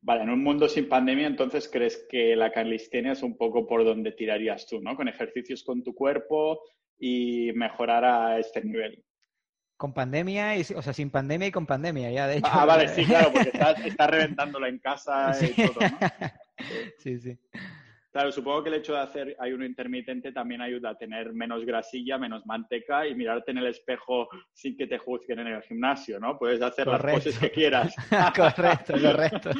Vale, 0.00 0.22
en 0.22 0.30
un 0.30 0.44
mundo 0.44 0.68
sin 0.68 0.86
pandemia, 0.86 1.26
entonces 1.26 1.68
crees 1.72 2.06
que 2.10 2.36
la 2.36 2.52
calistenia 2.52 3.12
es 3.12 3.22
un 3.22 3.38
poco 3.38 3.66
por 3.66 3.84
donde 3.84 4.12
tirarías 4.12 4.66
tú, 4.66 4.80
¿no? 4.80 4.94
Con 4.94 5.08
ejercicios 5.08 5.64
con 5.64 5.82
tu 5.82 5.94
cuerpo 5.94 6.60
y 6.98 7.50
mejorar 7.54 8.04
a 8.04 8.38
este 8.38 8.62
nivel. 8.62 9.02
Con 9.84 9.92
pandemia, 9.92 10.56
y, 10.56 10.62
o 10.62 10.80
sea, 10.80 10.94
sin 10.94 11.10
pandemia 11.10 11.48
y 11.48 11.52
con 11.52 11.66
pandemia, 11.66 12.10
ya 12.10 12.26
de 12.26 12.38
hecho. 12.38 12.48
Ah, 12.50 12.64
vale, 12.64 12.88
sí, 12.88 13.04
claro, 13.04 13.30
porque 13.30 13.50
estás, 13.84 14.10
reventándola 14.10 14.66
en 14.70 14.78
casa 14.78 15.36
y 15.44 15.66
todo, 15.66 15.74
¿no? 15.78 15.98
Sí, 16.96 17.18
sí. 17.18 17.38
Claro, 18.10 18.32
supongo 18.32 18.62
que 18.62 18.70
el 18.70 18.76
hecho 18.76 18.94
de 18.94 19.00
hacer 19.00 19.36
ayuno 19.38 19.66
intermitente 19.66 20.32
también 20.32 20.62
ayuda 20.62 20.88
a 20.88 20.96
tener 20.96 21.34
menos 21.34 21.66
grasilla, 21.66 22.16
menos 22.16 22.46
manteca 22.46 23.06
y 23.06 23.14
mirarte 23.14 23.50
en 23.50 23.58
el 23.58 23.66
espejo 23.66 24.26
sin 24.54 24.74
que 24.74 24.86
te 24.86 24.96
juzguen 24.96 25.40
en 25.40 25.48
el 25.48 25.62
gimnasio, 25.64 26.18
¿no? 26.18 26.38
Puedes 26.38 26.62
hacer 26.62 26.86
las 26.86 27.02
poses 27.02 27.38
que 27.38 27.50
quieras. 27.50 27.94
correcto, 28.34 28.94
correcto. 28.98 29.50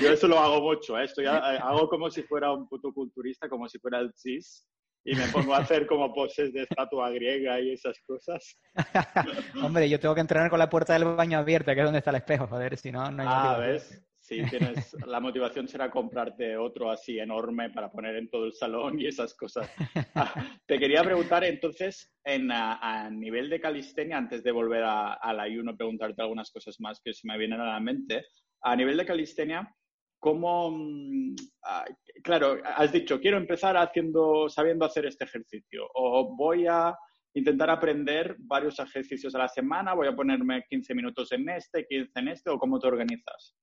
Yo 0.00 0.12
eso 0.12 0.28
lo 0.28 0.38
hago 0.38 0.62
mucho, 0.62 0.98
¿eh? 0.98 1.04
Estoy, 1.04 1.26
hago 1.26 1.90
como 1.90 2.10
si 2.10 2.22
fuera 2.22 2.50
un 2.52 2.66
puto 2.66 2.90
culturista, 2.90 3.50
como 3.50 3.68
si 3.68 3.78
fuera 3.78 3.98
el 3.98 4.14
CIS 4.14 4.66
y 5.04 5.14
me 5.16 5.26
pongo 5.28 5.54
a 5.54 5.58
hacer 5.58 5.86
como 5.86 6.12
poses 6.14 6.52
de 6.52 6.62
estatua 6.62 7.10
griega 7.10 7.60
y 7.60 7.72
esas 7.72 7.98
cosas. 8.06 8.56
Hombre, 9.62 9.88
yo 9.88 9.98
tengo 9.98 10.14
que 10.14 10.20
entrenar 10.20 10.48
con 10.48 10.58
la 10.58 10.70
puerta 10.70 10.92
del 10.92 11.04
baño 11.04 11.38
abierta, 11.38 11.74
que 11.74 11.80
es 11.80 11.84
donde 11.84 11.98
está 11.98 12.10
el 12.10 12.16
espejo, 12.16 12.46
joder, 12.46 12.76
si 12.76 12.92
no, 12.92 13.10
no 13.10 13.22
hay 13.22 13.28
Ah, 13.30 13.56
¿ves? 13.58 14.00
Sí, 14.22 14.40
tienes, 14.50 14.94
la 15.06 15.18
motivación 15.18 15.66
será 15.66 15.90
comprarte 15.90 16.56
otro 16.56 16.90
así 16.90 17.18
enorme 17.18 17.70
para 17.70 17.90
poner 17.90 18.16
en 18.16 18.30
todo 18.30 18.46
el 18.46 18.52
salón 18.52 19.00
y 19.00 19.06
esas 19.06 19.34
cosas. 19.34 19.68
Ah, 20.14 20.58
te 20.66 20.78
quería 20.78 21.02
preguntar 21.02 21.42
entonces, 21.44 22.14
en, 22.24 22.50
a, 22.52 23.10
nivel 23.10 23.50
de 23.50 23.60
calistenia, 23.60 24.16
antes 24.16 24.44
de 24.44 24.52
volver 24.52 24.84
al 24.84 25.40
ayuno, 25.40 25.76
preguntarte 25.76 26.22
algunas 26.22 26.50
cosas 26.52 26.76
más 26.78 27.00
que 27.02 27.12
se 27.12 27.26
me 27.26 27.36
vienen 27.36 27.60
a 27.60 27.72
la 27.72 27.80
mente. 27.80 28.24
A 28.62 28.76
nivel 28.76 28.96
de 28.96 29.04
calistenia, 29.04 29.74
¿cómo, 30.22 30.70
mm, 30.70 31.34
ah, 31.64 31.84
claro, 32.22 32.58
has 32.76 32.92
dicho, 32.92 33.20
quiero 33.20 33.38
empezar 33.38 33.76
haciendo, 33.76 34.48
sabiendo 34.48 34.84
hacer 34.84 35.04
este 35.04 35.24
ejercicio 35.24 35.82
o 35.94 36.36
voy 36.36 36.68
a 36.68 36.96
intentar 37.34 37.68
aprender 37.70 38.36
varios 38.38 38.78
ejercicios 38.78 39.34
a 39.34 39.38
la 39.38 39.48
semana, 39.48 39.94
voy 39.94 40.06
a 40.06 40.14
ponerme 40.14 40.64
15 40.70 40.94
minutos 40.94 41.32
en 41.32 41.48
este, 41.48 41.84
15 41.86 42.20
en 42.20 42.28
este 42.28 42.50
o 42.50 42.58
cómo 42.58 42.78
te 42.78 42.86
organizas? 42.86 43.56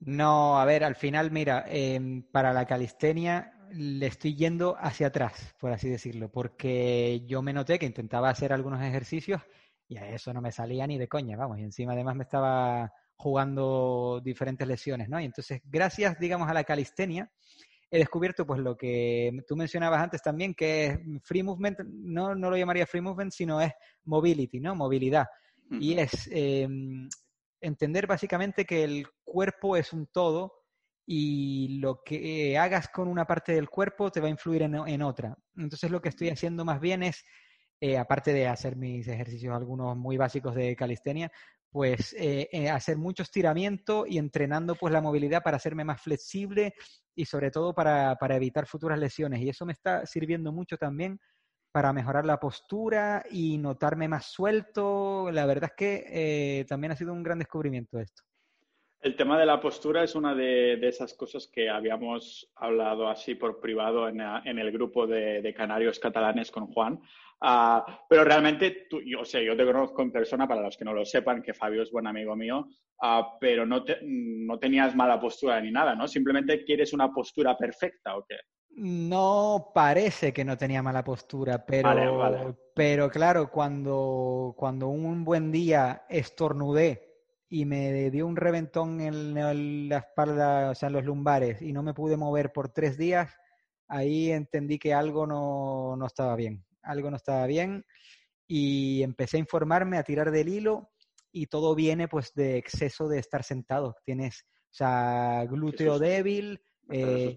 No, 0.00 0.58
a 0.58 0.64
ver, 0.64 0.82
al 0.82 0.96
final, 0.96 1.30
mira, 1.30 1.64
em, 1.68 2.24
para 2.24 2.52
la 2.52 2.66
calistenia 2.66 3.52
le 3.70 4.06
estoy 4.06 4.34
yendo 4.34 4.76
hacia 4.76 5.06
atrás, 5.06 5.54
por 5.60 5.70
así 5.70 5.88
decirlo, 5.88 6.28
porque 6.28 7.22
yo 7.24 7.40
me 7.40 7.52
noté 7.52 7.78
que 7.78 7.86
intentaba 7.86 8.30
hacer 8.30 8.52
algunos 8.52 8.82
ejercicios 8.82 9.42
y 9.86 9.98
a 9.98 10.08
eso 10.08 10.32
no 10.32 10.40
me 10.40 10.50
salía 10.50 10.88
ni 10.88 10.98
de 10.98 11.06
coña, 11.06 11.36
vamos, 11.36 11.60
y 11.60 11.62
encima 11.62 11.92
además 11.92 12.16
me 12.16 12.24
estaba 12.24 12.92
jugando 13.16 14.20
diferentes 14.22 14.66
lesiones, 14.66 15.08
¿no? 15.08 15.20
Y 15.20 15.24
entonces, 15.24 15.60
gracias, 15.64 16.18
digamos, 16.18 16.48
a 16.48 16.54
la 16.54 16.64
calistenia, 16.64 17.30
he 17.90 17.98
descubierto 17.98 18.46
pues 18.46 18.60
lo 18.60 18.76
que 18.76 19.32
tú 19.46 19.56
mencionabas 19.56 20.02
antes 20.02 20.22
también, 20.22 20.54
que 20.54 20.86
es 20.86 20.98
free 21.22 21.42
movement, 21.42 21.78
no, 21.86 22.34
no 22.34 22.50
lo 22.50 22.56
llamaría 22.56 22.86
free 22.86 23.00
movement, 23.00 23.32
sino 23.32 23.60
es 23.60 23.72
mobility, 24.04 24.60
¿no? 24.60 24.74
Movilidad. 24.74 25.26
Y 25.70 25.98
es 25.98 26.28
em, 26.30 27.08
entender 27.60 28.06
básicamente 28.06 28.64
que 28.64 28.84
el 28.84 29.06
cuerpo 29.24 29.76
es 29.76 29.92
un 29.92 30.06
todo 30.06 30.52
y 31.06 31.78
lo 31.80 32.02
que 32.04 32.58
hagas 32.58 32.88
con 32.88 33.08
una 33.08 33.26
parte 33.26 33.52
del 33.52 33.68
cuerpo 33.68 34.10
te 34.10 34.20
va 34.20 34.26
a 34.26 34.30
influir 34.30 34.62
en, 34.62 34.74
en 34.74 35.02
otra. 35.02 35.36
Entonces 35.56 35.90
lo 35.90 36.00
que 36.00 36.10
estoy 36.10 36.28
haciendo 36.28 36.64
más 36.64 36.80
bien 36.80 37.02
es, 37.02 37.24
eh, 37.80 37.98
aparte 37.98 38.32
de 38.32 38.46
hacer 38.48 38.76
mis 38.76 39.06
ejercicios 39.08 39.54
algunos 39.54 39.96
muy 39.96 40.16
básicos 40.16 40.54
de 40.54 40.74
calistenia, 40.76 41.30
pues 41.74 42.12
eh, 42.16 42.48
eh, 42.52 42.70
hacer 42.70 42.96
mucho 42.96 43.24
estiramiento 43.24 44.06
y 44.06 44.18
entrenando 44.18 44.76
pues 44.76 44.92
la 44.92 45.00
movilidad 45.00 45.42
para 45.42 45.56
hacerme 45.56 45.82
más 45.82 46.00
flexible 46.00 46.72
y 47.16 47.24
sobre 47.24 47.50
todo 47.50 47.74
para, 47.74 48.16
evitar 48.30 48.68
futuras 48.68 48.96
lesiones. 48.96 49.40
Y 49.40 49.48
eso 49.48 49.66
me 49.66 49.72
está 49.72 50.06
sirviendo 50.06 50.52
mucho 50.52 50.76
también 50.78 51.18
para 51.72 51.92
mejorar 51.92 52.26
la 52.26 52.38
postura 52.38 53.24
y 53.28 53.58
notarme 53.58 54.06
más 54.06 54.26
suelto. 54.26 55.32
La 55.32 55.46
verdad 55.46 55.70
es 55.72 55.76
que 55.76 56.04
eh, 56.60 56.64
también 56.66 56.92
ha 56.92 56.96
sido 56.96 57.12
un 57.12 57.24
gran 57.24 57.40
descubrimiento 57.40 57.98
esto. 57.98 58.22
El 59.04 59.16
tema 59.16 59.38
de 59.38 59.46
la 59.46 59.60
postura 59.60 60.02
es 60.02 60.14
una 60.14 60.34
de, 60.34 60.74
esas 60.82 61.14
cosas 61.14 61.46
que 61.46 61.68
habíamos 61.68 62.50
hablado 62.56 63.06
así 63.06 63.36
por 63.36 63.60
privado 63.60 64.08
en, 64.08 64.18
el 64.58 64.72
grupo 64.72 65.06
de, 65.06 65.42
de, 65.42 65.54
canarios 65.54 65.98
catalanes 65.98 66.50
con 66.50 66.66
Juan, 66.68 67.00
Ah, 67.46 67.84
pero 68.08 68.24
realmente, 68.24 68.86
tú, 68.88 69.02
yo, 69.04 69.22
sé, 69.22 69.44
yo 69.44 69.54
te 69.54 69.66
conozco 69.66 70.00
en 70.00 70.10
persona, 70.10 70.48
para 70.48 70.62
los 70.62 70.78
que 70.78 70.84
no 70.86 70.94
lo 70.94 71.04
sepan, 71.04 71.42
que 71.42 71.52
Fabio 71.52 71.82
es 71.82 71.90
buen 71.90 72.06
amigo 72.06 72.34
mío, 72.34 72.68
uh, 73.02 73.22
pero 73.38 73.66
no, 73.66 73.84
te, 73.84 73.98
no 74.02 74.58
tenías 74.58 74.96
mala 74.96 75.20
postura 75.20 75.60
ni 75.60 75.70
nada, 75.70 75.94
¿no? 75.94 76.08
Simplemente 76.08 76.64
quieres 76.64 76.94
una 76.94 77.12
postura 77.12 77.54
perfecta 77.54 78.16
o 78.16 78.24
qué. 78.24 78.36
No 78.76 79.72
parece 79.74 80.32
que 80.32 80.42
no 80.42 80.56
tenía 80.56 80.82
mala 80.82 81.04
postura, 81.04 81.64
pero, 81.66 82.56
pero 82.74 83.10
claro, 83.10 83.50
cuando, 83.50 84.54
cuando 84.56 84.88
un 84.88 85.22
buen 85.22 85.52
día 85.52 86.06
estornudé 86.08 87.13
y 87.54 87.64
me 87.66 88.10
dio 88.10 88.26
un 88.26 88.36
reventón 88.36 89.00
en 89.00 89.88
la 89.88 89.98
espalda, 89.98 90.70
o 90.70 90.74
sea, 90.74 90.88
en 90.88 90.94
los 90.94 91.04
lumbares, 91.04 91.62
y 91.62 91.72
no 91.72 91.82
me 91.82 91.94
pude 91.94 92.16
mover 92.16 92.52
por 92.52 92.70
tres 92.70 92.98
días, 92.98 93.32
ahí 93.88 94.30
entendí 94.30 94.78
que 94.78 94.92
algo 94.94 95.26
no, 95.26 95.96
no 95.96 96.06
estaba 96.06 96.34
bien 96.36 96.64
algo 96.84 97.10
no 97.10 97.16
estaba 97.16 97.46
bien 97.46 97.84
y 98.46 99.02
empecé 99.02 99.38
a 99.38 99.40
informarme, 99.40 99.98
a 99.98 100.04
tirar 100.04 100.30
del 100.30 100.48
hilo 100.48 100.90
y 101.32 101.46
todo 101.46 101.74
viene 101.74 102.08
pues 102.08 102.32
de 102.34 102.56
exceso 102.58 103.08
de 103.08 103.18
estar 103.18 103.42
sentado. 103.42 103.96
Tienes, 104.04 104.44
o 104.70 104.74
sea, 104.74 105.44
glúteo 105.46 105.98
débil, 105.98 106.60
eh, 106.90 107.34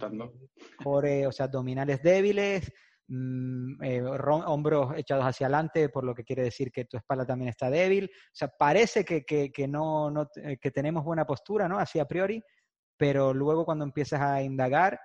o 1.25 1.31
sea, 1.31 1.45
abdominales 1.45 2.03
débiles, 2.03 2.71
mm, 3.07 3.83
eh, 3.83 4.03
hombros 4.03 4.97
echados 4.97 5.25
hacia 5.25 5.47
adelante, 5.47 5.89
por 5.89 6.03
lo 6.03 6.13
que 6.13 6.23
quiere 6.23 6.43
decir 6.43 6.71
que 6.71 6.85
tu 6.85 6.97
espalda 6.97 7.25
también 7.25 7.49
está 7.49 7.69
débil. 7.69 8.05
O 8.05 8.35
sea, 8.35 8.49
parece 8.49 9.03
que, 9.05 9.23
que, 9.23 9.51
que 9.51 9.67
no, 9.67 10.11
no, 10.11 10.27
que 10.61 10.71
tenemos 10.71 11.03
buena 11.03 11.25
postura, 11.25 11.67
¿no? 11.67 11.79
Así 11.79 11.99
a 11.99 12.05
priori, 12.05 12.41
pero 12.97 13.33
luego 13.33 13.65
cuando 13.65 13.85
empiezas 13.85 14.21
a 14.21 14.41
indagar, 14.41 14.99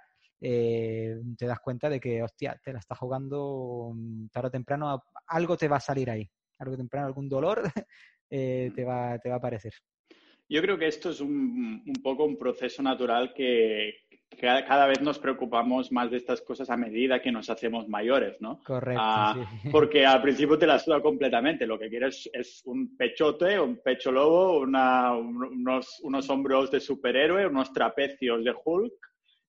eh, 0.45 1.21
te 1.39 1.47
das 1.47 1.61
cuenta 1.61 1.89
de 1.89 2.01
que, 2.01 2.23
hostia, 2.23 2.61
te 2.65 2.73
la 2.73 2.81
estás 2.81 2.99
jugando 2.99 3.93
mm, 3.95 4.27
tarde 4.29 4.49
o 4.49 4.51
temprano, 4.51 5.05
algo 5.29 5.57
te 5.57 5.69
va 5.69 5.77
a 5.77 5.81
salir 5.81 6.11
ahí, 6.11 6.29
algo 6.59 6.77
temprano, 6.77 7.07
algún 7.07 7.29
dolor 7.29 7.63
eh, 8.31 8.73
te, 8.75 8.85
va, 8.85 9.19
te 9.19 9.29
va 9.29 9.37
a 9.37 9.39
aparecer. 9.39 9.73
Yo 10.49 10.61
creo 10.61 10.79
que 10.79 10.87
esto 10.87 11.11
es 11.11 11.21
un, 11.21 11.83
un 11.87 12.03
poco 12.03 12.25
un 12.25 12.37
proceso 12.37 12.83
natural 12.83 13.33
que, 13.35 13.95
cada, 14.37 14.87
vez 14.87 15.01
nos 15.01 15.19
preocupamos 15.19 15.93
más 15.93 16.11
de 16.11 16.17
estas 16.17 16.41
cosas 16.41 16.71
a 16.71 16.77
medida 16.77 17.21
que 17.21 17.33
nos 17.33 17.51
hacemos 17.51 17.89
mayores, 17.89 18.41
¿no? 18.41 18.61
Correcto. 18.65 19.01
Ah, 19.03 19.37
porque 19.73 20.07
al 20.07 20.23
principio 20.23 20.59
te 20.59 20.67
la 20.67 20.79
suda 20.79 21.01
completamente. 21.01 21.67
Lo 21.67 21.79
que 21.79 21.89
quieres 21.89 22.29
es 22.33 22.63
un 22.65 22.97
pechote, 22.97 23.59
un 23.59 23.79
pecho 23.83 24.11
lobo, 24.11 24.61
unos, 24.61 26.01
unos 26.03 26.31
hombros 26.31 26.71
de 26.71 26.81
superhéroe, 26.81 27.47
unos 27.47 27.73
trapecios 27.73 28.45
de 28.45 28.55
Hulk. 28.65 28.95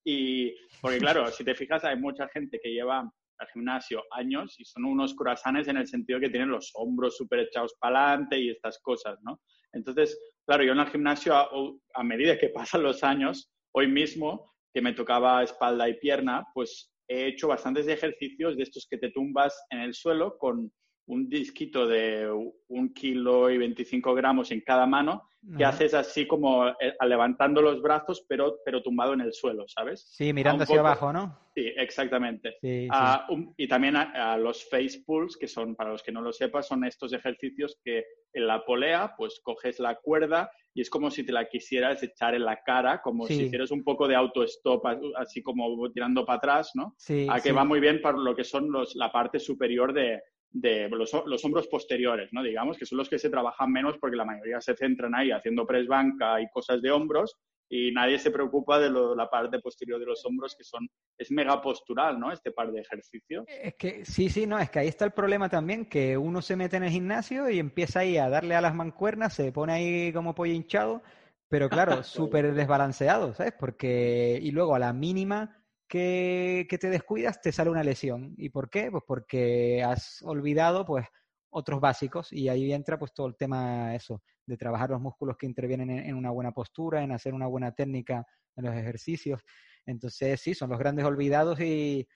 Y 0.05 0.53
porque 0.81 0.99
claro, 0.99 1.27
si 1.31 1.43
te 1.43 1.55
fijas, 1.55 1.83
hay 1.85 1.97
mucha 1.97 2.27
gente 2.27 2.59
que 2.61 2.71
lleva 2.71 2.99
al 2.99 3.47
gimnasio 3.51 4.03
años 4.11 4.59
y 4.59 4.65
son 4.65 4.85
unos 4.85 5.15
croissants 5.15 5.67
en 5.67 5.77
el 5.77 5.87
sentido 5.87 6.19
que 6.19 6.29
tienen 6.29 6.49
los 6.49 6.71
hombros 6.75 7.17
súper 7.17 7.39
echados 7.39 7.73
para 7.79 8.09
adelante 8.09 8.39
y 8.39 8.49
estas 8.49 8.79
cosas, 8.79 9.19
¿no? 9.23 9.41
Entonces, 9.71 10.19
claro, 10.45 10.63
yo 10.63 10.73
en 10.73 10.79
el 10.79 10.87
gimnasio, 10.87 11.33
a 11.35 12.03
medida 12.03 12.37
que 12.37 12.49
pasan 12.53 12.83
los 12.83 13.03
años, 13.03 13.51
hoy 13.73 13.87
mismo 13.87 14.53
que 14.73 14.81
me 14.81 14.93
tocaba 14.93 15.43
espalda 15.43 15.87
y 15.87 15.99
pierna, 15.99 16.45
pues 16.53 16.91
he 17.07 17.27
hecho 17.27 17.47
bastantes 17.47 17.87
ejercicios 17.87 18.57
de 18.57 18.63
estos 18.63 18.87
que 18.89 18.97
te 18.97 19.11
tumbas 19.11 19.65
en 19.69 19.79
el 19.79 19.93
suelo 19.93 20.37
con 20.37 20.71
un 21.05 21.29
disquito 21.29 21.87
de 21.87 22.29
un 22.67 22.93
kilo 22.93 23.49
y 23.49 23.57
25 23.57 24.13
gramos 24.13 24.51
en 24.51 24.61
cada 24.61 24.85
mano, 24.85 25.29
que 25.57 25.65
haces 25.65 25.93
así 25.93 26.25
como 26.25 26.69
eh, 26.69 26.95
levantando 27.05 27.61
los 27.61 27.81
brazos, 27.81 28.25
pero, 28.29 28.59
pero 28.63 28.81
tumbado 28.81 29.13
en 29.13 29.21
el 29.21 29.33
suelo, 29.33 29.65
¿sabes? 29.67 30.07
Sí, 30.09 30.31
mirando 30.31 30.63
hacia 30.63 30.79
abajo, 30.79 31.11
¿no? 31.11 31.37
Sí, 31.53 31.71
exactamente. 31.75 32.55
Ah, 32.89 33.27
y 33.57 33.67
también 33.67 33.95
a, 33.97 34.37
los 34.37 34.67
face 34.69 35.03
pulls, 35.05 35.37
que 35.37 35.47
son, 35.47 35.75
para 35.75 35.91
los 35.91 36.01
que 36.01 36.11
no 36.11 36.21
lo 36.21 36.31
sepan, 36.31 36.63
son 36.63 36.85
estos 36.85 37.13
ejercicios 37.13 37.77
que 37.83 38.05
en 38.33 38.47
la 38.47 38.65
polea, 38.65 39.13
pues 39.17 39.39
coges 39.43 39.79
la 39.79 39.95
cuerda 39.95 40.49
y 40.73 40.81
es 40.81 40.89
como 40.89 41.11
si 41.11 41.23
te 41.23 41.31
la 41.31 41.47
quisieras 41.47 42.01
echar 42.01 42.33
en 42.33 42.45
la 42.45 42.63
cara, 42.63 43.01
como 43.01 43.27
si 43.27 43.43
hicieras 43.43 43.69
un 43.69 43.83
poco 43.83 44.07
de 44.07 44.15
auto-stop, 44.15 44.83
así 45.17 45.43
como 45.43 45.91
tirando 45.91 46.25
para 46.25 46.37
atrás, 46.37 46.71
¿no? 46.73 46.95
Sí, 46.97 47.27
a 47.29 47.39
que 47.39 47.51
va 47.51 47.63
muy 47.63 47.79
bien 47.79 48.01
para 48.01 48.17
lo 48.17 48.35
que 48.35 48.43
son 48.43 48.71
los, 48.71 48.95
la 48.95 49.11
parte 49.11 49.39
superior 49.39 49.93
de, 49.93 50.19
de 50.53 50.87
los, 50.87 51.11
los, 51.25 51.43
hombros 51.43 51.67
posteriores, 51.67 52.31
¿no? 52.31 52.43
Digamos, 52.43 52.77
que 52.77 52.85
son 52.85 52.99
los 52.99 53.09
que 53.09 53.17
se 53.17 53.29
trabajan 53.29 53.71
menos 53.71 53.97
porque 53.97 54.15
la 54.15 54.25
mayoría 54.25 54.61
se 54.61 54.75
centran 54.75 55.15
ahí 55.15 55.31
haciendo 55.31 55.65
press 55.65 55.87
banca 55.87 56.39
y 56.39 56.47
cosas 56.49 56.81
de 56.81 56.91
hombros 56.91 57.35
y 57.69 57.91
nadie 57.91 58.19
se 58.19 58.29
preocupa 58.29 58.77
de 58.79 58.91
la 59.15 59.27
parte 59.31 59.59
posterior 59.59 59.99
de 59.99 60.05
los 60.05 60.23
hombros 60.25 60.55
que 60.55 60.63
son, 60.63 60.87
es 61.17 61.31
mega 61.31 61.59
postural, 61.59 62.19
¿no? 62.19 62.31
Este 62.31 62.51
par 62.51 62.71
de 62.71 62.81
ejercicios. 62.81 63.45
Es 63.47 63.73
que 63.75 64.05
sí, 64.05 64.29
sí, 64.29 64.45
no, 64.45 64.59
es 64.59 64.69
que 64.69 64.77
ahí 64.77 64.87
está 64.87 65.05
el 65.05 65.11
problema 65.11 65.49
también, 65.49 65.87
que 65.87 66.15
uno 66.15 66.43
se 66.43 66.55
mete 66.55 66.77
en 66.77 66.83
el 66.83 66.91
gimnasio 66.91 67.49
y 67.49 67.57
empieza 67.57 68.01
ahí 68.01 68.17
a 68.17 68.29
darle 68.29 68.55
a 68.55 68.61
las 68.61 68.75
mancuernas, 68.75 69.33
se 69.33 69.51
pone 69.51 69.73
ahí 69.73 70.13
como 70.13 70.35
pollo 70.35 70.53
hinchado, 70.53 71.01
pero 71.49 71.67
claro, 71.67 72.03
súper 72.03 72.53
desbalanceado, 72.53 73.33
¿sabes? 73.33 73.53
Porque, 73.59 74.39
y 74.39 74.51
luego 74.51 74.75
a 74.75 74.79
la 74.79 74.93
mínima 74.93 75.62
que, 75.93 76.77
te 76.79 76.89
descuidas, 76.89 77.39
te 77.39 77.51
sale 77.51 77.69
una 77.69 77.83
lesión. 77.83 78.33
¿Y 78.37 78.49
por 78.49 78.67
qué? 78.69 78.89
Pues 78.89 79.03
porque 79.05 79.83
has 79.83 80.23
olvidado, 80.23 80.85
pues, 80.85 81.05
otros 81.51 81.79
básicos 81.79 82.33
y 82.33 82.49
ahí 82.49 82.73
entra 82.73 82.97
pues 82.97 83.13
todo 83.13 83.27
el 83.27 83.35
tema 83.35 83.93
eso, 83.93 84.23
de 84.47 84.57
trabajar 84.57 84.89
los 84.89 84.99
músculos 84.99 85.37
que 85.37 85.45
intervienen 85.45 85.91
en, 85.91 86.15
una 86.15 86.31
buena 86.31 86.51
postura, 86.51 87.03
en 87.03 87.11
hacer 87.11 87.35
una 87.35 87.45
buena 87.45 87.73
técnica 87.73 88.25
en 88.55 88.65
los 88.65 88.73
ejercicios. 88.73 89.43
Entonces, 89.85 90.41
sí, 90.41 90.55
son 90.55 90.71
los 90.71 90.79
grandes 90.79 91.05
olvidados 91.05 91.59
y, 91.59 92.07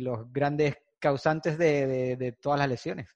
los 0.00 0.32
grandes 0.32 0.74
causantes 0.98 1.58
de, 1.58 2.16
de, 2.16 2.32
todas 2.32 2.58
las 2.58 2.68
lesiones. 2.68 3.06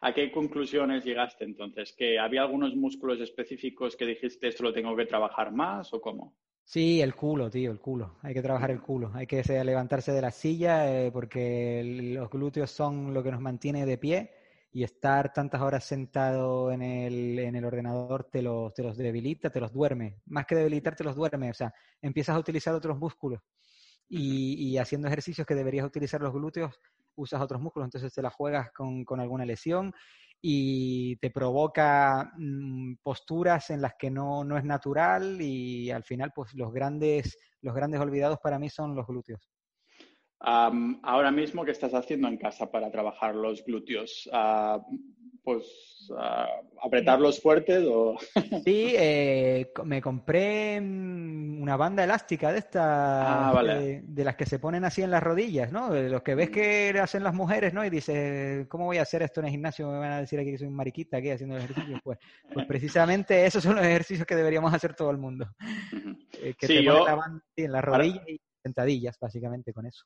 ¿A 0.00 0.12
qué 0.12 0.32
conclusiones 0.32 1.04
llegaste 1.04 1.44
entonces? 1.44 1.94
¿Que 1.96 2.18
había 2.18 2.42
algunos 2.42 2.74
músculos 2.74 3.20
específicos 3.20 3.94
que 3.94 4.06
dijiste 4.06 4.48
esto 4.48 4.64
lo 4.64 4.72
tengo 4.72 4.96
que 4.96 5.06
trabajar 5.06 5.52
más 5.52 5.94
o 5.94 6.00
cómo? 6.00 6.34
Sí, 6.66 7.00
el 7.02 7.14
culo, 7.14 7.50
tío, 7.50 7.70
el 7.70 7.78
culo. 7.80 8.16
Hay 8.22 8.32
que 8.34 8.42
trabajar 8.42 8.70
el 8.70 8.80
culo. 8.80 9.10
Hay 9.14 9.26
que 9.26 9.42
levantarse 9.64 10.12
de 10.12 10.22
la 10.22 10.30
silla 10.30 10.90
eh, 10.90 11.12
porque 11.12 11.82
los 12.14 12.30
glúteos 12.30 12.70
son 12.70 13.12
lo 13.12 13.22
que 13.22 13.30
nos 13.30 13.40
mantiene 13.40 13.84
de 13.84 13.98
pie 13.98 14.30
y 14.72 14.82
estar 14.82 15.32
tantas 15.32 15.60
horas 15.60 15.84
sentado 15.84 16.72
en 16.72 16.82
el, 16.82 17.38
en 17.38 17.54
el 17.54 17.64
ordenador 17.64 18.24
te 18.24 18.42
los, 18.42 18.72
te 18.74 18.82
los 18.82 18.96
debilita, 18.96 19.50
te 19.50 19.60
los 19.60 19.72
duerme. 19.72 20.22
Más 20.26 20.46
que 20.46 20.56
debilitar, 20.56 20.96
te 20.96 21.04
los 21.04 21.14
duerme. 21.14 21.50
O 21.50 21.54
sea, 21.54 21.72
empiezas 22.00 22.34
a 22.34 22.38
utilizar 22.38 22.74
otros 22.74 22.98
músculos 22.98 23.40
y, 24.08 24.54
y 24.70 24.78
haciendo 24.78 25.06
ejercicios 25.08 25.46
que 25.46 25.54
deberías 25.54 25.86
utilizar 25.86 26.20
los 26.20 26.32
glúteos, 26.32 26.74
usas 27.14 27.40
otros 27.40 27.60
músculos, 27.60 27.86
entonces 27.86 28.12
te 28.12 28.22
la 28.22 28.30
juegas 28.30 28.72
con, 28.72 29.04
con 29.04 29.20
alguna 29.20 29.44
lesión 29.44 29.92
y 30.46 31.16
te 31.16 31.30
provoca 31.30 32.30
mm, 32.36 32.96
posturas 33.02 33.70
en 33.70 33.80
las 33.80 33.94
que 33.94 34.10
no, 34.10 34.44
no, 34.44 34.58
es 34.58 34.64
natural 34.64 35.40
y 35.40 35.90
al 35.90 36.04
final 36.04 36.32
pues 36.34 36.52
los 36.52 36.70
grandes, 36.70 37.38
los 37.62 37.74
grandes 37.74 37.98
olvidados 37.98 38.38
para 38.42 38.58
mí 38.58 38.68
son 38.68 38.94
los 38.94 39.06
glúteos. 39.06 39.53
Ahora 40.44 41.30
mismo, 41.30 41.64
¿qué 41.64 41.70
estás 41.70 41.94
haciendo 41.94 42.28
en 42.28 42.36
casa 42.36 42.70
para 42.70 42.90
trabajar 42.90 43.34
los 43.34 43.64
glúteos? 43.64 44.28
Ah, 44.32 44.80
pues 45.42 46.10
apretarlos 46.82 47.40
fuertes 47.40 47.84
o... 47.86 48.16
sí, 48.64 48.94
eh, 48.96 49.72
me 49.84 50.00
compré 50.00 50.80
mm, 50.80 51.62
una 51.62 51.76
banda 51.76 52.04
elástica 52.04 52.52
de 52.52 52.58
estas, 52.58 52.82
ah, 52.82 53.62
de, 53.62 54.24
las 54.24 54.36
que 54.36 54.46
se 54.46 54.58
ponen 54.58 54.84
así 54.84 55.02
en 55.02 55.10
las 55.10 55.22
rodillas, 55.22 55.72
¿no? 55.72 55.90
De 55.90 56.08
los 56.08 56.22
que 56.22 56.34
ves 56.34 56.50
mm. 56.50 56.52
que 56.52 57.00
hacen 57.00 57.22
las 57.22 57.34
mujeres, 57.34 57.72
¿no? 57.72 57.84
Y 57.84 57.90
dices, 57.90 58.66
¿cómo 58.68 58.86
voy 58.86 58.98
a 58.98 59.02
hacer 59.02 59.22
esto 59.22 59.40
en 59.40 59.46
el 59.46 59.52
gimnasio? 59.52 59.90
Me 59.90 59.98
van 59.98 60.12
a 60.12 60.20
decir 60.20 60.38
aquí 60.38 60.50
que 60.50 60.58
soy 60.58 60.68
un 60.68 60.76
mariquita 60.76 61.18
aquí 61.18 61.30
haciendo 61.30 61.56
ejercicios. 61.56 62.00
Pues, 62.02 62.18
pues 62.52 62.66
precisamente 62.66 63.46
esos 63.46 63.62
son 63.62 63.76
los 63.76 63.84
ejercicios 63.84 64.26
que 64.26 64.36
deberíamos 64.36 64.72
hacer 64.72 64.94
todo 64.94 65.10
el 65.10 65.18
mundo. 65.18 65.48
Eh, 66.42 66.54
que 66.58 66.66
te 66.66 66.82
yo... 66.82 67.04
la 67.06 67.14
banda 67.14 67.42
en 67.56 67.72
las 67.72 67.84
rodillas 67.84 68.28
y 68.28 68.40
sentadillas, 68.62 69.16
básicamente, 69.18 69.72
con 69.72 69.86
eso. 69.86 70.04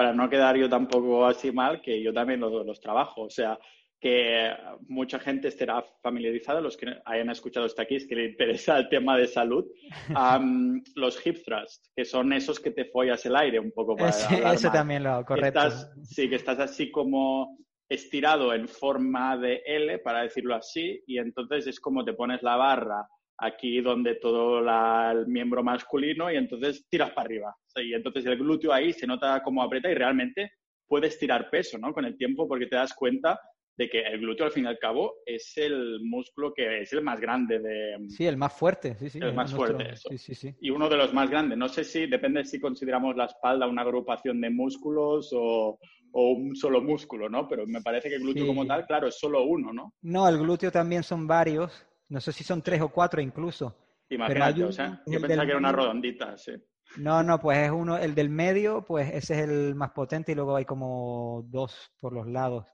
Para 0.00 0.14
no 0.14 0.30
quedar 0.30 0.56
yo 0.56 0.66
tampoco 0.66 1.26
así 1.26 1.52
mal, 1.52 1.82
que 1.82 2.02
yo 2.02 2.10
también 2.10 2.40
los, 2.40 2.64
los 2.64 2.80
trabajo. 2.80 3.20
O 3.20 3.28
sea, 3.28 3.58
que 4.00 4.50
mucha 4.88 5.18
gente 5.18 5.48
estará 5.48 5.84
familiarizada, 6.02 6.62
los 6.62 6.74
que 6.78 6.86
hayan 7.04 7.28
escuchado 7.28 7.66
hasta 7.66 7.82
aquí, 7.82 7.96
es 7.96 8.06
que 8.06 8.16
le 8.16 8.30
interesa 8.30 8.78
el 8.78 8.88
tema 8.88 9.18
de 9.18 9.26
salud, 9.26 9.66
los 10.94 11.26
hip 11.26 11.44
thrust, 11.44 11.88
que 11.94 12.06
son 12.06 12.32
esos 12.32 12.58
que 12.58 12.70
te 12.70 12.86
follas 12.86 13.26
el 13.26 13.36
aire 13.36 13.60
un 13.60 13.72
poco 13.72 13.94
para 13.94 14.08
Eso 14.54 14.70
también 14.72 15.04
lo, 15.04 15.22
correcto. 15.22 15.68
sí, 16.02 16.30
que 16.30 16.36
estás 16.36 16.58
así 16.60 16.90
como 16.90 17.58
estirado 17.86 18.54
en 18.54 18.68
forma 18.68 19.36
de 19.36 19.60
L, 19.66 19.98
para 19.98 20.22
decirlo 20.22 20.54
así, 20.54 21.04
y 21.06 21.18
entonces 21.18 21.66
es 21.66 21.78
como 21.78 22.06
te 22.06 22.14
pones 22.14 22.42
la 22.42 22.56
barra 22.56 23.06
aquí 23.36 23.82
donde 23.82 24.14
todo 24.14 24.60
el 24.60 25.26
miembro 25.26 25.62
masculino 25.62 26.32
y 26.32 26.36
entonces 26.36 26.86
tiras 26.88 27.10
para 27.10 27.26
arriba. 27.26 27.56
Y 27.76 27.94
entonces 27.94 28.24
el 28.26 28.38
glúteo 28.38 28.72
ahí 28.72 28.92
se 28.92 29.06
nota 29.06 29.42
como 29.42 29.62
aprieta 29.62 29.90
y 29.90 29.94
realmente 29.94 30.52
puedes 30.86 31.18
tirar 31.18 31.48
peso, 31.50 31.78
¿no? 31.78 31.92
Con 31.92 32.04
el 32.04 32.16
tiempo 32.16 32.48
porque 32.48 32.66
te 32.66 32.76
das 32.76 32.92
cuenta 32.94 33.40
de 33.80 33.88
que 33.88 34.02
el 34.02 34.20
glúteo 34.20 34.44
al 34.44 34.52
fin 34.52 34.64
y 34.64 34.68
al 34.68 34.78
cabo 34.78 35.14
es 35.24 35.56
el 35.56 36.00
músculo 36.02 36.52
que 36.52 36.82
es 36.82 36.92
el 36.92 37.02
más 37.02 37.18
grande 37.18 37.60
de... 37.60 37.96
Sí, 38.08 38.26
el 38.26 38.36
más 38.36 38.52
fuerte, 38.52 38.94
sí, 38.98 39.08
sí. 39.08 39.18
El 39.22 39.32
más 39.32 39.54
fuerte, 39.54 39.92
eso. 39.92 40.08
Sí, 40.10 40.18
sí, 40.18 40.34
sí. 40.34 40.54
Y 40.60 40.68
uno 40.68 40.88
de 40.88 40.98
los 40.98 41.14
más 41.14 41.30
grandes. 41.30 41.56
No 41.56 41.68
sé 41.68 41.84
si, 41.84 42.06
depende 42.06 42.44
si 42.44 42.60
consideramos 42.60 43.16
la 43.16 43.24
espalda 43.24 43.66
una 43.66 43.80
agrupación 43.80 44.40
de 44.40 44.50
músculos 44.50 45.30
o, 45.32 45.78
un 46.12 46.56
solo 46.56 46.82
músculo, 46.82 47.30
¿no? 47.30 47.48
Pero 47.48 47.66
me 47.66 47.80
parece 47.80 48.08
que 48.08 48.16
el 48.16 48.22
glúteo 48.22 48.46
como 48.46 48.66
tal, 48.66 48.84
claro, 48.84 49.06
es 49.06 49.16
solo 49.16 49.44
uno, 49.44 49.72
¿no? 49.72 49.94
No, 50.02 50.28
el 50.28 50.38
glúteo 50.38 50.70
también 50.70 51.04
son 51.04 51.26
varios. 51.26 51.86
No 52.08 52.20
sé 52.20 52.32
si 52.32 52.42
son 52.42 52.60
tres 52.60 52.82
o 52.82 52.88
cuatro 52.88 53.22
incluso. 53.22 53.74
Imagínate, 54.10 54.64
o 54.64 54.72
sea, 54.72 55.00
yo 55.06 55.20
pensaba 55.20 55.44
que 55.44 55.52
era 55.52 55.58
una 55.58 55.72
redondita, 55.72 56.36
sí. 56.36 56.52
No, 56.96 57.22
no, 57.22 57.38
pues 57.38 57.58
es 57.58 57.70
uno, 57.70 57.96
el 57.96 58.14
del 58.14 58.30
medio, 58.30 58.84
pues 58.84 59.08
ese 59.12 59.34
es 59.34 59.48
el 59.48 59.74
más 59.74 59.90
potente 59.92 60.32
y 60.32 60.34
luego 60.34 60.56
hay 60.56 60.64
como 60.64 61.44
dos 61.46 61.92
por 62.00 62.12
los 62.12 62.26
lados 62.26 62.66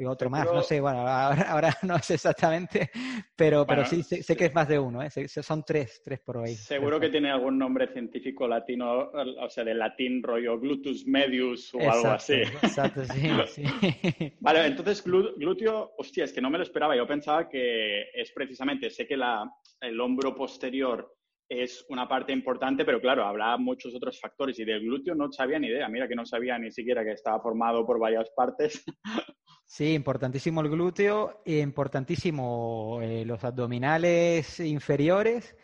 y 0.00 0.06
otro 0.06 0.30
más, 0.30 0.46
no 0.46 0.62
sé, 0.62 0.80
bueno, 0.80 1.06
ahora, 1.06 1.76
no 1.82 1.98
sé 1.98 2.14
exactamente, 2.14 2.90
pero, 3.36 3.66
pero 3.66 3.84
sí 3.84 4.02
sé, 4.02 4.34
que 4.34 4.46
es 4.46 4.54
más 4.54 4.66
de 4.66 4.78
uno, 4.78 5.02
¿eh? 5.02 5.10
son 5.28 5.62
tres, 5.62 6.00
tres 6.02 6.20
por 6.20 6.38
ahí. 6.38 6.54
Seguro 6.54 6.98
que 6.98 7.10
tiene 7.10 7.30
algún 7.30 7.58
nombre 7.58 7.86
científico 7.92 8.48
latino, 8.48 9.10
o 9.10 9.50
sea, 9.50 9.62
de 9.62 9.74
latín 9.74 10.22
rollo 10.22 10.58
glutus 10.58 11.06
medius 11.06 11.74
o 11.74 11.80
algo 11.80 12.08
así. 12.08 12.34
Exacto, 12.62 13.04
sí, 13.04 13.28
sí. 13.48 13.62
Vale, 14.40 14.66
entonces 14.66 15.04
glúteo, 15.04 15.92
hostia, 15.98 16.24
es 16.24 16.32
que 16.32 16.40
no 16.40 16.48
me 16.48 16.56
lo 16.56 16.64
esperaba, 16.64 16.96
yo 16.96 17.06
pensaba 17.06 17.46
que 17.46 18.04
es 18.14 18.32
precisamente, 18.32 18.88
sé 18.88 19.06
que 19.06 19.18
la, 19.18 19.52
el 19.82 20.00
hombro 20.00 20.34
posterior 20.34 21.14
es 21.50 21.84
una 21.88 22.08
parte 22.08 22.32
importante, 22.32 22.84
pero 22.84 23.00
claro, 23.00 23.24
habrá 23.24 23.56
muchos 23.56 23.92
otros 23.92 24.20
factores 24.20 24.56
y 24.60 24.64
del 24.64 24.82
glúteo 24.82 25.16
no 25.16 25.32
sabía 25.32 25.58
ni 25.58 25.66
idea. 25.66 25.88
Mira 25.88 26.06
que 26.06 26.14
no 26.14 26.24
sabía 26.24 26.56
ni 26.58 26.70
siquiera 26.70 27.04
que 27.04 27.10
estaba 27.10 27.40
formado 27.40 27.84
por 27.84 27.98
varias 27.98 28.30
partes. 28.30 28.84
Sí, 29.66 29.94
importantísimo 29.94 30.62
el 30.62 30.68
glúteo, 30.68 31.42
importantísimo 31.44 32.98
eh, 33.02 33.24
los 33.24 33.44
abdominales 33.44 34.58
inferiores 34.58 35.56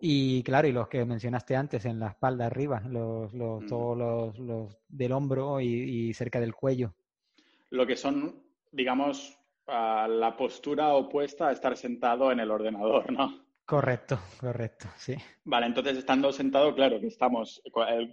Y 0.00 0.42
claro, 0.42 0.66
y 0.66 0.72
los 0.72 0.88
que 0.88 1.04
mencionaste 1.04 1.54
antes 1.54 1.84
en 1.84 2.00
la 2.00 2.08
espalda 2.08 2.46
arriba, 2.46 2.82
los, 2.88 3.32
los, 3.32 3.62
mm. 3.62 3.66
todos 3.68 4.36
los, 4.40 4.76
del 4.88 5.12
hombro 5.12 5.60
y, 5.60 6.12
cerca 6.14 6.40
del 6.40 6.52
cuello. 6.52 6.94
Lo 7.70 7.86
que 7.86 7.94
son, 7.94 8.42
digamos, 8.72 9.38
la 9.68 10.34
postura 10.36 10.92
opuesta 10.94 11.46
a 11.46 11.52
estar 11.52 11.76
sentado 11.76 12.32
en 12.32 12.40
el 12.40 12.50
ordenador, 12.50 13.12
¿no? 13.12 13.43
Correcto, 13.66 14.18
correcto, 14.38 14.88
sí. 14.96 15.16
Vale, 15.44 15.66
entonces 15.66 15.96
estando 15.96 16.30
sentado, 16.32 16.74
claro 16.74 17.00
que 17.00 17.06
estamos, 17.06 17.62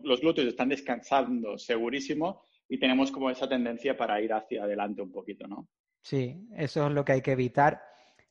los 0.03 0.21
glúteos 0.21 0.47
están 0.47 0.69
descansando 0.69 1.57
segurísimo 1.57 2.41
y 2.69 2.79
tenemos 2.79 3.11
como 3.11 3.29
esa 3.29 3.49
tendencia 3.49 3.97
para 3.97 4.21
ir 4.21 4.31
hacia 4.31 4.63
adelante 4.63 5.01
un 5.01 5.11
poquito, 5.11 5.47
¿no? 5.47 5.67
Sí, 6.01 6.47
eso 6.55 6.87
es 6.87 6.93
lo 6.93 7.03
que 7.03 7.11
hay 7.11 7.21
que 7.21 7.33
evitar. 7.33 7.81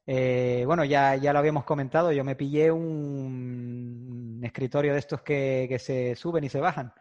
Eh, 0.06 0.64
bueno, 0.66 0.84
ya, 0.84 1.14
ya 1.16 1.32
lo 1.34 1.38
habíamos 1.38 1.64
comentado, 1.64 2.10
yo 2.10 2.24
me 2.24 2.36
pillé 2.36 2.72
un 2.72 4.40
escritorio 4.42 4.94
de 4.94 4.98
estos 4.98 5.20
que, 5.22 5.66
que 5.68 5.78
se 5.78 6.16
suben 6.16 6.44
y 6.44 6.48
se 6.48 6.60
bajan. 6.60 6.92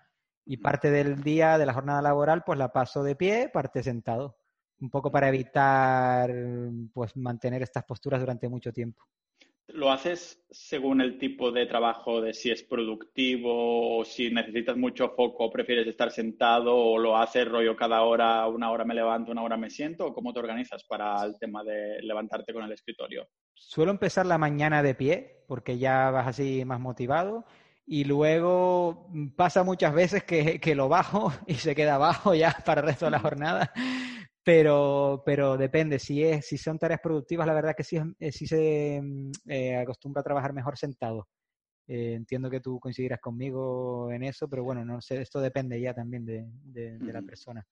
Y 0.45 0.57
parte 0.57 0.91
del 0.91 1.23
día 1.23 1.57
de 1.57 1.65
la 1.65 1.73
jornada 1.73 2.01
laboral, 2.01 2.43
pues 2.45 2.59
la 2.59 2.73
paso 2.73 3.03
de 3.03 3.15
pie, 3.15 3.49
parte 3.53 3.83
sentado. 3.83 4.37
Un 4.81 4.89
poco 4.89 5.11
para 5.11 5.29
evitar, 5.29 6.33
pues, 6.93 7.15
mantener 7.15 7.61
estas 7.61 7.83
posturas 7.85 8.19
durante 8.19 8.49
mucho 8.49 8.73
tiempo. 8.73 9.05
¿Lo 9.73 9.91
haces 9.91 10.43
según 10.49 11.01
el 11.01 11.17
tipo 11.17 11.51
de 11.51 11.65
trabajo, 11.65 12.21
de 12.21 12.33
si 12.33 12.49
es 12.51 12.63
productivo 12.63 13.99
o 13.99 14.05
si 14.05 14.31
necesitas 14.31 14.75
mucho 14.77 15.09
foco, 15.09 15.51
prefieres 15.51 15.87
estar 15.87 16.11
sentado 16.11 16.75
o 16.75 16.97
lo 16.97 17.17
haces 17.17 17.47
rollo 17.47 17.75
cada 17.75 18.01
hora, 18.01 18.47
una 18.47 18.71
hora 18.71 18.83
me 18.83 18.95
levanto, 18.95 19.31
una 19.31 19.43
hora 19.43 19.57
me 19.57 19.69
siento? 19.69 20.07
¿O 20.07 20.13
cómo 20.13 20.33
te 20.33 20.39
organizas 20.39 20.83
para 20.83 21.23
el 21.23 21.37
tema 21.37 21.63
de 21.63 22.01
levantarte 22.01 22.53
con 22.53 22.63
el 22.63 22.71
escritorio? 22.71 23.27
Suelo 23.53 23.91
empezar 23.91 24.25
la 24.25 24.37
mañana 24.37 24.81
de 24.81 24.95
pie 24.95 25.43
porque 25.47 25.77
ya 25.77 26.09
vas 26.09 26.27
así 26.27 26.65
más 26.65 26.79
motivado 26.79 27.45
y 27.85 28.05
luego 28.05 29.07
pasa 29.35 29.63
muchas 29.63 29.93
veces 29.93 30.23
que, 30.23 30.59
que 30.59 30.75
lo 30.75 30.89
bajo 30.89 31.33
y 31.47 31.55
se 31.55 31.75
queda 31.75 31.95
abajo 31.95 32.33
ya 32.33 32.55
para 32.65 32.81
el 32.81 32.87
resto 32.87 33.05
de 33.05 33.11
la 33.11 33.19
jornada 33.19 33.71
pero, 34.49 35.21
pero 35.23 35.57
depende. 35.57 35.99
Si, 35.99 36.23
es, 36.23 36.47
si 36.47 36.57
son 36.57 36.79
tareas 36.79 37.01
productivas, 37.01 37.45
la 37.45 37.53
verdad 37.53 37.75
que 37.77 37.83
sí, 37.83 37.99
eh, 38.19 38.31
sí 38.31 38.47
se 38.47 38.99
mm, 38.99 39.31
eh, 39.47 39.77
acostumbra 39.77 40.21
a 40.21 40.23
trabajar 40.23 40.53
mejor 40.53 40.75
sentado. 40.75 41.27
Eh, 41.87 42.13
entiendo 42.15 42.49
que 42.49 42.59
tú 42.59 42.79
coincidirás 42.79 43.19
conmigo 43.19 44.11
en 44.11 44.23
eso, 44.23 44.49
pero 44.49 44.63
bueno, 44.63 44.83
no 44.83 45.01
sé, 45.01 45.21
esto 45.21 45.39
depende 45.39 45.79
ya 45.79 45.93
también 45.93 46.25
de, 46.25 46.47
de, 46.63 47.13
la 47.13 47.21
persona. 47.21 47.63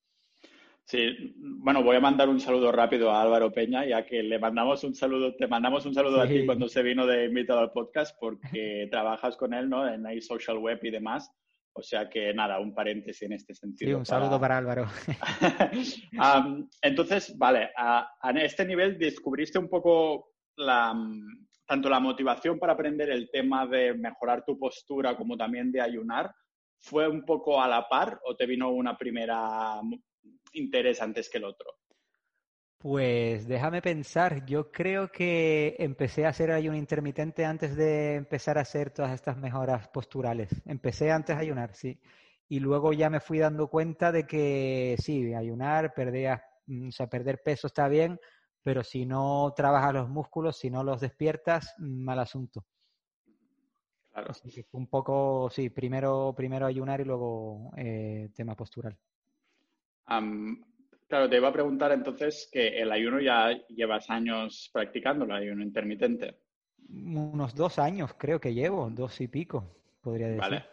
Sí, 0.84 1.36
bueno, 1.40 1.82
voy 1.82 1.96
a 1.96 2.00
mandar 2.00 2.30
un 2.30 2.40
saludo 2.40 2.72
rápido 2.72 3.10
a 3.10 3.24
Álvaro 3.24 3.52
Peña, 3.52 3.84
ya 3.84 4.06
que 4.06 4.22
le 4.22 4.38
mandamos 4.38 4.84
un 4.84 4.94
saludo, 4.94 5.36
te 5.36 5.48
mandamos 5.48 5.84
un 5.88 5.96
saludo 5.96 6.22
a 6.22 6.28
ti 6.28 6.46
cuando 6.46 6.70
se 6.70 6.84
vino 6.84 7.08
de 7.08 7.26
invitado 7.26 7.60
al 7.60 7.72
podcast, 7.72 8.16
porque 8.20 8.88
trabajas 8.92 9.36
con 9.36 9.56
él, 9.56 9.68
¿no? 9.68 9.92
En 9.92 10.06
social 10.22 10.60
web 10.60 10.80
y 10.84 10.92
demás. 10.92 11.32
O 11.78 11.84
sea 11.84 12.10
que 12.10 12.34
nada, 12.34 12.60
un 12.60 12.74
paréntesis 12.74 13.22
en 13.22 13.34
este 13.34 13.54
sentido. 13.54 13.90
Sí, 13.92 13.94
un 13.94 14.06
saludo 14.06 14.40
para, 14.40 14.58
Álvaro. 14.58 14.88
entonces, 16.82 17.38
vale, 17.38 17.70
a, 17.78 18.10
este 18.42 18.66
nivel 18.66 18.98
descubriste 18.98 19.60
un 19.60 19.70
poco 19.70 20.34
la, 20.56 20.96
tanto 21.68 21.88
la 21.88 22.00
motivación 22.00 22.58
para 22.58 22.74
aprender 22.74 23.12
el 23.12 23.30
tema 23.30 23.68
de 23.68 23.94
mejorar 23.94 24.44
tu 24.44 24.58
postura 24.58 25.16
como 25.16 25.38
también 25.38 25.72
de 25.72 25.82
ayunar. 25.82 26.34
¿Fue 26.80 27.08
un 27.08 27.24
poco 27.24 27.62
a 27.62 27.68
la 27.68 27.88
par 27.88 28.20
o 28.26 28.36
te 28.36 28.48
vino 28.48 28.72
una 28.72 28.98
primera 28.98 29.80
interés 30.54 31.00
antes 31.00 31.30
que 31.30 31.38
el 31.38 31.44
otro? 31.44 31.76
Pues 32.80 33.48
déjame 33.48 33.82
pensar, 33.82 34.46
yo 34.46 34.72
creo 34.72 35.12
que 35.12 35.76
empecé 35.80 36.26
a 36.26 36.30
hacer 36.30 36.52
ayuno 36.52 36.78
intermitente 36.78 37.44
antes 37.44 37.76
de 37.76 38.14
empezar 38.16 38.60
a 38.60 38.62
hacer 38.62 38.92
todas 38.92 39.14
estas 39.14 39.36
mejoras 39.36 39.88
posturales. 39.88 40.50
Empecé 40.64 41.12
antes 41.12 41.36
a 41.36 41.40
ayunar, 41.40 41.74
sí. 41.74 42.00
Y 42.48 42.60
luego 42.60 42.94
ya 42.94 43.10
me 43.10 43.20
fui 43.20 43.40
dando 43.40 43.68
cuenta 43.68 44.12
de 44.12 44.28
que 44.28 44.96
sí, 45.00 45.34
ayunar, 45.34 45.94
perder, 45.96 46.40
mm, 46.68 46.90
o 46.90 46.92
sea, 46.92 47.08
perder 47.08 47.42
peso 47.44 47.66
está 47.66 47.88
bien, 47.88 48.20
pero 48.62 48.84
si 48.84 49.08
no 49.08 49.54
trabajas 49.56 49.94
los 49.94 50.10
músculos, 50.10 50.58
si 50.58 50.70
no 50.70 50.84
los 50.84 51.02
despiertas, 51.02 51.74
mal 51.80 52.20
asunto. 52.20 52.64
Claro. 54.14 54.34
un 54.74 54.88
poco, 54.88 55.50
sí, 55.50 55.70
primero, 55.70 56.34
primero 56.36 56.68
ayunar 56.68 57.02
y 57.02 57.06
luego 57.06 57.72
eh, 57.76 58.30
tema 58.36 58.56
postural. 58.56 58.98
Claro, 61.08 61.30
te 61.30 61.38
iba 61.38 61.48
a 61.48 61.54
preguntar 61.54 61.92
entonces 61.94 62.50
que 62.52 62.68
el 62.80 62.92
ayuno 62.92 63.22
ya 63.22 63.52
llevas 63.70 64.10
años 64.10 64.70
practicando, 64.74 65.24
el 65.26 65.32
ayuno 65.32 65.64
intermitente. 65.64 66.36
Unos 66.90 67.56
dos 67.56 67.80
años 67.80 68.14
creo 68.18 68.40
que 68.40 68.54
llevo, 68.54 68.90
dos 68.90 69.20
y 69.22 69.28
pico, 69.28 69.78
podría 70.02 70.28
decir. 70.28 70.42
Vale. 70.42 70.66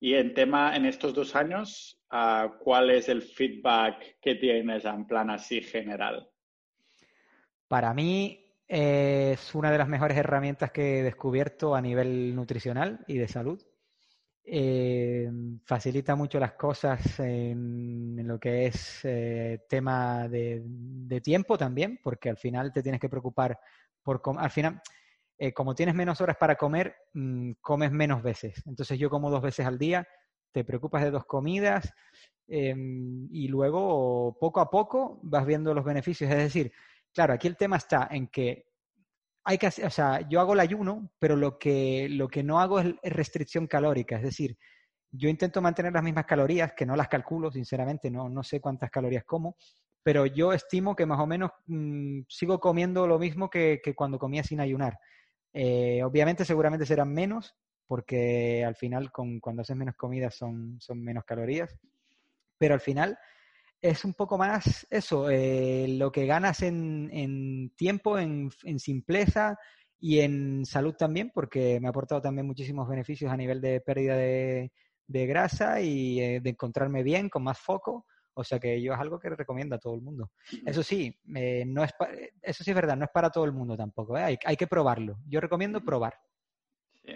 Y 0.00 0.14
en 0.14 0.34
tema, 0.34 0.76
en 0.76 0.86
estos 0.86 1.14
dos 1.14 1.34
años, 1.36 2.00
ah, 2.10 2.56
¿cuál 2.58 2.90
es 2.90 3.08
el 3.08 3.22
feedback 3.22 4.18
que 4.20 4.34
tienes 4.34 4.84
en 4.84 5.06
plan 5.06 5.30
así 5.30 5.62
general? 5.62 6.28
Para 7.68 7.94
mí 7.94 8.44
es 8.68 9.54
una 9.54 9.70
de 9.70 9.78
las 9.78 9.88
mejores 9.88 10.16
herramientas 10.18 10.72
que 10.72 10.98
he 10.98 11.02
descubierto 11.02 11.74
a 11.74 11.80
nivel 11.80 12.34
nutricional 12.34 13.04
y 13.06 13.18
de 13.18 13.28
salud. 13.28 13.62
Eh, 14.48 15.28
facilita 15.64 16.14
mucho 16.14 16.38
las 16.38 16.52
cosas 16.52 17.18
en, 17.18 18.16
lo 18.24 18.38
que 18.38 18.66
es 18.66 19.00
eh, 19.02 19.64
tema 19.68 20.28
de, 20.28 21.20
tiempo 21.20 21.58
también, 21.58 21.98
porque 22.00 22.30
al 22.30 22.36
final 22.36 22.72
te 22.72 22.80
tienes 22.80 23.00
que 23.00 23.08
preocupar 23.08 23.58
por 24.04 24.22
al 24.38 24.50
final 24.50 24.80
eh, 25.36 25.52
como 25.52 25.74
tienes 25.74 25.96
menos 25.96 26.20
horas 26.20 26.36
para 26.36 26.54
comer, 26.54 26.94
mm, 27.14 27.54
comes 27.60 27.90
menos 27.90 28.22
veces. 28.22 28.62
Entonces 28.66 28.98
yo 28.98 29.10
como 29.10 29.30
dos 29.30 29.42
veces 29.42 29.66
al 29.66 29.78
día, 29.78 30.06
te 30.52 30.64
preocupas 30.64 31.02
de 31.02 31.10
dos 31.10 31.24
comidas 31.26 31.92
em, 32.46 33.26
y 33.30 33.48
luego 33.48 34.36
poco 34.38 34.60
a 34.60 34.70
poco 34.70 35.18
vas 35.24 35.44
viendo 35.44 35.74
los 35.74 35.84
beneficios. 35.84 36.30
Es 36.30 36.36
decir, 36.36 36.72
claro, 37.12 37.34
aquí 37.34 37.48
el 37.48 37.56
tema 37.56 37.76
está 37.78 38.08
en 38.12 38.28
que 38.28 38.66
hay 39.48 39.58
que 39.58 39.68
o 39.68 39.90
sea, 39.90 40.28
yo 40.28 40.40
hago 40.40 40.54
el 40.54 40.60
ayuno, 40.60 41.08
pero 41.20 41.36
lo 41.36 41.56
que, 41.56 42.08
lo 42.10 42.26
que 42.26 42.42
no 42.42 42.58
hago 42.58 42.80
es 42.80 42.94
restricción 43.04 43.68
calórica, 43.68 44.16
es 44.16 44.22
decir, 44.22 44.58
yo 45.12 45.28
intento 45.28 45.62
mantener 45.62 45.92
las 45.92 46.02
mismas 46.02 46.26
calorías, 46.26 46.72
que 46.76 46.84
no 46.84 46.96
las 46.96 47.06
calculo, 47.06 47.52
sinceramente, 47.52 48.10
no, 48.10 48.28
no 48.28 48.42
sé 48.42 48.60
cuántas 48.60 48.90
calorías 48.90 49.24
como, 49.24 49.56
pero 50.02 50.26
yo 50.26 50.52
estimo 50.52 50.96
que 50.96 51.06
más 51.06 51.20
o 51.20 51.28
menos 51.28 51.52
mm, 51.66 52.22
sigo 52.28 52.58
comiendo 52.58 53.06
lo 53.06 53.20
mismo 53.20 53.48
que, 53.48 53.80
cuando 53.94 54.18
comía 54.18 54.42
sin 54.42 54.60
ayunar. 54.60 54.98
Eh, 55.52 56.02
obviamente, 56.02 56.44
seguramente 56.44 56.84
serán 56.84 57.14
menos, 57.14 57.54
porque 57.86 58.64
al 58.64 58.74
final, 58.74 59.12
con, 59.12 59.38
cuando 59.38 59.62
haces 59.62 59.76
menos 59.76 59.94
comida 59.94 60.32
son, 60.32 60.76
son 60.80 61.00
menos 61.04 61.24
calorías, 61.24 61.72
pero 62.58 62.74
al 62.74 62.80
final 62.80 63.16
es 63.88 64.04
un 64.04 64.14
poco 64.14 64.38
más 64.38 64.86
eso, 64.90 65.30
eh, 65.30 65.86
lo 65.88 66.10
que 66.10 66.26
ganas 66.26 66.62
en, 66.62 67.72
tiempo, 67.76 68.18
en, 68.18 68.50
simpleza 68.78 69.58
y 69.98 70.20
en 70.20 70.64
salud 70.64 70.94
también, 70.94 71.30
porque 71.34 71.80
me 71.80 71.86
ha 71.86 71.90
aportado 71.90 72.20
también 72.20 72.46
muchísimos 72.46 72.88
beneficios 72.88 73.32
a 73.32 73.36
nivel 73.36 73.60
de 73.60 73.80
pérdida 73.80 74.16
de, 74.16 74.70
grasa 75.08 75.80
y 75.80 76.20
eh, 76.20 76.40
de 76.40 76.50
encontrarme 76.50 77.02
bien, 77.02 77.28
con 77.28 77.42
más 77.44 77.58
foco. 77.58 78.06
O 78.38 78.44
sea 78.44 78.58
que 78.58 78.82
yo 78.82 78.92
es 78.92 79.00
algo 79.00 79.18
que 79.18 79.30
recomiendo 79.30 79.76
a 79.76 79.78
todo 79.78 79.94
el 79.94 80.02
mundo. 80.02 80.30
Eso 80.66 80.82
sí, 80.82 81.18
eh, 81.34 81.64
no 81.66 81.82
es 81.84 81.90
eso 82.42 82.62
sí 82.62 82.70
es 82.70 82.76
verdad, 82.76 82.96
no 82.96 83.04
es 83.04 83.10
para 83.10 83.30
todo 83.30 83.46
el 83.46 83.52
mundo 83.52 83.78
tampoco. 83.78 84.14
Hay, 84.16 84.36
hay, 84.44 84.56
que 84.56 84.66
probarlo. 84.66 85.18
Yo 85.26 85.40
recomiendo 85.40 85.80
probar. 85.80 86.14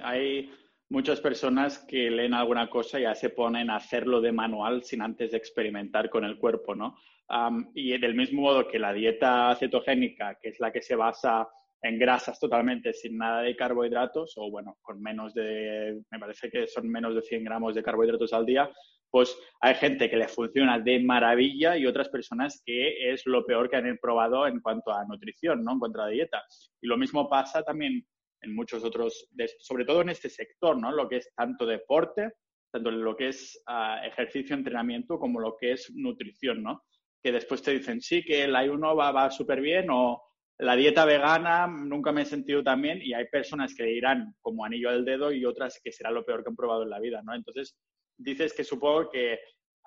hay 0.03 0.51
muchas 0.91 1.21
personas 1.21 1.79
que 1.89 2.11
leen 2.11 2.35
alguna 2.35 2.69
cosa 2.69 2.99
ya 2.99 3.15
se 3.15 3.31
ponen 3.31 3.71
a 3.71 3.77
hacerlo 3.77 4.21
de 4.21 4.33
manual 4.33 4.83
sin 4.83 5.03
antes 5.03 5.33
experimentar 5.33 6.11
con 6.11 6.25
el 6.25 6.39
cuerpo, 6.39 6.75
¿no? 6.75 6.97
y 7.75 7.97
del 7.97 8.17
mismo 8.17 8.43
modo 8.43 8.67
que 8.67 8.81
la 8.81 8.93
dieta 8.93 9.55
cetogénica, 9.55 10.37
que 10.43 10.49
es 10.49 10.59
la 10.59 10.73
que 10.73 10.83
se 10.83 10.97
basa 10.97 11.49
en 11.81 11.97
grasas 11.97 12.41
totalmente, 12.41 12.93
sin 12.93 13.19
nada 13.19 13.43
de 13.43 13.55
carbohidratos, 13.55 14.35
o 14.37 14.51
bueno, 14.51 14.79
con 14.83 15.01
menos 15.01 15.33
de, 15.33 16.03
me 16.11 16.19
parece 16.19 16.51
que 16.51 16.67
son 16.67 16.89
menos 16.89 17.15
de 17.15 17.23
100 17.23 17.45
gramos 17.45 17.77
de 17.77 17.85
carbohidratos 17.85 18.33
al 18.33 18.45
día, 18.45 18.69
pues 19.11 19.39
hay 19.61 19.77
gente 19.77 20.11
que 20.11 20.17
le 20.17 20.27
funciona 20.27 20.81
de 20.81 20.99
maravilla 20.99 21.77
y 21.77 21.87
otras 21.87 22.09
personas 22.09 22.61
que 22.65 23.13
es 23.13 23.25
lo 23.27 23.47
peor 23.47 23.71
que 23.71 23.77
han 23.77 23.99
probado 24.03 24.49
en 24.49 24.61
cuanto 24.61 24.93
a 24.93 25.05
nutrición, 25.05 25.63
¿no? 25.63 25.73
En 25.73 25.79
cuanto 25.79 26.03
a 26.03 26.09
dieta. 26.09 26.43
Y 26.81 26.89
lo 26.89 26.97
mismo 26.97 27.29
pasa 27.29 27.63
también 27.63 28.05
en 28.43 28.55
muchos 28.55 28.85
otros, 28.85 29.29
sobre 29.59 29.85
todo 29.85 30.03
en 30.03 30.11
este 30.11 30.29
sector, 30.29 30.77
¿no? 30.79 30.93
Lo 30.93 31.09
que 31.09 31.17
es 31.17 31.33
tanto 31.35 31.67
deporte, 31.67 32.33
tanto 32.73 32.91
lo 32.91 33.17
que 33.17 33.29
es 33.29 33.63
uh, 33.69 34.07
ejercicio, 34.07 34.55
entrenamiento, 34.55 35.19
como 35.19 35.41
lo 35.41 35.57
que 35.59 35.73
es 35.73 35.93
nutrición, 35.95 36.63
¿no? 36.63 36.85
Que 37.23 37.33
después 37.33 37.63
te 37.63 37.73
dicen, 37.73 38.01
sí, 38.01 38.25
que 38.25 38.45
el 38.45 38.57
ayuno 38.57 38.97
va, 38.97 39.13
va 39.13 39.31
súper 39.31 39.61
bien 39.61 39.89
o 39.91 40.23
la 40.61 40.77
dieta 40.77 41.07
vegana 41.07 41.67
nunca 41.67 42.13
me 42.13 42.23
he 42.23 42.27
sentido 42.27 42.63
tan 42.63 42.83
bien 42.83 43.01
y 43.03 43.15
hay 43.15 43.27
personas 43.29 43.75
que 43.75 43.85
dirán 43.85 44.35
como 44.43 44.65
anillo 44.65 44.91
al 44.91 45.07
dedo 45.07 45.33
y 45.33 45.47
otras 45.47 45.81
que 45.83 45.91
será 45.91 46.11
lo 46.11 46.25
peor 46.25 46.43
que 46.43 46.51
han 46.51 46.57
probado 46.57 46.83
en 46.83 46.91
la 46.91 47.01
vida, 47.01 47.23
¿no? 47.23 47.35
Entonces, 47.35 47.77
dices 48.19 48.53
que 48.53 48.63
supongo 48.63 49.09
que 49.09 49.41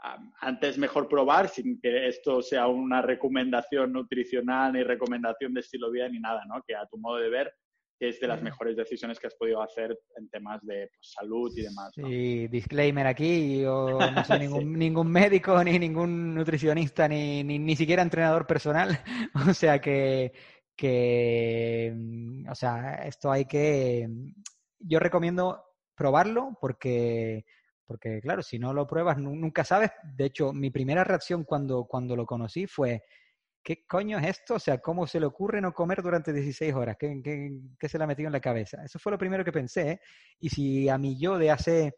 um, 0.04 0.32
antes 0.42 0.80
mejor 0.80 1.08
probar 1.08 1.48
sin 1.48 1.80
que 1.80 2.08
esto 2.08 2.42
sea 2.42 2.68
una 2.68 3.04
recomendación 3.04 3.94
nutricional 3.94 4.74
ni 4.74 4.82
recomendación 4.82 5.54
de 5.54 5.60
estilo 5.60 5.92
de 5.92 5.94
vida 5.94 6.10
ni 6.10 6.20
nada, 6.20 6.44
¿no? 6.46 6.64
Que 6.68 6.76
a 6.76 6.88
tu 6.88 6.98
modo 6.98 7.18
de 7.18 7.30
ver 7.30 7.54
que 8.04 8.10
es 8.10 8.20
de 8.20 8.28
las 8.28 8.42
mejores 8.42 8.76
decisiones 8.76 9.18
que 9.18 9.28
has 9.28 9.36
podido 9.36 9.62
hacer 9.62 9.98
en 10.18 10.28
temas 10.28 10.62
de 10.64 10.90
pues, 10.94 11.14
salud 11.14 11.50
y 11.56 11.62
demás. 11.62 11.90
Sí, 11.96 12.50
disclaimer 12.50 13.08
aquí, 13.08 13.62
yo 13.62 13.98
no 13.98 14.26
soy 14.26 14.40
ningún, 14.40 14.74
ningún 14.74 15.10
médico, 15.10 15.64
ni 15.64 15.80
ningún 15.80 16.36
nutricionista, 16.36 17.08
ni, 17.08 17.46
ni, 17.46 17.60
ni 17.60 17.78
siquiera 17.78 18.02
entrenador 18.02 18.46
personal, 18.46 19.00
o 19.50 19.54
sea 19.54 19.80
que, 19.80 20.34
que, 20.76 21.96
o 22.50 22.56
sea, 22.56 22.96
esto 23.06 23.32
hay 23.32 23.46
que, 23.46 24.10
yo 24.80 25.00
recomiendo 25.00 25.64
probarlo 25.96 26.58
porque 26.60 27.46
porque 27.86 28.20
claro, 28.22 28.42
si 28.42 28.60
no 28.60 28.74
lo 28.74 28.88
pruebas, 28.88 29.18
nunca 29.18 29.64
sabes. 29.64 29.92
De 30.16 30.26
hecho, 30.26 30.52
mi 30.52 30.72
primera 30.72 31.04
reacción 31.04 31.44
cuando, 31.44 31.86
cuando 31.86 32.16
lo 32.16 32.26
conocí 32.26 32.66
fue, 32.66 33.04
¿qué 33.64 33.86
coño 33.88 34.20
es 34.20 34.28
esto? 34.28 34.56
O 34.56 34.60
sea, 34.60 34.80
¿cómo 34.80 35.08
se 35.08 35.20
le 35.20 35.26
ocurre 35.26 35.62
no 35.62 35.74
comer 35.74 36.02
durante 36.02 36.34
16 36.34 36.74
horas? 36.74 36.98
¿Qué, 37.00 37.12
se 37.88 37.98
le 37.98 38.04
ha 38.04 38.08
metido 38.08 38.28
en 38.28 38.34
la 38.34 38.42
cabeza? 38.42 38.84
Eso 38.84 39.00
fue 39.00 39.12
lo 39.12 39.18
primero 39.18 39.46
que 39.46 39.52
pensé. 39.52 40.02
Y 40.40 40.50
si 40.50 40.90
a 40.90 40.98
mí 40.98 41.18
yo 41.18 41.38
de 41.38 41.50
hace 41.50 41.96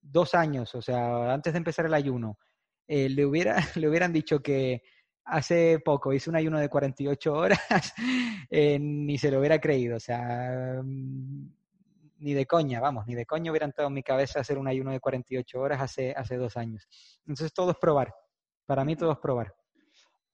dos 0.00 0.34
años, 0.34 0.74
o 0.74 0.82
sea, 0.82 1.32
antes 1.32 1.52
de 1.52 1.58
empezar 1.58 1.86
el 1.86 1.94
ayuno, 1.94 2.38
eh, 2.86 3.08
le, 3.08 3.24
hubiera, 3.24 3.56
le 3.76 3.88
hubieran 3.88 4.12
dicho 4.12 4.40
que 4.40 4.82
hace 5.24 5.78
poco 5.82 6.12
hice 6.12 6.28
un 6.28 6.36
ayuno 6.36 6.58
de 6.58 6.68
48 6.68 7.32
horas, 7.32 7.60
eh, 8.50 8.78
ni 8.78 9.16
se 9.16 9.30
lo 9.30 9.38
hubiera 9.38 9.60
creído. 9.60 9.96
O 9.96 10.00
sea, 10.00 10.80
mm, 10.82 11.48
ni 12.18 12.34
de 12.34 12.46
coña, 12.46 12.80
vamos, 12.80 13.06
ni 13.06 13.14
de 13.14 13.26
coña 13.26 13.50
hubiera 13.50 13.66
entrado 13.66 13.88
en 13.88 13.94
mi 13.94 14.02
cabeza 14.02 14.40
hacer 14.40 14.58
un 14.58 14.68
ayuno 14.68 14.90
de 14.90 15.00
48 15.00 15.60
horas 15.60 15.80
hace, 15.80 16.12
hace 16.12 16.36
dos 16.36 16.56
años. 16.56 16.86
Entonces 17.26 17.52
todo 17.52 17.70
es 17.70 17.76
probar. 17.78 18.12
Para 18.66 18.84
mí 18.84 18.96
todo 18.96 19.12
es 19.12 19.18
probar. 19.18 19.54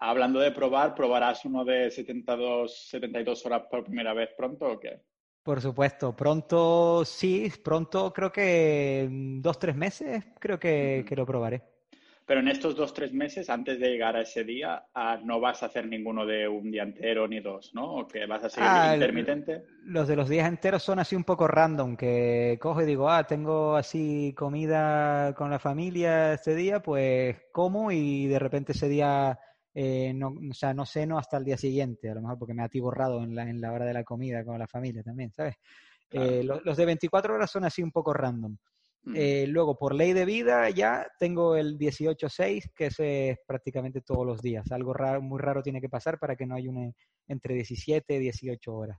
Hablando 0.03 0.41
de 0.41 0.51
probar, 0.51 0.95
¿probarás 0.95 1.45
uno 1.45 1.63
de 1.63 1.91
72, 1.91 2.89
72 2.89 3.45
horas 3.45 3.63
por 3.71 3.85
primera 3.85 4.15
vez 4.15 4.31
pronto 4.35 4.67
o 4.67 4.81
qué? 4.81 5.03
Por 5.43 5.61
supuesto, 5.61 6.17
pronto 6.17 7.05
sí, 7.05 7.53
pronto 7.63 8.11
creo 8.11 8.33
que 8.33 9.09
dos, 9.11 9.59
tres 9.59 9.77
meses 9.77 10.25
creo 10.39 10.59
que, 10.59 11.05
que 11.07 11.17
lo 11.17 11.27
probaré. 11.27 11.63
Pero 12.31 12.41
en 12.41 12.49
estos 12.49 12.77
dos, 12.77 12.95
tres 12.95 13.13
meses, 13.13 13.51
antes 13.51 13.81
de 13.81 13.91
llegar 13.91 14.15
a 14.17 14.21
ese 14.21 14.45
día, 14.45 14.85
ah, 14.95 15.19
no 15.23 15.41
vas 15.41 15.63
a 15.63 15.67
hacer 15.67 15.87
ninguno 15.87 16.25
de 16.25 16.47
un 16.47 16.71
día 16.71 16.85
entero 16.85 17.27
ni 17.27 17.41
dos, 17.41 17.75
¿no? 17.75 17.97
¿O 17.97 18.07
que 18.07 18.25
vas 18.25 18.45
a 18.45 18.49
ser 18.49 18.63
ah, 18.65 18.93
intermitente? 18.95 19.65
Los 19.85 20.07
de 20.07 20.15
los 20.15 20.29
días 20.29 20.49
enteros 20.49 20.83
son 20.83 21.01
así 21.01 21.17
un 21.17 21.25
poco 21.25 21.49
random, 21.49 21.97
que 21.97 22.57
cojo 22.61 22.83
y 22.83 22.87
digo, 22.87 23.11
ah, 23.11 23.25
tengo 23.25 23.75
así 23.75 24.33
comida 24.37 25.35
con 25.35 25.51
la 25.51 25.59
familia 25.59 26.35
este 26.35 26.55
día, 26.55 26.81
pues 26.81 27.37
como 27.53 27.91
y 27.91 28.29
de 28.29 28.39
repente 28.39 28.73
ese 28.73 28.89
día 28.89 29.37
eh, 29.75 30.13
no, 30.15 30.29
o 30.29 30.55
sea, 30.55 30.75
no 30.75 30.85
ceno 30.85 31.19
hasta 31.19 31.37
el 31.37 31.45
día 31.45 31.57
siguiente, 31.57 32.11
a 32.11 32.15
lo 32.15 32.23
mejor 32.23 32.39
porque 32.39 32.55
me 32.55 32.63
atiborrado 32.63 33.23
en 33.23 33.35
la, 33.35 33.49
en 33.49 33.61
la 33.61 33.73
hora 33.73 33.85
de 33.85 33.95
la 33.95 34.05
comida 34.05 34.45
con 34.45 34.59
la 34.59 34.67
familia 34.67 35.03
también, 35.03 35.33
¿sabes? 35.33 35.57
Eh, 36.13 36.43
los, 36.43 36.65
los, 36.65 36.77
de 36.77 36.87
24 36.87 37.35
horas 37.35 37.51
son 37.51 37.65
así 37.65 37.83
un 37.83 37.93
poco 37.93 38.13
random. 38.13 38.57
Eh, 39.15 39.47
luego, 39.49 39.79
por 39.79 39.95
ley 39.95 40.13
de 40.13 40.27
vida, 40.27 40.69
ya 40.71 41.07
tengo 41.19 41.57
el 41.57 41.79
18-6, 41.79 42.71
que 42.75 42.87
es 42.87 43.39
prácticamente 43.47 44.03
todos 44.03 44.27
los 44.27 44.43
días. 44.43 44.71
Algo 44.73 44.93
raro, 44.93 45.23
muy 45.23 45.41
raro 45.41 45.63
tiene 45.63 45.81
que 45.81 45.89
pasar 45.89 46.19
para 46.19 46.37
que 46.37 46.47
no 46.47 46.55
haya 46.55 46.69
una 46.69 46.93
entre 47.27 47.55
17 47.55 48.15
y 48.15 48.19
18 48.19 48.75
horas. 48.75 48.99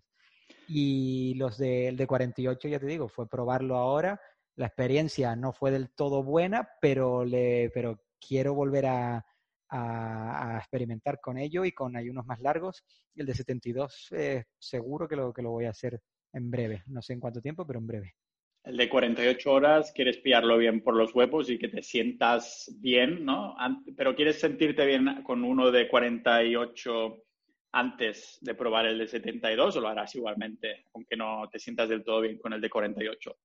Y 0.67 1.35
los 1.35 1.57
del 1.57 1.97
de 1.97 2.07
48, 2.07 2.67
ya 2.67 2.79
te 2.79 2.85
digo, 2.87 3.07
fue 3.07 3.29
probarlo 3.29 3.75
ahora. 3.75 4.19
La 4.55 4.67
experiencia 4.67 5.35
no 5.35 5.53
fue 5.53 5.71
del 5.71 5.91
todo 5.91 6.23
buena, 6.23 6.67
pero, 6.81 7.23
le, 7.23 7.69
pero 7.73 8.01
quiero 8.19 8.53
volver 8.53 8.87
a, 8.87 9.25
a, 9.71 10.57
experimentar 10.59 11.19
con 11.19 11.37
ello 11.37 11.65
y 11.65 11.71
con 11.71 11.95
ayunos 11.95 12.25
más 12.25 12.39
largos. 12.39 12.83
El 13.15 13.25
de 13.25 13.33
72, 13.33 14.07
eh, 14.11 14.43
seguro 14.59 15.07
que 15.07 15.15
lo, 15.15 15.33
que 15.33 15.41
lo 15.41 15.51
voy 15.51 15.65
a 15.65 15.71
hacer 15.71 15.99
en 16.33 16.51
breve. 16.51 16.83
No 16.87 17.01
sé 17.01 17.13
en 17.13 17.19
cuánto 17.19 17.41
tiempo, 17.41 17.65
pero 17.65 17.79
en 17.79 17.87
breve. 17.87 18.15
El 18.63 18.77
de 18.77 18.89
48 18.89 19.51
horas 19.51 19.91
quieres 19.91 20.17
pillarlo 20.19 20.57
bien 20.57 20.83
por 20.83 20.95
los 20.95 21.15
huevos 21.15 21.49
y 21.49 21.57
que 21.57 21.67
te 21.67 21.81
sientas 21.81 22.71
bien, 22.79 23.25
¿no? 23.25 23.55
Pero 23.97 24.15
quieres 24.15 24.39
sentirte 24.39 24.85
bien 24.85 25.23
con 25.23 25.43
uno 25.43 25.71
de 25.71 25.87
48 25.87 27.23
antes 27.71 28.37
de 28.41 28.53
probar 28.53 28.85
el 28.85 28.99
de 28.99 29.07
72 29.07 29.75
o 29.75 29.81
lo 29.81 29.87
harás 29.87 30.13
igualmente, 30.13 30.85
aunque 30.93 31.15
no 31.15 31.49
te 31.51 31.57
sientas 31.57 31.89
del 31.89 32.03
todo 32.03 32.21
bien 32.21 32.37
con 32.37 32.53
el 32.53 32.61
de 32.61 32.69
48. 32.69 33.35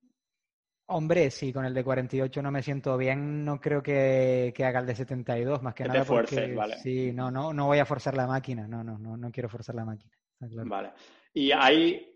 Hombre, 0.89 1.30
sí, 1.32 1.53
con 1.53 1.64
el 1.64 1.74
de 1.74 1.82
48 1.82 2.43
no 2.43 2.53
me 2.53 2.62
siento 2.62 2.97
bien, 2.97 3.45
no 3.45 3.61
creo 3.61 3.82
que, 3.82 4.55
haga 4.59 4.80
el 4.80 4.87
de 4.87 4.95
72, 4.95 5.61
más 5.61 5.74
que, 5.74 5.84
nada 5.84 6.05
porque 6.05 6.55
vale. 6.55 6.76
sí, 6.78 7.12
no, 7.12 7.28
no, 7.30 7.53
no 7.53 7.66
voy 7.66 7.78
a 7.80 7.84
forzar 7.84 8.16
la 8.16 8.26
máquina, 8.28 8.68
no, 8.68 8.84
no, 8.84 8.97
no, 8.97 9.16
no 9.16 9.30
quiero 9.32 9.49
forzar 9.49 9.74
la 9.74 9.84
máquina. 9.84 10.12
Vale. 10.41 10.93
Y 11.34 11.51
hay 11.51 12.09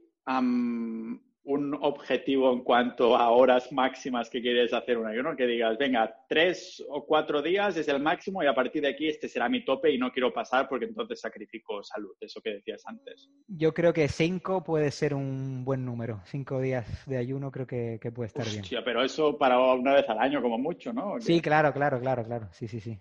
un 1.44 1.74
objetivo 1.80 2.52
en 2.52 2.60
cuanto 2.60 3.16
a 3.16 3.30
horas 3.30 3.72
máximas 3.72 4.28
que 4.28 4.42
quieres 4.42 4.72
hacer 4.74 4.98
un 4.98 5.06
ayuno, 5.06 5.34
que 5.34 5.46
digas, 5.46 5.78
venga, 5.78 6.14
tres 6.28 6.84
o 6.88 7.06
cuatro 7.06 7.40
días 7.40 7.76
es 7.76 7.88
el 7.88 8.00
máximo 8.00 8.42
y 8.42 8.46
a 8.46 8.54
partir 8.54 8.82
de 8.82 8.88
aquí 8.88 9.08
este 9.08 9.28
será 9.28 9.48
mi 9.48 9.64
tope 9.64 9.90
y 9.90 9.98
no 9.98 10.12
quiero 10.12 10.32
pasar 10.32 10.68
porque 10.68 10.84
entonces 10.84 11.20
sacrifico 11.20 11.82
salud, 11.82 12.14
eso 12.20 12.40
que 12.42 12.50
decías 12.54 12.82
antes. 12.86 13.30
Yo 13.48 13.72
creo 13.72 13.92
que 13.92 14.08
cinco 14.08 14.62
puede 14.62 14.90
ser 14.90 15.14
un 15.14 15.64
buen 15.64 15.84
número, 15.84 16.20
cinco 16.26 16.60
días 16.60 17.06
de 17.06 17.16
ayuno 17.16 17.50
creo 17.50 17.66
que, 17.66 17.98
puede 18.14 18.26
estar 18.26 18.46
bien. 18.46 18.64
pero 18.84 19.02
eso 19.02 19.38
para 19.38 19.58
una 19.72 19.94
vez 19.94 20.08
al 20.08 20.18
año 20.18 20.42
como 20.42 20.58
mucho, 20.58 20.92
¿no? 20.92 21.20
Sí, 21.20 21.40
claro, 21.40 21.72
claro, 21.72 22.00
claro, 22.00 22.24
claro, 22.24 22.48
sí, 22.52 22.68
sí, 22.68 22.80
sí. 22.80 22.98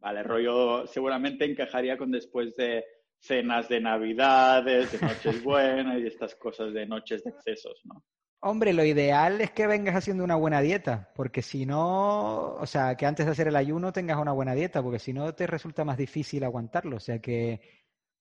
Vale, 0.00 0.22
rollo 0.22 0.86
seguramente 0.86 1.44
encajaría 1.44 1.96
con 1.96 2.10
después 2.10 2.54
de 2.56 2.84
cenas 3.18 3.68
de 3.68 3.80
Navidades, 3.80 4.92
de 4.92 5.06
Noches 5.06 5.42
Buenas 5.42 5.98
y 6.00 6.06
estas 6.06 6.34
cosas 6.36 6.72
de 6.72 6.86
noches 6.86 7.24
de 7.24 7.30
excesos, 7.30 7.80
¿no? 7.84 8.04
Hombre, 8.40 8.72
lo 8.72 8.84
ideal 8.84 9.40
es 9.40 9.50
que 9.50 9.66
vengas 9.66 9.96
haciendo 9.96 10.22
una 10.22 10.36
buena 10.36 10.60
dieta, 10.60 11.10
porque 11.16 11.42
si 11.42 11.66
no, 11.66 12.54
o 12.54 12.66
sea, 12.66 12.94
que 12.94 13.06
antes 13.06 13.26
de 13.26 13.32
hacer 13.32 13.48
el 13.48 13.56
ayuno 13.56 13.92
tengas 13.92 14.18
una 14.18 14.32
buena 14.32 14.54
dieta, 14.54 14.82
porque 14.82 14.98
si 14.98 15.12
no 15.12 15.34
te 15.34 15.46
resulta 15.46 15.84
más 15.84 15.96
difícil 15.96 16.44
aguantarlo. 16.44 16.96
O 16.96 17.00
sea 17.00 17.18
que, 17.18 17.60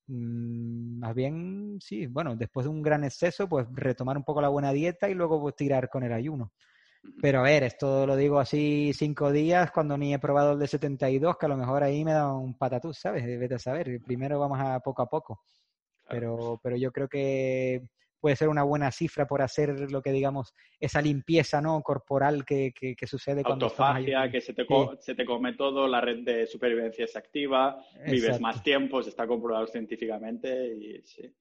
mm, 0.07 0.99
más 0.99 1.13
bien, 1.13 1.77
sí, 1.81 2.07
bueno, 2.07 2.35
después 2.35 2.65
de 2.65 2.71
un 2.71 2.81
gran 2.81 3.03
exceso, 3.03 3.47
pues 3.47 3.67
retomar 3.71 4.17
un 4.17 4.23
poco 4.23 4.41
la 4.41 4.49
buena 4.49 4.71
dieta 4.71 5.09
y 5.09 5.13
luego 5.13 5.39
pues, 5.41 5.55
tirar 5.55 5.89
con 5.89 6.03
el 6.03 6.13
ayuno. 6.13 6.53
Pero 7.21 7.39
a 7.39 7.43
ver, 7.43 7.63
esto 7.63 8.05
lo 8.05 8.15
digo 8.15 8.39
así 8.39 8.91
cinco 8.93 9.31
días 9.31 9.71
cuando 9.71 9.97
ni 9.97 10.13
he 10.13 10.19
probado 10.19 10.53
el 10.53 10.59
de 10.59 10.67
72, 10.67 11.37
que 11.37 11.45
a 11.45 11.49
lo 11.49 11.57
mejor 11.57 11.83
ahí 11.83 12.03
me 12.03 12.13
da 12.13 12.33
un 12.33 12.57
patatús, 12.57 12.99
¿sabes? 12.99 13.25
Vete 13.25 13.55
a 13.55 13.59
saber. 13.59 14.01
Primero 14.03 14.39
vamos 14.39 14.59
a 14.59 14.79
poco 14.79 15.01
a 15.01 15.09
poco. 15.09 15.41
Pero, 16.07 16.59
pero 16.61 16.75
yo 16.77 16.91
creo 16.91 17.07
que 17.07 17.81
puede 18.25 18.35
ser 18.35 18.49
una 18.49 18.63
buena 18.63 18.91
cifra 18.91 19.27
por 19.27 19.43
hacer 19.43 19.91
lo 19.91 20.01
que 20.01 20.11
digamos, 20.11 20.51
esa 20.79 20.99
limpieza 20.99 21.61
¿no? 21.61 21.81
corporal 21.83 22.43
que, 22.43 22.73
que, 22.73 23.07
sucede 23.07 23.43
cuando... 23.43 23.65
Autofagia, 23.65 24.31
que 24.31 24.41
se 24.41 24.53
te, 24.53 24.65
se 24.99 25.13
te 25.13 25.25
come 25.25 25.53
todo, 25.53 25.87
la 25.87 26.01
red 26.01 26.23
de 26.23 26.47
supervivencia 26.47 27.05
es 27.05 27.15
activa, 27.15 27.77
vives 28.07 28.41
más 28.41 28.63
tiempo, 28.63 29.03
se 29.03 29.09
está 29.09 29.27
comprobado 29.27 29.67
científicamente 29.67 30.73
y 30.75 31.01
sí. 31.03 31.31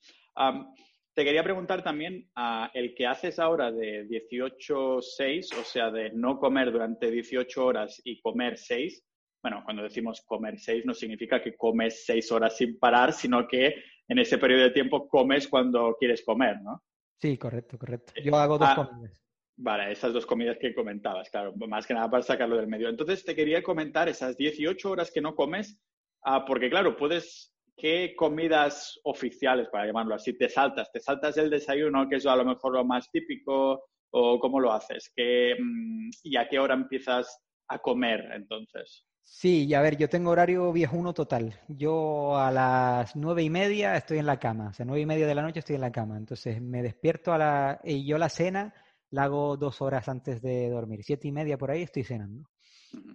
Te 1.15 1.25
quería 1.25 1.45
preguntar 1.45 1.85
también, 1.85 2.29
uh, 2.37 2.67
el 2.75 2.93
que 2.95 3.07
haces 3.07 3.39
ahora 3.39 3.71
de 3.71 4.05
18-6, 4.09 5.57
o 5.57 5.63
sea, 5.63 5.91
de 5.93 6.11
no 6.11 6.41
comer 6.41 6.73
durante 6.73 7.09
18 7.09 7.65
horas 7.65 8.03
y 8.05 8.21
comer 8.21 8.59
6, 8.59 9.05
bueno, 9.41 9.63
cuando 9.65 9.85
decimos 9.85 10.25
comer 10.27 10.59
6 10.59 10.87
no 10.87 10.93
significa 10.93 11.41
que 11.41 11.55
comes 11.55 12.05
6 12.07 12.33
horas 12.33 12.57
sin 12.57 12.79
parar, 12.81 13.13
sino 13.13 13.47
que 13.47 13.77
en 14.09 14.19
ese 14.19 14.39
periodo 14.39 14.65
de 14.65 14.71
tiempo 14.71 15.07
comes 15.07 15.47
cuando 15.47 15.97
quieres 16.01 16.25
comer, 16.25 16.61
¿no? 16.63 16.83
Sí, 17.21 17.39
correcto, 17.39 17.79
correcto. 17.79 18.13
Eh, 18.17 18.23
Yo 18.25 18.35
hago 18.35 18.59
dos 18.59 18.69
ah, 18.73 18.75
comidas. 18.75 19.23
Vale, 19.57 19.93
esas 19.93 20.13
dos 20.13 20.27
comidas 20.27 20.59
que 20.59 20.75
comentabas, 20.75 21.31
claro, 21.31 21.55
más 21.69 21.87
que 21.87 21.95
nada 21.95 22.11
para 22.11 22.25
sacarlo 22.25 22.57
del 22.57 22.67
medio. 22.67 22.89
Entonces, 22.89 23.25
te 23.25 23.37
quería 23.37 23.63
comentar 23.63 24.09
esas 24.09 24.37
18 24.37 24.91
horas 24.91 25.13
que 25.13 25.21
no 25.21 25.37
comes, 25.37 25.81
uh, 26.27 26.45
porque 26.45 26.69
claro, 26.69 26.97
puedes 26.97 27.54
¿qué 27.77 28.15
comidas 28.17 29.01
oficiales, 29.05 29.69
para 29.69 29.87
llamarlo 29.87 30.15
así, 30.15 30.37
te 30.37 30.49
saltas? 30.49 30.91
¿Te 30.93 31.01
saltas 31.01 31.37
el 31.37 31.51
desayuno, 31.51 32.09
que 32.09 32.17
es 32.17 32.27
a 32.27 32.37
lo 32.37 32.45
mejor 32.45 32.75
lo 32.75 32.85
más 32.85 33.11
típico, 33.11 33.85
o 34.11 34.39
cómo 34.39 34.61
lo 34.61 34.73
haces? 34.73 35.13
¿Qué, 35.15 35.55
mm, 35.59 36.11
¿Y 36.23 36.37
a 36.37 36.49
qué 36.49 36.59
hora 36.59 36.75
empiezas 36.75 37.41
a 37.69 37.79
comer 37.79 38.31
entonces? 38.35 39.05
Sí, 39.27 39.67
y 39.67 39.75
a 39.75 39.81
ver, 39.81 39.97
yo 39.97 40.09
tengo 40.09 40.31
horario 40.31 40.73
viejuno 40.73 41.15
total. 41.15 41.59
Yo 41.69 42.37
a 42.37 42.51
las 42.51 43.17
nueve 43.17 43.43
y 43.43 43.51
media 43.51 43.97
estoy 43.97 44.19
en 44.19 44.27
la 44.27 44.39
cama, 44.39 44.69
o 44.69 44.73
sea, 44.73 44.85
nueve 44.85 45.01
y 45.01 45.07
media 45.07 45.27
de 45.27 45.35
la 45.35 45.43
noche 45.43 45.61
estoy 45.61 45.77
en 45.77 45.81
la 45.81 45.93
cama. 45.93 46.17
Entonces 46.17 46.61
me 46.61 46.83
despierto 46.83 47.33
a 47.33 47.39
la... 47.39 47.81
y 47.83 48.07
yo 48.07 48.19
la 48.19 48.29
cena 48.29 48.75
la 49.11 49.25
hago 49.25 49.57
dos 49.57 49.81
horas 49.81 50.09
antes 50.09 50.43
de 50.43 50.69
dormir. 50.69 51.03
Siete 51.05 51.29
y 51.29 51.33
media 51.33 51.57
por 51.57 51.71
ahí 51.71 51.83
estoy 51.83 52.05
cenando. 52.05 52.49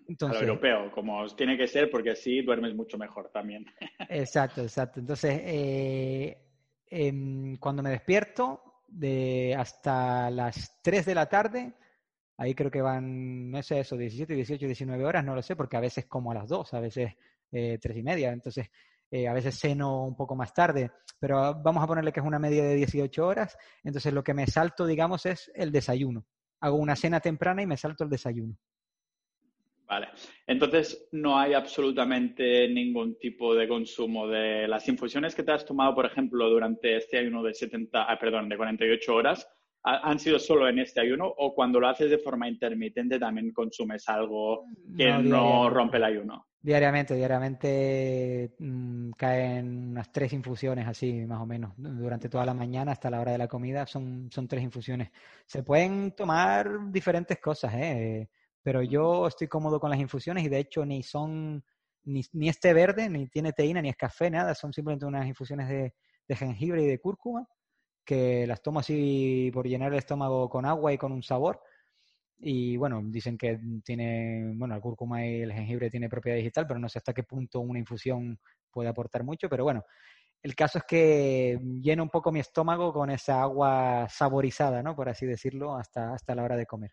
Entonces, 0.08 0.42
europeo, 0.42 0.92
como 0.92 1.26
tiene 1.36 1.58
que 1.58 1.68
ser, 1.68 1.90
porque 1.90 2.12
así 2.12 2.42
duermes 2.42 2.76
mucho 2.76 2.98
mejor 2.98 3.30
también. 3.32 3.66
Exacto, 4.10 4.62
exacto. 4.62 5.00
Entonces, 5.00 5.42
eh, 5.44 6.38
em, 6.88 7.58
cuando 7.58 7.84
me 7.84 7.92
despierto, 7.92 8.64
de 8.92 9.56
hasta 9.58 10.30
las 10.32 10.82
3 10.82 11.06
de 11.06 11.16
la 11.16 11.28
tarde, 11.28 11.74
ahí 12.38 12.56
creo 12.56 12.72
que 12.72 12.82
van, 12.82 13.52
no 13.52 13.62
sé 13.62 13.80
eso, 13.82 13.98
17, 13.98 14.34
18, 14.34 14.66
19 14.66 15.06
horas, 15.06 15.24
no 15.24 15.36
lo 15.36 15.42
sé, 15.42 15.56
porque 15.56 15.78
a 15.78 15.82
veces 15.82 16.06
como 16.06 16.32
a 16.32 16.36
las 16.36 16.48
2, 16.48 16.74
a 16.74 16.80
veces 16.80 17.14
eh, 17.52 17.78
3 17.82 17.98
y 17.98 18.04
media. 18.04 18.32
Entonces, 18.32 18.70
eh, 19.12 19.28
a 19.28 19.34
veces 19.34 19.60
ceno 19.60 20.04
un 20.04 20.16
poco 20.16 20.36
más 20.36 20.54
tarde, 20.54 20.92
pero 21.20 21.56
vamos 21.62 21.84
a 21.84 21.88
ponerle 21.88 22.12
que 22.12 22.20
es 22.20 22.26
una 22.26 22.40
media 22.40 22.64
de 22.64 22.76
18 22.76 23.26
horas, 23.26 23.58
entonces 23.84 24.14
lo 24.14 24.24
que 24.24 24.34
me 24.34 24.46
salto, 24.46 24.86
digamos, 24.86 25.26
es 25.26 25.52
el 25.56 25.72
desayuno. 25.72 26.26
Hago 26.62 26.78
una 26.78 26.96
cena 26.96 27.20
temprana 27.20 27.62
y 27.62 27.68
me 27.68 27.78
salto 27.78 28.04
el 28.04 28.10
desayuno. 28.10 28.56
Vale. 29.90 30.10
Entonces, 30.46 31.10
no 31.14 31.40
hay 31.40 31.56
absolutamente 31.56 32.68
ningún 32.70 33.18
tipo 33.18 33.56
de 33.56 33.68
consumo 33.68 34.28
de 34.28 34.68
las 34.68 34.88
infusiones 34.88 35.34
que 35.34 35.42
te 35.42 35.52
has 35.52 35.66
tomado, 35.66 35.96
por 35.96 36.06
ejemplo, 36.06 36.48
durante 36.48 36.96
este 36.96 37.18
ayuno 37.18 37.42
de 37.42 37.56
70, 37.56 38.04
ah, 38.04 38.20
perdón, 38.20 38.50
de 38.50 38.58
48 38.58 39.16
horas. 39.16 39.50
¿Han 39.82 40.20
sido 40.20 40.38
solo 40.38 40.68
en 40.68 40.78
este 40.80 41.00
ayuno 41.02 41.26
o 41.26 41.56
cuando 41.56 41.80
lo 41.80 41.88
haces 41.88 42.10
de 42.10 42.18
forma 42.18 42.50
intermitente 42.50 43.18
también 43.18 43.52
consumes 43.54 44.08
algo 44.10 44.66
que 44.96 45.10
no, 45.10 45.70
rompe 45.70 45.98
el 45.98 46.04
ayuno? 46.04 46.48
Diariamente, 46.62 47.16
diariamente 47.16 48.56
mm, 48.60 49.12
caen 49.12 49.92
unas 49.92 50.12
tres 50.12 50.34
infusiones 50.34 50.86
así, 50.86 51.26
más 51.26 51.42
o 51.42 51.46
menos, 51.46 51.72
durante 51.78 52.28
toda 52.28 52.46
la 52.46 52.54
mañana 52.54 52.92
hasta 52.92 53.10
la 53.10 53.22
hora 53.22 53.32
de 53.32 53.38
la 53.38 53.48
comida 53.48 53.88
son, 53.88 54.30
son 54.30 54.50
tres 54.50 54.62
infusiones. 54.62 55.10
Se 55.46 55.64
pueden 55.64 56.12
tomar 56.12 56.92
diferentes 56.92 57.40
cosas, 57.40 57.74
¿eh? 57.76 58.30
Pero 58.70 58.84
yo 58.84 59.26
estoy 59.26 59.48
cómodo 59.48 59.80
con 59.80 59.90
las 59.90 60.00
infusiones 60.00 60.46
y 60.46 60.48
de 60.48 60.60
hecho 60.60 60.86
ni 60.86 61.02
son 61.02 61.64
ni, 62.04 62.22
ni 62.34 62.50
este 62.50 62.72
verde, 62.72 63.10
ni 63.10 63.28
tiene 63.28 63.52
teína, 63.52 63.82
ni 63.82 63.90
es 63.90 63.96
café, 63.96 64.30
nada, 64.30 64.54
son 64.54 64.72
simplemente 64.72 65.08
unas 65.08 65.26
infusiones 65.26 65.68
de, 65.68 66.36
jengibre 66.36 66.84
y 66.84 66.86
de 66.86 67.00
cúrcuma 67.00 67.48
que 68.06 68.46
las 68.46 68.62
tomo 68.62 68.80
así 68.82 69.50
por 69.52 69.68
llenar 69.68 69.92
el 69.92 69.98
estómago 69.98 70.48
con 70.52 70.68
agua 70.68 70.94
y 70.94 71.00
con 71.00 71.12
un 71.12 71.24
sabor. 71.24 71.60
Y 72.38 72.78
bueno, 72.78 73.02
dicen 73.06 73.40
que 73.40 73.60
tiene, 73.84 74.54
bueno, 74.56 74.76
el 74.76 74.82
cúrcuma 74.82 75.26
y 75.26 75.42
el 75.42 75.52
jengibre 75.52 75.90
tiene 75.90 76.08
propiedad 76.08 76.38
digital, 76.38 76.68
pero 76.68 76.80
no 76.80 76.90
sé 76.90 77.00
hasta 77.00 77.14
qué 77.14 77.24
punto 77.24 77.62
una 77.62 77.80
infusión 77.80 78.40
puede 78.70 78.90
aportar 78.90 79.24
mucho, 79.24 79.50
pero 79.50 79.64
bueno, 79.64 79.84
el 80.44 80.54
caso 80.54 80.78
es 80.78 80.84
que 80.84 81.60
lleno 81.82 82.04
un 82.04 82.10
poco 82.10 82.32
mi 82.32 82.40
estómago 82.40 82.94
con 82.94 83.10
esa 83.10 83.42
agua 83.42 84.08
saborizada, 84.10 84.84
¿no? 84.84 84.96
Por 84.96 85.10
así 85.10 85.26
decirlo, 85.26 85.76
hasta, 85.76 86.14
hasta 86.14 86.36
la 86.36 86.44
hora 86.44 86.56
de 86.56 86.68
comer. 86.68 86.92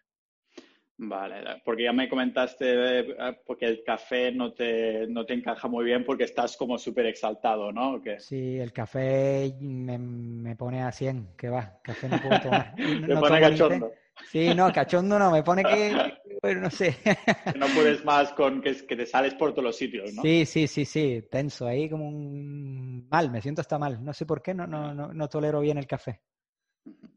Vale, 0.99 1.61
porque 1.63 1.83
ya 1.83 1.93
me 1.93 2.09
comentaste 2.09 3.01
eh, 3.01 3.39
porque 3.47 3.67
el 3.67 3.83
café 3.85 4.33
no 4.33 4.55
te, 4.55 5.07
no 5.09 5.27
te 5.27 5.35
encaja 5.35 5.69
muy 5.69 5.85
bien 5.85 6.05
porque 6.05 6.25
estás 6.25 6.57
como 6.57 6.79
súper 6.79 7.05
exaltado, 7.05 7.71
¿no? 7.71 8.01
Sí, 8.19 8.59
el 8.59 8.73
café 8.73 9.55
me, 9.61 10.57
pone 10.57 10.83
a 10.83 10.91
100, 10.91 11.35
que 11.37 11.51
va, 11.51 11.79
café 11.83 12.09
no 12.09 12.19
puedo 12.23 12.41
tomar. 12.41 12.75
¿Te 13.07 13.15
pone 13.15 13.41
cachondo? 13.41 13.93
Sí, 14.31 14.55
no, 14.55 14.73
cachondo 14.73 15.19
no, 15.19 15.31
me 15.31 15.43
pone 15.43 15.65
que, 15.65 16.15
bueno, 16.41 16.63
no 16.63 16.71
sé. 16.71 16.97
no 17.59 17.67
puedes 17.75 18.03
más 18.03 18.33
con 18.33 18.63
que, 18.63 18.75
que, 18.87 18.97
te 18.97 19.05
sales 19.05 19.35
por 19.35 19.51
todos 19.51 19.65
los 19.65 19.77
sitios, 19.77 20.15
¿no? 20.15 20.23
Sí, 20.23 20.47
sí, 20.47 20.67
sí, 20.67 20.87
sí, 20.87 21.23
tenso, 21.31 21.67
ahí 21.67 21.91
como 21.91 22.09
un 22.09 23.07
mal, 23.11 23.31
me 23.31 23.43
siento 23.43 23.61
hasta 23.61 23.79
mal, 23.79 24.03
no 24.03 24.15
sé 24.15 24.25
por 24.25 24.41
qué, 24.41 24.55
no, 24.55 24.67
no, 24.67 24.95
no, 24.95 25.13
no 25.13 25.29
tolero 25.29 25.61
bien 25.61 25.77
el 25.77 25.87
café. 25.87 26.23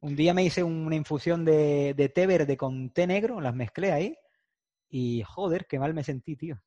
Un 0.01 0.15
día 0.15 0.33
me 0.33 0.43
hice 0.43 0.63
una 0.63 0.95
infusión 0.95 1.43
de, 1.43 2.11
té 2.13 2.25
verde 2.25 2.55
con 2.55 2.91
té 2.91 3.05
negro, 3.05 3.41
las 3.41 3.53
mezclé 3.53 3.91
ahí 3.91 4.17
y 4.89 5.23
joder, 5.23 5.65
qué 5.67 5.77
mal 5.77 5.93
me 5.93 6.03
sentí, 6.03 6.35
tío. 6.35 6.57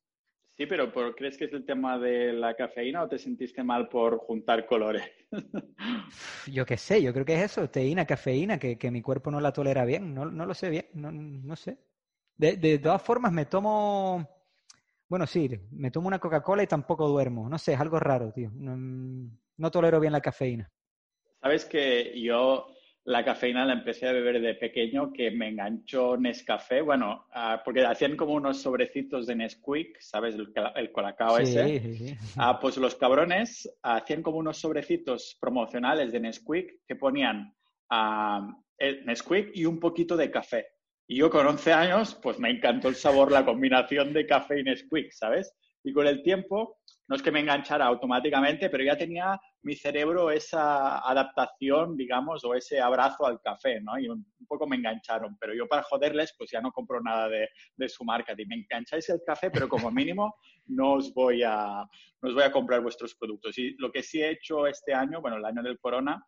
Sí, 0.56 0.66
pero 0.66 0.92
¿crees 1.16 1.38
que 1.38 1.46
es 1.46 1.52
el 1.54 1.64
tema 1.64 1.98
de 1.98 2.34
la 2.34 2.54
cafeína 2.54 3.02
o 3.02 3.08
te 3.08 3.18
sentiste 3.18 3.64
mal 3.64 3.88
por 3.88 4.18
juntar 4.18 4.66
colores? 4.66 5.02
yo 6.46 6.66
qué 6.66 6.76
sé, 6.76 7.02
yo 7.02 7.12
creo 7.14 7.24
que 7.24 7.34
es 7.34 7.52
eso, 7.52 7.70
teína, 7.70 8.04
cafeína, 8.04 8.58
que, 8.58 8.90
mi 8.90 9.00
cuerpo 9.00 9.30
no 9.30 9.40
la 9.40 9.52
tolera 9.52 9.86
bien, 9.86 10.14
no, 10.14 10.26
lo 10.26 10.54
sé 10.54 10.68
bien, 10.68 10.86
no, 10.92 11.56
sé. 11.56 11.78
De, 12.36 12.58
de, 12.58 12.78
todas 12.78 13.00
formas, 13.00 13.32
me 13.32 13.46
tomo, 13.46 14.28
bueno, 15.08 15.26
sí, 15.26 15.48
me 15.70 15.90
tomo 15.90 16.08
una 16.08 16.18
Coca-Cola 16.18 16.62
y 16.62 16.66
tampoco 16.66 17.08
duermo, 17.08 17.48
no 17.48 17.56
sé, 17.56 17.72
es 17.72 17.80
algo 17.80 17.98
raro, 17.98 18.30
tío. 18.30 18.50
no 18.52 19.70
tolero 19.70 20.00
bien 20.00 20.12
la 20.12 20.20
cafeína. 20.20 20.70
Sabes 21.40 21.64
que 21.64 22.20
yo 22.20 22.71
la 23.04 23.24
cafeína 23.24 23.64
la 23.64 23.72
empecé 23.72 24.08
a 24.08 24.12
beber 24.12 24.40
de 24.40 24.54
pequeño, 24.54 25.12
que 25.12 25.30
me 25.30 25.48
enganchó 25.48 26.16
Nescafé, 26.16 26.82
bueno, 26.82 27.26
ah, 27.32 27.60
porque 27.64 27.84
hacían 27.84 28.16
como 28.16 28.34
unos 28.34 28.62
sobrecitos 28.62 29.26
de 29.26 29.34
Nesquik, 29.34 30.00
¿sabes? 30.00 30.36
El, 30.36 30.52
el 30.76 30.92
colacao 30.92 31.38
ese. 31.38 31.80
Sí, 31.80 32.16
ah, 32.36 32.60
pues 32.60 32.76
los 32.76 32.94
cabrones 32.94 33.68
hacían 33.82 34.22
como 34.22 34.38
unos 34.38 34.58
sobrecitos 34.58 35.36
promocionales 35.40 36.12
de 36.12 36.20
Nesquik 36.20 36.80
que 36.86 36.94
ponían 36.94 37.52
uh, 37.90 38.52
Nesquik 39.04 39.50
y 39.54 39.64
un 39.64 39.80
poquito 39.80 40.16
de 40.16 40.30
café. 40.30 40.66
Y 41.08 41.16
yo 41.16 41.28
con 41.28 41.44
11 41.46 41.72
años, 41.72 42.18
pues 42.22 42.38
me 42.38 42.50
encantó 42.50 42.88
el 42.88 42.94
sabor, 42.94 43.32
la 43.32 43.44
combinación 43.44 44.12
de 44.12 44.26
café 44.26 44.60
y 44.60 44.62
Nesquik, 44.62 45.10
¿sabes? 45.10 45.52
Y 45.84 45.92
con 45.92 46.06
el 46.06 46.22
tiempo, 46.22 46.78
no 47.08 47.16
es 47.16 47.22
que 47.22 47.32
me 47.32 47.40
enganchara 47.40 47.86
automáticamente, 47.86 48.70
pero 48.70 48.84
ya 48.84 48.96
tenía 48.96 49.40
mi 49.62 49.74
cerebro 49.76 50.30
esa 50.30 50.98
adaptación, 50.98 51.96
digamos, 51.96 52.44
o 52.44 52.54
ese 52.54 52.80
abrazo 52.80 53.26
al 53.26 53.40
café, 53.40 53.80
¿no? 53.80 53.98
Y 53.98 54.08
un, 54.08 54.26
poco 54.46 54.66
me 54.66 54.76
engancharon, 54.76 55.36
pero 55.38 55.54
yo 55.54 55.66
para 55.66 55.82
joderles, 55.82 56.34
pues 56.36 56.50
ya 56.50 56.60
no 56.60 56.72
compro 56.72 57.00
nada 57.00 57.28
de, 57.28 57.48
de 57.76 57.88
su 57.88 58.04
marca. 58.04 58.34
Y 58.36 58.46
me 58.46 58.56
engancháis 58.56 59.08
el 59.10 59.22
café, 59.24 59.50
pero 59.50 59.68
como 59.68 59.90
mínimo 59.90 60.36
no 60.66 60.94
os, 60.94 61.12
voy 61.14 61.42
a, 61.42 61.84
no 62.20 62.28
os 62.28 62.34
voy 62.34 62.44
a 62.44 62.52
comprar 62.52 62.80
vuestros 62.80 63.14
productos. 63.14 63.56
Y 63.58 63.74
lo 63.78 63.90
que 63.90 64.02
sí 64.02 64.22
he 64.22 64.30
hecho 64.30 64.66
este 64.66 64.94
año, 64.94 65.20
bueno, 65.20 65.36
el 65.36 65.44
año 65.44 65.62
del 65.62 65.78
corona, 65.78 66.24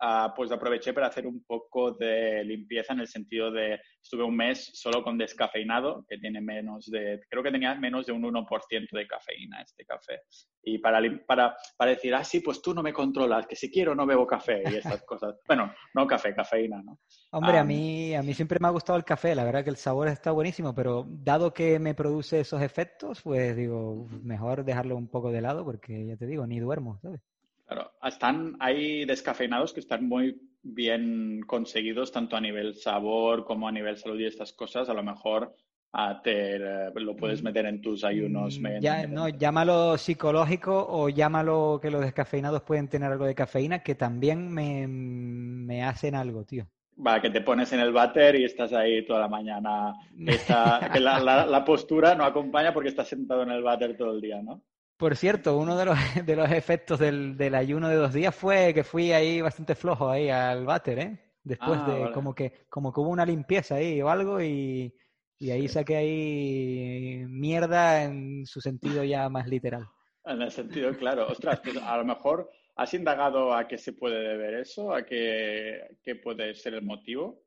Ah, 0.00 0.32
pues 0.36 0.52
aproveché 0.52 0.92
para 0.92 1.08
hacer 1.08 1.26
un 1.26 1.42
poco 1.44 1.92
de 1.92 2.44
limpieza 2.44 2.92
en 2.92 3.00
el 3.00 3.08
sentido 3.08 3.50
de, 3.50 3.80
estuve 4.00 4.22
un 4.22 4.36
mes 4.36 4.70
solo 4.72 5.02
con 5.02 5.18
descafeinado, 5.18 6.04
que 6.08 6.18
tiene 6.18 6.40
menos 6.40 6.86
de, 6.86 7.20
creo 7.28 7.42
que 7.42 7.50
tenía 7.50 7.74
menos 7.74 8.06
de 8.06 8.12
un 8.12 8.22
1% 8.22 8.88
de 8.92 9.06
cafeína 9.08 9.60
este 9.60 9.84
café. 9.84 10.22
Y 10.62 10.78
para, 10.78 11.00
para, 11.26 11.56
para 11.76 11.90
decir, 11.90 12.14
ah, 12.14 12.22
sí, 12.22 12.40
pues 12.40 12.62
tú 12.62 12.74
no 12.74 12.82
me 12.82 12.92
controlas, 12.92 13.46
que 13.46 13.56
si 13.56 13.70
quiero 13.70 13.94
no 13.94 14.06
bebo 14.06 14.26
café 14.26 14.62
y 14.70 14.76
estas 14.76 15.02
cosas. 15.04 15.34
Bueno, 15.48 15.72
no 15.94 16.06
café, 16.06 16.34
cafeína, 16.34 16.82
¿no? 16.82 16.98
Hombre, 17.32 17.58
a, 17.58 17.64
mí, 17.64 18.14
a 18.14 18.22
mí 18.22 18.34
siempre 18.34 18.58
me 18.60 18.68
ha 18.68 18.70
gustado 18.70 18.98
el 18.98 19.04
café, 19.04 19.34
la 19.34 19.44
verdad 19.44 19.64
que 19.64 19.70
el 19.70 19.76
sabor 19.76 20.08
está 20.08 20.30
buenísimo, 20.30 20.74
pero 20.74 21.06
dado 21.08 21.54
que 21.54 21.78
me 21.78 21.94
produce 21.94 22.40
esos 22.40 22.60
efectos, 22.60 23.22
pues 23.22 23.56
digo, 23.56 24.06
mejor 24.22 24.64
dejarlo 24.64 24.96
un 24.96 25.08
poco 25.08 25.32
de 25.32 25.40
lado 25.40 25.64
porque 25.64 26.06
ya 26.06 26.16
te 26.16 26.26
digo, 26.26 26.46
ni 26.46 26.60
duermo, 26.60 26.98
¿sabes? 27.00 27.20
Claro, 27.68 27.92
están, 28.02 28.56
hay 28.60 29.04
descafeinados 29.04 29.74
que 29.74 29.80
están 29.80 30.08
muy 30.08 30.40
bien 30.62 31.42
conseguidos, 31.46 32.10
tanto 32.10 32.34
a 32.34 32.40
nivel 32.40 32.74
sabor 32.74 33.44
como 33.44 33.68
a 33.68 33.72
nivel 33.72 33.98
salud 33.98 34.18
y 34.18 34.24
estas 34.24 34.54
cosas. 34.54 34.88
A 34.88 34.94
lo 34.94 35.02
mejor 35.02 35.54
te, 36.22 36.56
eh, 36.56 36.90
lo 36.94 37.14
puedes 37.14 37.42
meter 37.42 37.66
en 37.66 37.82
tus 37.82 38.04
ayunos. 38.04 38.58
Mm, 38.58 38.80
ya, 38.80 39.06
no, 39.06 39.28
llámalo 39.28 39.98
psicológico 39.98 40.86
o 40.88 41.10
llámalo 41.10 41.78
que 41.82 41.90
los 41.90 42.00
descafeinados 42.00 42.62
pueden 42.62 42.88
tener 42.88 43.12
algo 43.12 43.26
de 43.26 43.34
cafeína, 43.34 43.82
que 43.82 43.94
también 43.94 44.50
me, 44.50 44.86
me 44.88 45.84
hacen 45.84 46.14
algo, 46.14 46.44
tío. 46.44 46.66
Va, 47.06 47.20
que 47.20 47.28
te 47.28 47.42
pones 47.42 47.70
en 47.74 47.80
el 47.80 47.92
váter 47.92 48.34
y 48.36 48.44
estás 48.44 48.72
ahí 48.72 49.04
toda 49.04 49.20
la 49.20 49.28
mañana. 49.28 49.92
que 50.16 51.00
la, 51.00 51.20
la, 51.20 51.44
la, 51.44 51.64
postura 51.66 52.14
no 52.14 52.24
acompaña 52.24 52.72
porque 52.72 52.88
estás 52.88 53.08
sentado 53.08 53.42
en 53.42 53.50
el 53.50 53.62
váter 53.62 53.94
todo 53.94 54.12
el 54.12 54.22
día, 54.22 54.40
¿no? 54.42 54.62
Por 54.98 55.16
cierto, 55.16 55.56
uno 55.56 55.76
de 55.76 55.84
los, 55.84 55.96
de 56.26 56.36
los 56.36 56.50
efectos 56.50 56.98
del, 56.98 57.36
del, 57.36 57.54
ayuno 57.54 57.88
de 57.88 57.94
dos 57.94 58.12
días 58.12 58.34
fue 58.34 58.74
que 58.74 58.82
fui 58.82 59.12
ahí 59.12 59.40
bastante 59.40 59.74
flojo 59.74 60.10
ahí 60.10 60.28
al 60.28 60.66
váter, 60.66 60.98
¿eh? 60.98 61.18
Después 61.44 61.78
ah, 61.82 61.90
de 61.90 62.12
como 62.12 62.34
que 62.34 62.66
como 62.68 62.92
que 62.92 63.00
hubo 63.00 63.08
una 63.08 63.24
limpieza 63.24 63.76
ahí 63.76 64.02
o 64.02 64.10
algo 64.10 64.42
y, 64.42 64.92
y 65.38 65.50
ahí 65.50 65.68
saqué 65.68 65.96
ahí 65.96 67.24
mierda 67.28 68.02
en 68.02 68.44
su 68.44 68.60
sentido 68.60 69.04
ya 69.04 69.28
más 69.28 69.46
literal. 69.48 69.86
En 70.24 70.42
el 70.42 70.50
sentido, 70.50 70.94
claro. 70.94 71.26
Ostras, 71.28 71.58
pues 71.64 71.78
a 71.78 71.96
lo 71.96 72.04
mejor 72.04 72.50
has 72.76 72.92
indagado 72.92 73.54
a 73.54 73.66
qué 73.66 73.78
se 73.78 73.94
puede 73.94 74.28
deber 74.28 74.54
eso, 74.54 74.92
a 74.92 75.02
qué, 75.02 75.96
qué 76.04 76.16
puede 76.16 76.54
ser 76.54 76.74
el 76.74 76.82
motivo. 76.82 77.46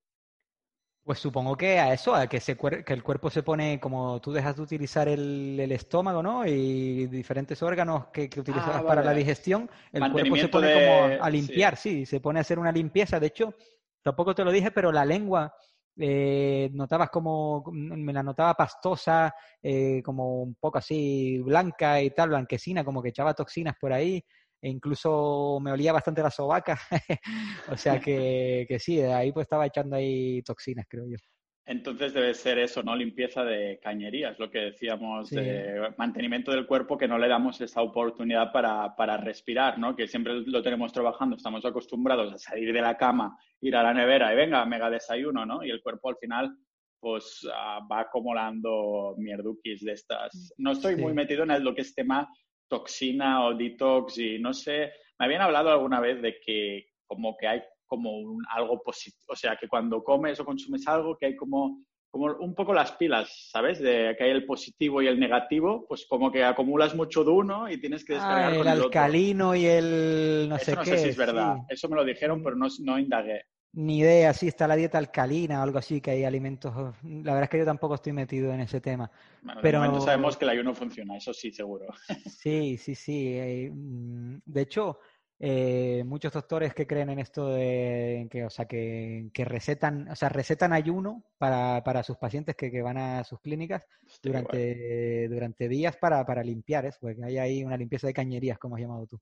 Pues 1.03 1.17
supongo 1.17 1.57
que 1.57 1.79
a 1.79 1.93
eso, 1.93 2.13
a 2.13 2.27
que, 2.27 2.39
se, 2.39 2.55
que 2.55 2.93
el 2.93 3.01
cuerpo 3.01 3.31
se 3.31 3.41
pone, 3.41 3.79
como 3.79 4.21
tú 4.21 4.31
dejas 4.31 4.55
de 4.55 4.61
utilizar 4.61 5.07
el, 5.07 5.59
estómago, 5.71 6.21
¿no? 6.21 6.45
Y 6.45 7.07
diferentes 7.07 7.61
órganos 7.63 8.07
que, 8.13 8.29
que 8.29 8.39
utilizas 8.39 8.75
ah, 8.75 8.83
para 8.85 9.03
la 9.03 9.13
digestión, 9.13 9.67
el 9.91 10.11
cuerpo 10.11 10.35
se 10.35 10.47
pone 10.47 10.73
como 10.73 11.23
a 11.23 11.29
limpiar, 11.29 11.75
sí. 11.75 12.05
se 12.05 12.19
pone 12.19 12.39
a 12.39 12.41
hacer 12.41 12.59
una 12.59 12.71
limpieza. 12.71 13.19
De 13.19 13.27
hecho, 13.27 13.55
tampoco 14.03 14.35
te 14.35 14.43
lo 14.43 14.51
dije, 14.51 14.69
pero 14.69 14.91
la 14.91 15.03
lengua, 15.03 15.51
eh, 15.97 16.69
notabas 16.71 17.09
como, 17.09 17.63
me 17.71 18.13
la 18.13 18.21
notaba 18.21 18.53
pastosa, 18.53 19.33
eh, 19.59 20.03
como 20.03 20.43
un 20.43 20.53
poco 20.53 20.77
así 20.77 21.39
blanca 21.39 21.99
y 21.99 22.11
tal, 22.11 22.29
blanquecina, 22.29 22.83
como 22.85 23.01
que 23.01 23.09
echaba 23.09 23.33
toxinas 23.33 23.75
por 23.79 23.91
ahí 23.91 24.23
e 24.61 24.69
incluso 24.69 25.59
me 25.61 25.71
olía 25.71 25.91
bastante 25.91 26.21
la 26.21 26.29
sobaca. 26.29 26.79
o 27.71 27.77
sea 27.77 27.99
que, 27.99 28.65
que 28.67 28.79
sí, 28.79 29.01
ahí 29.01 29.31
pues 29.31 29.45
estaba 29.45 29.65
echando 29.65 29.95
ahí 29.95 30.41
toxinas, 30.43 30.85
creo 30.87 31.07
yo. 31.07 31.17
Entonces 31.65 32.13
debe 32.13 32.33
ser 32.33 32.57
eso, 32.57 32.81
¿no? 32.81 32.95
Limpieza 32.95 33.43
de 33.43 33.79
cañerías, 33.81 34.37
lo 34.39 34.49
que 34.49 34.59
decíamos, 34.59 35.29
de 35.29 35.93
mantenimiento 35.95 36.51
del 36.51 36.65
cuerpo, 36.65 36.97
que 36.97 37.07
no 37.07 37.19
le 37.19 37.27
damos 37.27 37.61
esa 37.61 37.81
oportunidad 37.81 38.51
para, 38.51 38.95
para, 38.95 39.15
respirar, 39.17 39.77
¿no? 39.77 39.95
Que 39.95 40.07
siempre 40.07 40.41
lo 40.41 40.61
tenemos 40.63 40.91
trabajando, 40.91 41.35
estamos 41.35 41.63
acostumbrados 41.63 42.33
a 42.33 42.37
salir 42.39 42.73
de 42.73 42.81
la 42.81 42.97
cama, 42.97 43.37
ir 43.61 43.75
a 43.75 43.83
la 43.83 43.93
nevera 43.93 44.33
y 44.33 44.35
venga, 44.35 44.65
mega 44.65 44.89
desayuno, 44.89 45.45
¿no? 45.45 45.63
Y 45.63 45.69
el 45.69 45.81
cuerpo 45.83 46.09
al 46.09 46.17
final, 46.17 46.51
pues 46.99 47.47
ah, 47.53 47.79
va 47.89 48.01
acumulando 48.01 49.13
mierduquis 49.17 49.81
de 49.81 49.93
estas. 49.93 50.53
No 50.57 50.71
estoy 50.71 50.95
muy 50.95 51.13
metido 51.13 51.43
en 51.43 51.63
lo 51.63 51.75
que 51.75 51.81
es 51.81 51.93
tema 51.93 52.27
toxina 52.71 53.45
o 53.45 53.53
detox 53.53 54.17
y 54.17 54.39
no 54.39 54.53
sé, 54.53 54.91
me 55.19 55.25
habían 55.25 55.41
hablado 55.41 55.69
alguna 55.69 55.99
vez 55.99 56.21
de 56.21 56.39
que 56.39 56.87
como 57.05 57.35
que 57.37 57.47
hay 57.47 57.61
como 57.85 58.17
un, 58.17 58.41
algo 58.49 58.81
positivo, 58.81 59.33
o 59.33 59.35
sea, 59.35 59.57
que 59.57 59.67
cuando 59.67 60.01
comes 60.01 60.39
o 60.39 60.45
consumes 60.45 60.87
algo 60.87 61.17
que 61.17 61.25
hay 61.25 61.35
como 61.35 61.83
como 62.09 62.25
un 62.25 62.53
poco 62.53 62.73
las 62.73 62.91
pilas, 62.91 63.49
¿sabes? 63.51 63.79
De 63.79 64.15
que 64.17 64.25
hay 64.25 64.31
el 64.31 64.45
positivo 64.45 65.01
y 65.01 65.07
el 65.07 65.17
negativo, 65.17 65.85
pues 65.87 66.05
como 66.05 66.29
que 66.29 66.43
acumulas 66.43 66.93
mucho 66.93 67.23
de 67.23 67.31
uno 67.31 67.71
y 67.71 67.79
tienes 67.79 68.03
que 68.03 68.13
descargar 68.13 68.51
ah, 68.51 68.55
el, 68.57 68.67
alcalino 68.67 69.55
y 69.55 69.65
el 69.65 70.47
no 70.49 70.57
sé 70.59 70.75
no 70.75 70.81
qué. 70.83 70.89
sé 70.89 70.97
si 70.97 71.09
es 71.09 71.17
verdad. 71.17 71.55
Eso 71.69 71.87
me 71.87 71.95
lo 71.95 72.03
dijeron, 72.03 72.43
pero 72.43 72.57
no, 72.57 72.67
no 72.81 72.99
indagué. 72.99 73.45
Ni 73.73 73.99
idea, 73.99 74.33
sí, 74.33 74.49
está 74.49 74.67
la 74.67 74.75
dieta 74.75 74.97
alcalina 74.97 75.59
o 75.59 75.63
algo 75.63 75.77
así, 75.77 76.01
que 76.01 76.11
hay 76.11 76.25
alimentos. 76.25 76.73
La 77.03 77.33
verdad 77.33 77.43
es 77.43 77.49
que 77.49 77.59
yo 77.59 77.65
tampoco 77.65 77.95
estoy 77.95 78.11
metido 78.11 78.53
en 78.53 78.59
ese 78.59 78.81
tema. 78.81 79.09
Bueno, 79.41 79.61
pero 79.61 79.79
momento 79.79 80.01
sabemos 80.01 80.35
que 80.35 80.43
el 80.43 80.51
ayuno 80.51 80.73
funciona, 80.73 81.15
eso 81.15 81.33
sí, 81.33 81.51
seguro. 81.51 81.87
Sí, 82.25 82.77
sí, 82.77 82.95
sí. 82.95 83.37
Eh, 83.37 83.71
mm, 83.71 84.39
de 84.43 84.61
hecho, 84.61 84.99
eh, 85.39 86.03
muchos 86.05 86.33
doctores 86.33 86.73
que 86.73 86.85
creen 86.85 87.11
en 87.11 87.19
esto 87.19 87.47
de 87.47 88.27
que, 88.29 88.45
o 88.45 88.49
sea, 88.49 88.65
que, 88.65 89.31
recetan, 89.33 90.09
o 90.09 90.15
sea, 90.15 90.27
recetan 90.27 90.73
ayuno 90.73 91.23
para, 91.37 91.81
para 91.83 92.03
sus 92.03 92.17
pacientes 92.17 92.55
que, 92.57 92.71
que, 92.71 92.81
van 92.81 92.97
a 92.97 93.23
sus 93.23 93.39
clínicas 93.39 93.87
durante, 94.21 95.29
durante 95.29 95.69
días 95.69 95.95
para, 95.95 96.25
para 96.25 96.43
limpiar 96.43 96.85
eso, 96.85 96.99
porque 96.99 97.23
hay 97.23 97.37
ahí 97.37 97.63
una 97.63 97.77
limpieza 97.77 98.07
de 98.07 98.13
cañerías, 98.13 98.59
como 98.59 98.75
has 98.75 98.81
llamado 98.81 99.07
tú. 99.07 99.19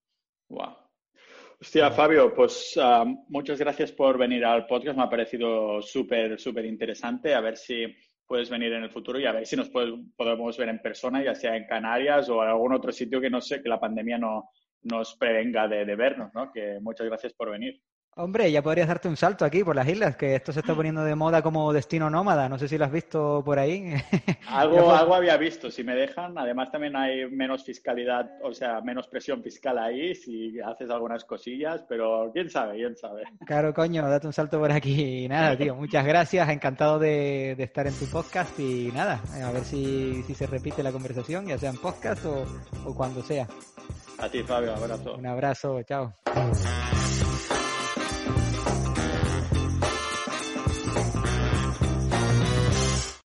Wow. 0.50 0.89
Hostia, 1.62 1.92
Fabio, 1.92 2.34
pues 2.34 2.78
uh, 2.78 3.06
muchas 3.28 3.60
gracias 3.60 3.92
por 3.92 4.18
venir 4.18 4.46
al 4.46 4.66
podcast. 4.66 4.96
Me 4.96 5.04
ha 5.04 5.10
parecido 5.10 5.82
súper, 5.82 6.40
súper 6.40 6.64
interesante. 6.64 7.36
A 7.36 7.42
ver 7.42 7.58
si 7.58 7.86
puedes 8.26 8.50
venir 8.50 8.72
en 8.72 8.84
el 8.84 8.90
futuro 8.90 9.20
y 9.20 9.26
a 9.26 9.34
ver 9.34 9.46
si 9.46 9.58
nos 9.58 9.70
podemos 9.70 10.58
ver 10.58 10.70
en 10.70 10.80
persona, 10.80 11.22
ya 11.22 11.36
sea 11.36 11.58
en 11.58 11.68
Canarias 11.68 12.30
o 12.30 12.42
en 12.44 12.50
algún 12.50 12.74
otro 12.74 12.94
sitio 12.94 13.20
que 13.20 13.30
no 13.30 13.42
sé, 13.42 13.62
que 13.62 13.68
la 13.68 13.80
pandemia 13.80 14.18
no, 14.18 14.52
nos 14.84 15.16
prevenga 15.18 15.68
de, 15.68 15.84
de 15.84 15.96
vernos, 15.98 16.34
¿no? 16.34 16.50
Que 16.50 16.80
muchas 16.80 17.08
gracias 17.08 17.34
por 17.34 17.52
venir. 17.52 17.82
Hombre, 18.16 18.52
ya 18.52 18.62
podrías 18.62 18.88
darte 18.88 19.08
un 19.08 19.16
salto 19.16 19.46
aquí 19.46 19.64
por 19.64 19.76
las 19.76 19.88
islas, 19.88 20.18
que 20.18 20.36
esto 20.36 20.52
se 20.52 20.60
está 20.60 20.76
poniendo 20.76 21.04
de 21.04 21.16
moda 21.16 21.42
como 21.42 21.72
destino 21.72 22.10
nómada. 22.10 22.50
No 22.50 22.60
sé 22.60 22.68
si 22.68 22.78
lo 22.78 22.84
has 22.84 22.92
visto 22.92 23.42
por 23.46 23.60
ahí. 23.60 23.94
Algo, 24.48 24.92
algo 24.94 25.16
había 25.16 25.38
visto, 25.38 25.72
si 25.72 25.84
me 25.84 25.96
dejan. 25.96 26.38
Además, 26.38 26.72
también 26.72 26.96
hay 26.96 27.30
menos 27.30 27.64
fiscalidad, 27.64 28.30
o 28.44 28.52
sea, 28.52 28.82
menos 28.82 29.08
presión 29.08 29.42
fiscal 29.44 29.78
ahí 29.78 30.16
si 30.16 30.60
haces 30.60 30.90
algunas 30.90 31.24
cosillas, 31.24 31.86
pero 31.88 32.30
quién 32.34 32.50
sabe, 32.50 32.78
quién 32.78 32.96
sabe. 32.98 33.24
Claro, 33.46 33.74
coño, 33.74 34.08
date 34.10 34.28
un 34.28 34.34
salto 34.34 34.60
por 34.60 34.72
aquí. 34.72 35.28
Nada, 35.30 35.56
tío, 35.56 35.76
muchas 35.76 36.06
gracias. 36.06 36.50
Encantado 36.50 37.00
de, 37.00 37.56
de, 37.56 37.64
estar 37.64 37.88
en 37.88 37.94
tu 37.94 38.06
podcast 38.08 38.60
y 38.60 38.92
nada, 38.94 39.22
a 39.42 39.52
ver 39.52 39.64
si, 39.64 40.24
si 40.24 40.34
se 40.34 40.48
repite 40.48 40.84
la 40.84 40.92
conversación, 40.92 41.46
ya 41.46 41.58
sea 41.58 41.70
en 41.70 41.78
podcast 41.78 42.26
o, 42.26 42.46
o 42.86 42.96
cuando 42.96 43.22
sea. 43.22 43.48
A 44.18 44.28
ti, 44.28 44.44
Fabio, 44.44 44.74
un 44.74 44.84
abrazo. 44.84 45.16
Un 45.16 45.26
abrazo, 45.26 45.84
chao. 45.84 46.14